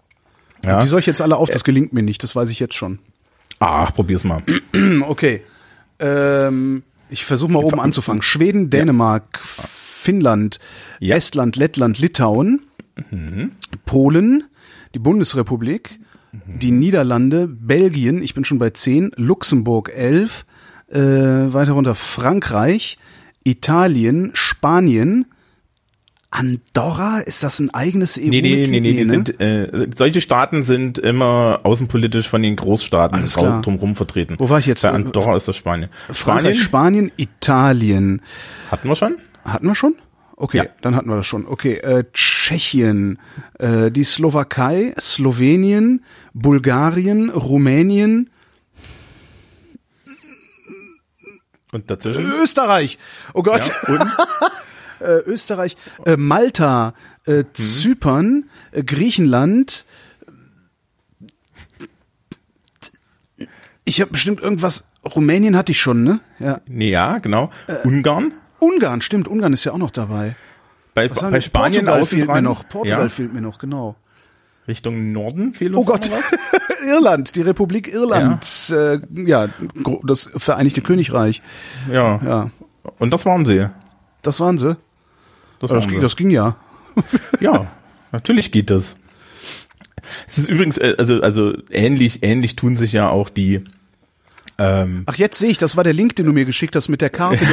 Ja. 0.65 0.81
Die 0.81 0.87
soll 0.87 1.01
ich 1.01 1.07
jetzt 1.07 1.21
alle 1.21 1.37
auf, 1.37 1.51
das 1.51 1.65
gelingt 1.65 1.93
mir 1.93 2.03
nicht, 2.03 2.23
das 2.23 2.35
weiß 2.35 2.49
ich 2.49 2.59
jetzt 2.59 2.73
schon. 2.73 2.99
Ach, 3.59 3.93
probier's 3.95 4.25
mal. 4.25 4.43
Okay. 5.03 5.43
Ähm, 5.99 6.83
ich 7.09 7.25
versuche 7.25 7.53
mal 7.53 7.63
oben 7.63 7.81
anzufangen. 7.81 8.23
Schweden, 8.23 8.71
Dänemark, 8.71 9.39
Finnland, 9.41 10.59
Ja. 11.01 11.17
Estland, 11.17 11.57
Lettland, 11.57 11.99
Litauen, 11.99 12.63
Polen, 13.87 14.45
die 14.95 14.99
Bundesrepublik, 14.99 15.99
die 16.33 16.71
Niederlande, 16.73 17.47
Belgien, 17.49 18.23
ich 18.23 18.35
bin 18.35 18.45
schon 18.45 18.59
bei 18.59 18.71
10, 18.71 19.13
Luxemburg 19.17 19.93
11, 19.95 20.45
äh, 20.89 20.99
weiter 20.99 21.73
runter 21.73 21.95
Frankreich, 21.95 22.99
Italien, 23.45 24.31
Spanien, 24.35 25.27
Andorra, 26.35 27.21
ist 27.21 27.45
das 27.45 27.61
ein 27.61 27.73
eigenes 27.73 28.19
EU? 28.19 28.23
Nee, 28.23 28.43
nee, 28.43 28.67
nee, 28.67 28.81
nee, 28.81 28.93
die 28.93 29.05
ne? 29.05 29.09
sind, 29.09 29.41
äh, 29.41 29.87
solche 29.95 30.21
Staaten 30.21 30.65
sind 30.65 30.99
immer 30.99 31.61
außenpolitisch 31.63 32.29
von 32.29 32.43
den 32.43 32.57
Großstaaten 32.57 33.25
drumherum 33.63 33.95
vertreten. 33.95 34.35
Wo 34.39 34.49
war 34.49 34.59
ich 34.59 34.67
jetzt? 34.67 34.83
Bei 34.83 34.91
Andorra 34.91 35.37
ist 35.37 35.47
das 35.47 35.57
Spanien. 35.57 35.91
Frankreich, 36.11 36.61
Spanien, 36.61 37.13
Italien. 37.17 38.21
hatten 38.69 38.89
wir 38.89 38.97
schon? 38.97 39.17
Hatten 39.45 39.67
wir 39.69 39.77
schon? 39.77 39.95
Okay, 40.37 40.57
Ja. 40.57 40.65
dann 40.81 40.97
hatten 40.97 41.09
wir 41.09 41.17
das 41.17 41.27
schon. 41.27 41.47
Okay, 41.47 41.75
äh, 41.75 42.03
Tschechien, 42.13 43.21
äh, 43.61 43.93
die 43.93 44.03
Slowakei, 44.03 44.93
Slowenien, 45.01 46.03
Bulgarien, 46.33 47.31
Rumänien, 47.31 48.31
Und 51.71 51.91
dazwischen? 51.91 52.25
Österreich. 52.43 52.99
Oh 53.35 53.43
Gott, 53.45 53.69
Ja, 53.69 53.95
und? 53.95 54.01
äh, 55.01 55.19
Österreich, 55.27 55.77
äh, 56.07 56.17
Malta, 56.17 56.95
äh, 57.27 57.45
Zypern, 57.53 58.45
äh, 58.73 58.83
Griechenland. 58.83 59.85
Ich 63.85 64.01
habe 64.01 64.13
bestimmt 64.13 64.41
irgendwas. 64.41 64.89
Rumänien 65.15 65.57
hatte 65.57 65.73
ich 65.73 65.81
schon, 65.81 66.03
ne? 66.03 66.21
Ja. 66.39 66.61
Nee, 66.67 66.91
ja, 66.91 67.19
genau. 67.19 67.51
Äh, 67.67 67.87
Ungarn? 67.87 68.33
Ungarn, 68.59 69.03
stimmt. 69.03 69.29
Ungarn 69.29 69.53
ist 69.53 69.65
ja 69.65 69.73
auch 69.73 69.79
noch 69.79 69.91
dabei. 69.91 70.37
Bei, 70.95 71.09
bei? 71.09 71.41
Spanien 71.41 71.85
Portugal 71.85 72.07
fehlt 72.07 72.27
mir 72.27 72.33
dran. 72.35 72.45
noch. 72.45 72.69
Portugal 72.69 73.03
ja, 73.03 73.09
fehlt 73.09 73.35
mir 73.35 73.41
noch, 73.41 73.59
genau. 73.59 73.97
Richtung 74.67 75.13
Norden 75.13 75.53
fehlt 75.53 75.75
Oh 75.75 75.79
uns 75.79 75.87
Gott, 75.87 76.11
noch 76.11 76.17
was. 76.17 76.33
Irland, 76.87 77.37
die 77.37 77.43
Republik 77.43 77.93
Irland, 77.93 78.69
ja, 78.71 78.95
äh, 78.95 79.01
ja 79.15 79.49
das 80.05 80.31
Vereinigte 80.37 80.81
Königreich. 80.81 81.43
Ja. 81.93 82.21
Ja, 82.25 82.51
Und 82.99 83.13
das 83.13 83.27
waren 83.27 83.45
sie. 83.45 83.69
Das 84.27 84.41
waren 84.41 84.59
sie. 84.59 84.77
Das 85.61 85.71
Das, 85.71 85.71
waren 85.71 85.81
ging, 85.89 85.99
sie. 85.99 86.01
das 86.01 86.17
ging 86.17 86.31
ja. 86.31 86.57
Ja, 87.41 87.67
natürlich 88.13 88.53
geht 88.53 88.71
das. 88.71 88.97
Es 90.27 90.39
ist 90.39 90.49
übrigens, 90.49 90.79
äh, 90.79 90.95
also, 90.99 91.21
also 91.23 91.55
ähnlich, 91.71 92.23
ähnlich 92.23 92.57
tun 92.57 92.77
sich 92.77 92.93
ja 92.93 93.09
auch 93.09 93.29
die, 93.29 93.65
ähm, 94.59 95.03
Ach, 95.07 95.17
jetzt 95.17 95.39
sehe 95.39 95.51
ich, 95.51 95.59
das 95.59 95.77
war 95.77 95.85
der 95.85 95.93
Link, 95.93 96.17
den 96.17 96.27
du 96.27 96.33
mir 96.33 96.45
geschickt 96.45 96.77
hast 96.77 96.89
mit 96.89 97.01
der 97.01 97.11
Karte. 97.11 97.45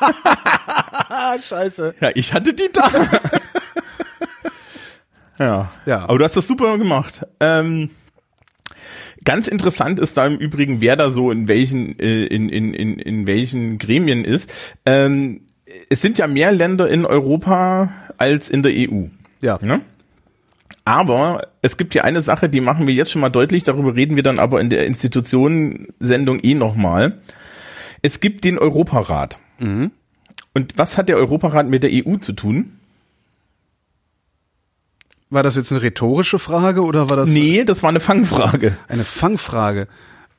Scheiße. 1.48 1.94
ja, 2.00 2.10
ich 2.14 2.32
hatte 2.32 2.54
die 2.54 2.70
da. 2.72 2.88
ja. 5.38 5.70
Ja. 5.86 6.04
Aber 6.04 6.18
du 6.18 6.24
hast 6.24 6.36
das 6.36 6.46
super 6.46 6.78
gemacht. 6.78 7.26
Ähm, 7.40 7.90
ganz 9.24 9.48
interessant 9.48 9.98
ist 9.98 10.16
da 10.16 10.26
im 10.26 10.38
Übrigen, 10.38 10.80
wer 10.80 10.96
da 10.96 11.10
so 11.10 11.30
in 11.30 11.46
welchen, 11.48 11.98
äh, 11.98 12.24
in, 12.24 12.48
in, 12.48 12.72
in, 12.72 12.98
in 12.98 13.26
welchen 13.26 13.78
Gremien 13.78 14.24
ist. 14.24 14.50
Ähm, 14.86 15.42
es 15.88 16.00
sind 16.00 16.18
ja 16.18 16.26
mehr 16.26 16.52
Länder 16.52 16.88
in 16.88 17.06
Europa 17.06 17.90
als 18.18 18.48
in 18.48 18.62
der 18.62 18.72
EU. 18.74 19.04
Ja. 19.40 19.58
Ne? 19.60 19.80
Aber 20.84 21.48
es 21.62 21.76
gibt 21.76 21.92
hier 21.92 22.04
eine 22.04 22.20
Sache, 22.20 22.48
die 22.48 22.60
machen 22.60 22.86
wir 22.86 22.94
jetzt 22.94 23.10
schon 23.12 23.20
mal 23.20 23.28
deutlich, 23.30 23.62
darüber 23.62 23.94
reden 23.94 24.16
wir 24.16 24.22
dann 24.22 24.38
aber 24.38 24.60
in 24.60 24.70
der 24.70 24.86
Institutionensendung 24.86 26.40
eh 26.40 26.54
nochmal. 26.54 27.18
Es 28.02 28.20
gibt 28.20 28.44
den 28.44 28.58
Europarat. 28.58 29.38
Und 30.54 30.78
was 30.78 30.96
hat 30.96 31.08
der 31.08 31.16
Europarat 31.16 31.68
mit 31.68 31.82
der 31.82 31.90
EU 31.92 32.16
zu 32.16 32.32
tun? 32.32 32.78
War 35.28 35.42
das 35.42 35.54
jetzt 35.54 35.70
eine 35.70 35.82
rhetorische 35.82 36.38
Frage 36.38 36.82
oder 36.82 37.08
war 37.08 37.16
das 37.16 37.30
Nee, 37.30 37.64
das 37.64 37.82
war 37.82 37.90
eine 37.90 38.00
Fangfrage. 38.00 38.76
eine 38.88 39.04
Fangfrage? 39.04 39.86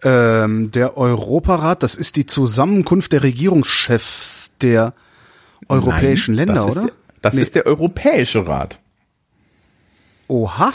Ähm, 0.04 0.72
der 0.72 0.98
Europarat, 0.98 1.84
das 1.84 1.96
ist 1.96 2.18
die 2.18 2.26
Zusammenkunft 2.26 3.14
der 3.14 3.24
Regierungschefs 3.24 4.54
der 4.60 4.94
europäischen 5.70 6.36
Nein, 6.36 6.48
Länder, 6.48 6.66
das 6.66 6.78
oder? 6.78 6.82
Ist 6.82 6.88
der, 6.88 6.94
das 7.22 7.34
Nee. 7.36 7.42
ist 7.42 7.56
der 7.56 7.66
Europäische 7.66 8.48
Rat. 8.48 8.80
Oha. 10.28 10.72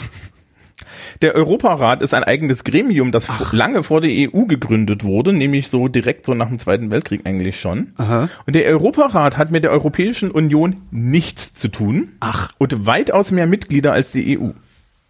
Der 1.21 1.33
Europarat 1.33 2.03
ist 2.03 2.13
ein 2.13 2.23
eigenes 2.23 2.63
Gremium, 2.63 3.11
das 3.11 3.27
f- 3.27 3.51
lange 3.51 3.81
vor 3.81 4.01
der 4.01 4.11
EU 4.11 4.45
gegründet 4.45 5.03
wurde, 5.03 5.33
nämlich 5.33 5.67
so 5.69 5.87
direkt 5.87 6.25
so 6.27 6.35
nach 6.35 6.47
dem 6.49 6.59
Zweiten 6.59 6.91
Weltkrieg 6.91 7.21
eigentlich 7.25 7.59
schon. 7.59 7.93
Aha. 7.97 8.29
Und 8.45 8.53
der 8.55 8.65
Europarat 8.65 9.35
hat 9.37 9.49
mit 9.49 9.63
der 9.63 9.71
Europäischen 9.71 10.29
Union 10.29 10.77
nichts 10.91 11.55
zu 11.55 11.69
tun. 11.69 12.09
Ach. 12.19 12.51
Und 12.59 12.85
weitaus 12.85 13.31
mehr 13.31 13.47
Mitglieder 13.47 13.93
als 13.93 14.11
die 14.11 14.37
EU. 14.39 14.51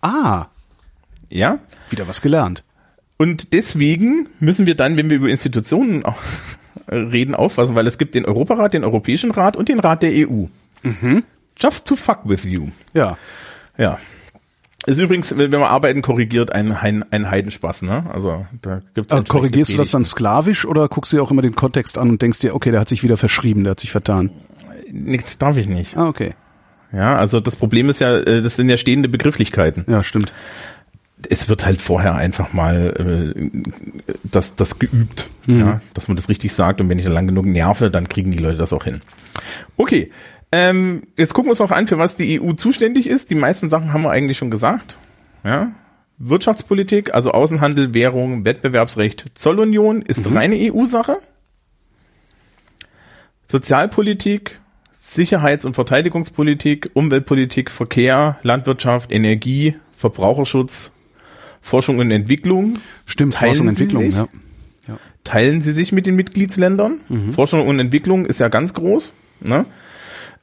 Ah, 0.01 0.45
Ja? 1.29 1.59
wieder 1.89 2.07
was 2.07 2.21
gelernt. 2.21 2.63
Und 3.17 3.51
deswegen 3.51 4.29
müssen 4.39 4.65
wir 4.65 4.75
dann, 4.75 4.95
wenn 4.95 5.09
wir 5.09 5.17
über 5.17 5.27
Institutionen 5.27 6.05
auch 6.05 6.17
reden, 6.89 7.36
aufpassen, 7.36 7.76
weil 7.76 7.88
es 7.88 7.97
gibt 7.97 8.15
den 8.15 8.26
Europarat, 8.26 8.73
den 8.73 8.84
Europäischen 8.84 9.32
Rat 9.32 9.56
und 9.56 9.69
den 9.69 9.80
Rat 9.80 10.04
der 10.04 10.12
EU. 10.12 10.45
Just 11.60 11.88
to 11.88 11.95
fuck 11.95 12.19
with 12.23 12.43
you. 12.45 12.67
Ja. 12.93 13.17
Ja. 13.78 14.00
Ist 14.86 15.00
übrigens, 15.00 15.38
wenn 15.38 15.52
man 15.52 15.63
arbeiten 15.63 16.02
korrigiert, 16.02 16.54
ein, 16.54 16.71
ein, 16.71 17.04
ein 17.12 17.30
Heidenspaß, 17.30 17.82
ne? 17.82 18.06
Also 18.13 18.45
da 18.62 18.80
gibt's 18.93 19.12
entsprechende 19.12 19.23
korrigierst 19.26 19.73
du 19.73 19.78
das 19.78 19.91
dann 19.91 20.06
sklavisch 20.06 20.65
oder 20.65 20.88
guckst 20.88 21.12
du 21.12 21.17
dir 21.17 21.23
auch 21.23 21.32
immer 21.32 21.41
den 21.41 21.56
Kontext 21.56 21.97
an 21.97 22.10
und 22.10 22.21
denkst 22.21 22.39
dir, 22.39 22.56
okay, 22.56 22.71
der 22.71 22.80
hat 22.80 22.88
sich 22.88 23.04
wieder 23.04 23.17
verschrieben, 23.17 23.63
der 23.63 23.71
hat 23.71 23.82
sich 23.82 23.91
vertan? 23.91 24.30
Nichts 24.89 25.38
darf 25.38 25.58
ich 25.58 25.67
nicht. 25.67 25.97
Ah, 25.97 26.08
okay. 26.08 26.36
Ja, 26.93 27.17
also 27.17 27.41
das 27.41 27.58
Problem 27.58 27.89
ist 27.89 28.00
ja, 28.00 28.17
äh, 28.17 28.41
das 28.41 28.56
sind 28.56 28.69
ja 28.69 28.78
stehende 28.78 29.10
Begrifflichkeiten. 29.10 29.84
Ja, 29.89 30.04
stimmt. 30.04 30.32
Es 31.29 31.49
wird 31.49 31.65
halt 31.65 31.81
vorher 31.81 32.15
einfach 32.15 32.53
mal 32.53 33.33
äh, 33.35 33.49
das, 34.23 34.55
das 34.55 34.79
geübt, 34.79 35.29
Mhm. 35.45 35.59
ja, 35.59 35.81
dass 35.93 36.07
man 36.07 36.17
das 36.17 36.29
richtig 36.29 36.53
sagt 36.53 36.81
und 36.81 36.89
wenn 36.89 36.99
ich 36.99 37.05
dann 37.05 37.13
lang 37.13 37.27
genug 37.27 37.45
nerve, 37.45 37.89
dann 37.89 38.09
kriegen 38.09 38.31
die 38.31 38.37
Leute 38.37 38.57
das 38.57 38.73
auch 38.73 38.83
hin. 38.83 39.01
Okay, 39.77 40.11
ähm, 40.51 41.03
jetzt 41.17 41.33
gucken 41.33 41.47
wir 41.47 41.51
uns 41.51 41.61
auch 41.61 41.71
an, 41.71 41.87
für 41.87 41.97
was 41.97 42.15
die 42.15 42.39
EU 42.41 42.53
zuständig 42.53 43.07
ist. 43.07 43.29
Die 43.29 43.35
meisten 43.35 43.69
Sachen 43.69 43.93
haben 43.93 44.03
wir 44.03 44.11
eigentlich 44.11 44.37
schon 44.37 44.51
gesagt. 44.51 44.97
Ja, 45.43 45.71
Wirtschaftspolitik, 46.17 47.13
also 47.13 47.31
Außenhandel, 47.31 47.93
Währung, 47.93 48.43
Wettbewerbsrecht, 48.43 49.37
Zollunion 49.37 50.01
ist 50.01 50.33
reine 50.33 50.55
EU-Sache. 50.57 51.17
Sozialpolitik, 53.45 54.59
Sicherheits- 54.91 55.63
und 55.65 55.75
Verteidigungspolitik, 55.75 56.89
Umweltpolitik, 56.93 57.71
Verkehr, 57.71 58.39
Landwirtschaft, 58.43 59.11
Energie, 59.11 59.75
Verbraucherschutz, 59.95 60.91
Forschung 61.67 61.99
und 61.99 62.10
Entwicklung. 62.12 62.80
Stimmt, 63.06 63.34
Teilen 63.34 63.49
Forschung 63.51 63.67
und 63.67 63.75
Sie 63.75 63.84
Entwicklung, 63.84 64.12
sich? 64.12 64.19
ja. 64.88 64.97
Teilen 65.23 65.60
sie 65.62 65.73
sich 65.73 65.91
mit 65.91 66.06
den 66.08 66.15
Mitgliedsländern. 66.15 66.99
Forschung 67.34 67.67
und 67.67 67.80
Entwicklung 67.80 68.25
ist 68.25 68.39
ja 68.39 68.47
ganz 68.47 68.73
groß. 68.73 69.12
Ne? 69.41 69.65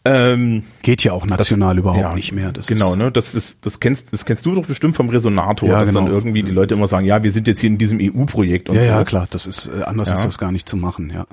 Ähm, 0.05 0.65
Geht 0.83 1.03
ja 1.03 1.13
auch 1.13 1.25
national 1.25 1.79
überhaupt 1.79 2.03
ja, 2.03 2.15
nicht 2.15 2.33
mehr. 2.33 2.53
Das 2.53 2.67
genau, 2.67 2.95
ne? 2.95 3.11
Das, 3.11 3.35
ist, 3.35 3.65
das 3.65 3.81
kennst, 3.81 4.13
das 4.13 4.27
kennst 4.27 4.45
du 4.45 4.55
doch 4.55 4.67
bestimmt 4.67 4.95
vom 4.97 5.09
Resonator, 5.09 5.67
Ja, 5.71 5.81
dass 5.81 5.93
dann 5.93 6.05
genau. 6.05 6.17
irgendwie 6.19 6.43
die 6.43 6.51
Leute 6.51 6.75
immer 6.75 6.87
sagen, 6.89 7.07
ja, 7.07 7.23
wir 7.25 7.33
sind 7.33 7.49
jetzt 7.49 7.61
hier 7.61 7.71
in 7.71 7.79
diesem 7.79 7.99
EU-Projekt 8.03 8.69
und 8.69 8.77
Ja, 8.77 8.83
so. 8.83 8.89
ja, 8.91 9.05
klar, 9.05 9.27
das 9.31 9.47
ist, 9.47 9.69
äh, 9.75 9.83
anders 9.85 10.11
Ja. 10.11 10.17
ist 10.17 10.27
das 10.27 10.37
gar 10.37 10.53
nicht 10.53 10.69
zu 10.69 10.77
machen, 10.77 11.09
ja. 11.09 11.27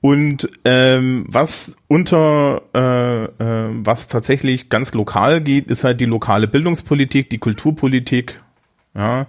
Und 0.00 0.48
ähm, 0.64 1.24
was 1.28 1.76
unter 1.88 2.62
äh, 2.74 3.24
äh, 3.24 3.70
was 3.84 4.06
tatsächlich 4.06 4.68
ganz 4.68 4.92
lokal 4.94 5.40
geht, 5.40 5.66
ist 5.66 5.82
halt 5.82 5.98
die 6.00 6.04
lokale 6.04 6.46
Bildungspolitik, 6.46 7.30
die 7.30 7.38
Kulturpolitik, 7.38 8.40
ja, 8.94 9.26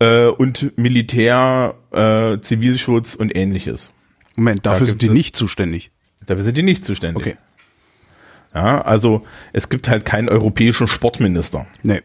äh, 0.00 0.26
und 0.26 0.76
Militär, 0.78 1.74
äh, 1.92 2.38
Zivilschutz 2.40 3.14
und 3.14 3.34
ähnliches. 3.36 3.90
Moment, 4.36 4.66
dafür 4.66 4.80
Da 4.80 4.86
sind 4.86 5.02
die 5.02 5.08
nicht 5.10 5.36
zuständig. 5.36 5.90
Dafür 6.26 6.42
sind 6.44 6.56
die 6.56 6.62
nicht 6.62 6.84
zuständig. 6.84 7.24
Okay. 7.26 7.36
Ja, 8.54 8.80
also 8.82 9.24
es 9.52 9.68
gibt 9.68 9.88
halt 9.88 10.04
keinen 10.04 10.28
europäischen 10.28 10.86
Sportminister. 10.86 11.66
Nee. 11.82 12.02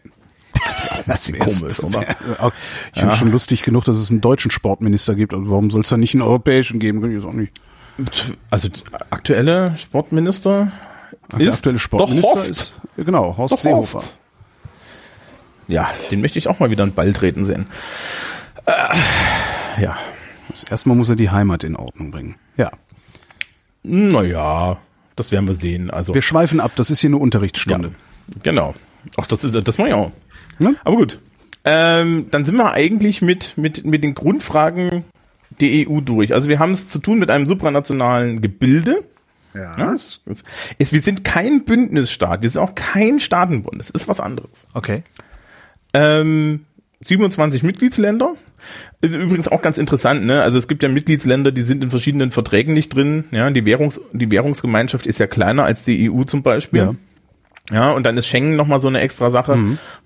Das 0.65 0.83
wäre 0.83 0.93
auch 0.95 0.97
ein 0.97 1.03
bisschen 1.13 1.39
wär's- 1.39 1.59
komisch, 1.59 1.75
das 1.75 1.83
oder? 1.85 2.01
wär- 2.01 2.51
Ich 2.93 2.99
finde 2.99 3.15
schon 3.15 3.31
lustig 3.31 3.61
genug, 3.63 3.85
dass 3.85 3.97
es 3.97 4.09
einen 4.09 4.21
deutschen 4.21 4.49
Sportminister 4.51 5.13
gibt. 5.15 5.33
Also 5.33 5.49
warum 5.49 5.69
soll 5.69 5.81
es 5.81 5.89
dann 5.89 5.99
nicht 5.99 6.15
einen 6.15 6.23
europäischen 6.23 6.79
geben? 6.79 7.15
Ich 7.15 7.23
auch 7.23 7.33
nicht. 7.33 7.53
Also 8.49 8.67
aktuelle 9.09 9.75
Sportminister 9.77 10.71
Der 11.33 11.41
ist 11.41 11.57
aktuelle 11.57 11.79
Sportminister 11.79 12.29
doch 12.31 12.37
Horst. 12.37 12.49
ist, 12.51 12.81
ja, 12.97 13.03
genau, 13.03 13.37
Horst 13.37 13.53
Doch 13.53 13.59
Seehofer. 13.59 13.93
Horst. 13.99 14.17
Ja, 15.69 15.89
den 16.11 16.19
möchte 16.19 16.37
ich 16.39 16.47
auch 16.49 16.59
mal 16.59 16.69
wieder 16.69 16.83
in 16.83 16.93
Ball 16.93 17.13
treten 17.13 17.45
sehen. 17.45 17.67
Äh, 18.65 18.71
ja. 19.81 19.97
Also 20.49 20.67
erstmal 20.69 20.97
muss 20.97 21.09
er 21.09 21.15
die 21.15 21.29
Heimat 21.29 21.63
in 21.63 21.75
Ordnung 21.75 22.11
bringen. 22.11 22.35
Ja. 22.57 22.71
Naja, 23.83 24.77
das 25.15 25.31
werden 25.31 25.47
wir 25.47 25.55
sehen. 25.55 25.89
Also, 25.91 26.13
Wir 26.13 26.21
schweifen 26.21 26.59
ab, 26.59 26.71
das 26.75 26.91
ist 26.91 26.99
hier 27.01 27.09
eine 27.09 27.17
Unterrichtsstunde. 27.17 27.91
genau. 28.43 28.73
Ach, 29.15 29.27
das 29.27 29.43
ist, 29.43 29.55
das 29.67 29.79
war 29.79 29.87
ja 29.87 29.95
auch. 29.95 30.11
Ja? 30.59 30.71
Aber 30.83 30.97
gut. 30.97 31.21
Ähm, 31.65 32.27
dann 32.31 32.45
sind 32.45 32.55
wir 32.55 32.73
eigentlich 32.73 33.21
mit, 33.21 33.57
mit, 33.57 33.85
mit 33.85 34.03
den 34.03 34.15
Grundfragen 34.15 35.05
der 35.59 35.87
EU 35.89 36.01
durch. 36.01 36.33
Also 36.33 36.49
wir 36.49 36.59
haben 36.59 36.71
es 36.71 36.87
zu 36.89 36.99
tun 36.99 37.19
mit 37.19 37.29
einem 37.29 37.45
supranationalen 37.45 38.41
Gebilde. 38.41 39.03
Ja, 39.53 39.93
es, 39.93 40.21
es, 40.25 40.43
es, 40.77 40.93
wir 40.93 41.01
sind 41.01 41.23
kein 41.23 41.65
Bündnisstaat, 41.65 42.43
wir 42.43 42.49
sind 42.49 42.61
auch 42.61 42.75
kein 42.75 43.19
Staatenbund. 43.19 43.79
Das 43.79 43.89
ist 43.89 44.07
was 44.07 44.19
anderes. 44.19 44.65
Okay. 44.73 45.03
Ähm, 45.93 46.65
27 47.01 47.63
Mitgliedsländer. 47.63 48.35
Ist 49.01 49.15
übrigens 49.15 49.47
auch 49.47 49.61
ganz 49.61 49.77
interessant, 49.77 50.25
ne? 50.25 50.41
Also 50.41 50.57
es 50.57 50.67
gibt 50.67 50.83
ja 50.83 50.89
Mitgliedsländer, 50.89 51.51
die 51.51 51.63
sind 51.63 51.83
in 51.83 51.89
verschiedenen 51.89 52.31
Verträgen 52.31 52.73
nicht 52.73 52.93
drin. 52.93 53.23
Ja, 53.31 53.49
die 53.49 53.65
Währungs, 53.65 54.01
die 54.11 54.29
Währungsgemeinschaft 54.29 55.07
ist 55.07 55.19
ja 55.19 55.27
kleiner 55.27 55.63
als 55.63 55.85
die 55.85 56.11
EU 56.11 56.23
zum 56.23 56.43
Beispiel. 56.43 56.79
Ja. 56.81 56.95
Ja, 57.71 57.91
und 57.91 58.03
dann 58.03 58.17
ist 58.17 58.25
Schengen 58.25 58.55
nochmal 58.55 58.79
so 58.79 58.87
eine 58.87 58.99
extra 58.99 59.29
Sache, 59.29 59.55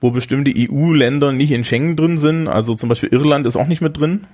wo 0.01 0.11
bestimmte 0.11 0.51
EU-Länder 0.53 1.31
nicht 1.31 1.51
in 1.51 1.63
Schengen 1.63 1.95
drin 1.95 2.17
sind. 2.17 2.49
Also 2.49 2.75
zum 2.75 2.89
Beispiel 2.89 3.09
Irland 3.09 3.47
ist 3.47 3.55
auch 3.55 3.67
nicht 3.67 3.81
mit 3.81 3.97
drin. 3.97 4.25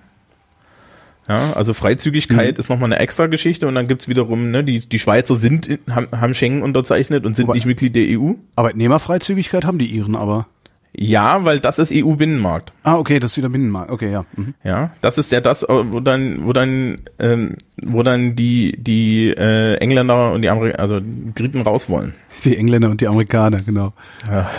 Ja, 1.28 1.54
also 1.54 1.76
Freizügigkeit 1.76 2.58
ist 2.58 2.70
nochmal 2.70 2.92
eine 2.92 2.98
extra 2.98 3.28
Geschichte 3.28 3.68
und 3.68 3.76
dann 3.76 3.88
gibt's 3.88 4.08
wiederum, 4.08 4.50
ne, 4.50 4.64
die, 4.64 4.80
die 4.80 4.98
Schweizer 4.98 5.36
sind, 5.36 5.68
in, 5.68 5.78
haben, 5.94 6.08
haben 6.12 6.34
Schengen 6.34 6.64
unterzeichnet 6.64 7.24
und 7.24 7.36
sind 7.36 7.46
Wobei- 7.48 7.58
nicht 7.58 7.68
Mitglied 7.68 7.96
der 7.96 8.20
EU. 8.20 8.34
Arbeitnehmerfreizügigkeit 8.56 9.64
haben 9.64 9.78
die 9.78 9.86
ihren 9.86 10.16
aber. 10.16 10.48
Ja, 10.92 11.46
weil 11.46 11.60
das 11.60 11.78
ist 11.80 11.92
EU-Binnenmarkt. 11.94 12.74
Ah, 12.84 12.98
okay, 12.98 13.20
das 13.20 13.32
ist 13.34 13.38
wieder 13.38 13.50
Binnenmarkt. 13.50 13.92
Okay, 13.92 14.12
ja. 14.12 14.26
Mhm. 14.36 14.56
Ja, 14.64 14.92
das 15.02 15.18
ist 15.20 15.32
ja 15.32 15.40
das, 15.40 15.64
wo 15.70 16.00
dann, 16.00 16.46
wo 16.48 16.52
dann, 16.54 17.02
ähm, 17.20 17.56
wo 17.84 18.02
dann 18.04 18.36
die 18.36 18.76
die 18.78 19.30
äh, 19.30 19.76
Engländer 19.76 20.32
und 20.32 20.42
die 20.42 20.50
Amerikaner, 20.50 20.80
also 20.82 21.00
Briten 21.36 21.62
raus 21.62 21.90
wollen. 21.90 22.16
Die 22.44 22.58
Engländer 22.58 22.90
und 22.90 23.02
die 23.02 23.08
Amerikaner, 23.08 23.62
genau. 23.62 23.94
Ja, 24.28 24.50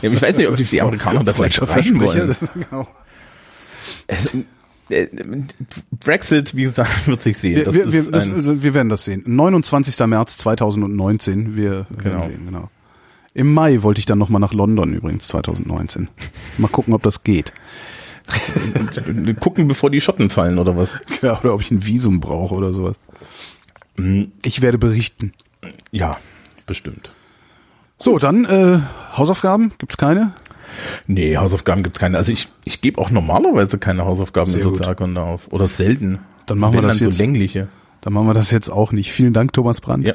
ich 0.00 0.22
weiß 0.22 0.38
nicht, 0.38 0.48
ob 0.48 0.56
die, 0.56 0.64
die 0.64 0.80
Amerikaner 0.80 1.24
da 1.24 1.32
vielleicht 1.34 1.56
Versprecher, 1.56 2.00
wollen. 2.00 2.36
genau. 2.54 2.88
Es, 4.06 4.30
äh, 4.88 5.06
Brexit, 6.00 6.56
wie 6.56 6.62
gesagt, 6.62 6.90
wird 7.06 7.22
sich 7.22 7.38
sehen. 7.38 7.56
Wir, 7.56 7.66
wir, 7.66 7.92
wir, 7.92 8.10
das, 8.10 8.28
wir 8.62 8.74
werden 8.74 8.88
das 8.88 9.04
sehen. 9.04 9.22
29. 9.26 10.06
März 10.06 10.38
2019. 10.38 11.54
Wir 11.54 11.86
Genau. 11.90 12.04
werden 12.04 12.22
sehen, 12.30 12.46
genau. 12.46 12.70
Im 13.34 13.52
Mai 13.52 13.82
wollte 13.82 14.00
ich 14.00 14.06
dann 14.06 14.18
nochmal 14.18 14.40
nach 14.40 14.52
London 14.52 14.92
übrigens 14.92 15.28
2019. 15.28 16.08
Mal 16.58 16.68
gucken, 16.68 16.94
ob 16.94 17.02
das 17.02 17.22
geht. 17.22 17.52
gucken, 19.40 19.68
bevor 19.68 19.90
die 19.90 20.00
Schotten 20.00 20.30
fallen 20.30 20.58
oder 20.58 20.76
was. 20.76 20.98
Ja, 21.22 21.38
oder 21.40 21.54
ob 21.54 21.60
ich 21.60 21.70
ein 21.70 21.84
Visum 21.84 22.20
brauche 22.20 22.54
oder 22.54 22.72
sowas. 22.72 22.96
Ich 24.42 24.62
werde 24.62 24.78
berichten. 24.78 25.32
Ja, 25.90 26.16
bestimmt. 26.66 27.10
So, 27.98 28.18
dann 28.18 28.44
äh, 28.46 28.80
Hausaufgaben 29.16 29.72
gibt's 29.78 29.96
keine? 29.96 30.32
Nee, 31.06 31.36
Hausaufgaben 31.36 31.82
gibt's 31.82 31.98
keine. 31.98 32.16
Also 32.16 32.32
ich, 32.32 32.48
ich 32.64 32.80
gebe 32.80 33.00
auch 33.00 33.10
normalerweise 33.10 33.78
keine 33.78 34.04
Hausaufgaben 34.06 34.50
Sehr 34.50 34.62
in. 34.62 34.68
Sozialkunde 34.68 35.20
auf. 35.20 35.48
Oder 35.52 35.68
selten. 35.68 36.20
Dann 36.46 36.58
machen 36.58 36.74
wir 36.74 36.82
Wenn 36.82 36.88
das 36.88 36.98
dann 36.98 37.08
jetzt. 37.08 37.18
so 37.18 37.22
längliche. 37.22 37.68
Dann 38.00 38.12
machen 38.12 38.26
wir 38.26 38.34
das 38.34 38.50
jetzt 38.50 38.70
auch 38.70 38.92
nicht. 38.92 39.12
Vielen 39.12 39.34
Dank, 39.34 39.52
Thomas 39.52 39.80
Brandt. 39.80 40.06
Ja. 40.06 40.14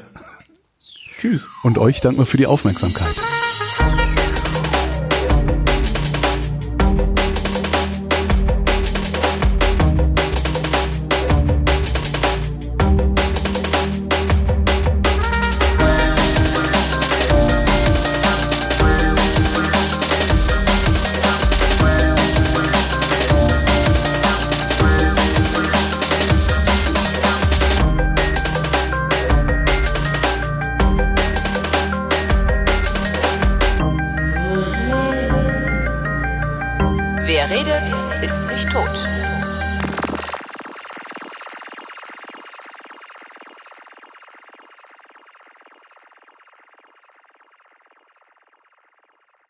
Tschüss. 1.26 1.50
Und 1.64 1.80
euch 1.80 2.02
danken 2.02 2.20
wir 2.20 2.26
für 2.26 2.38
die 2.38 2.46
Aufmerksamkeit. 2.46 3.16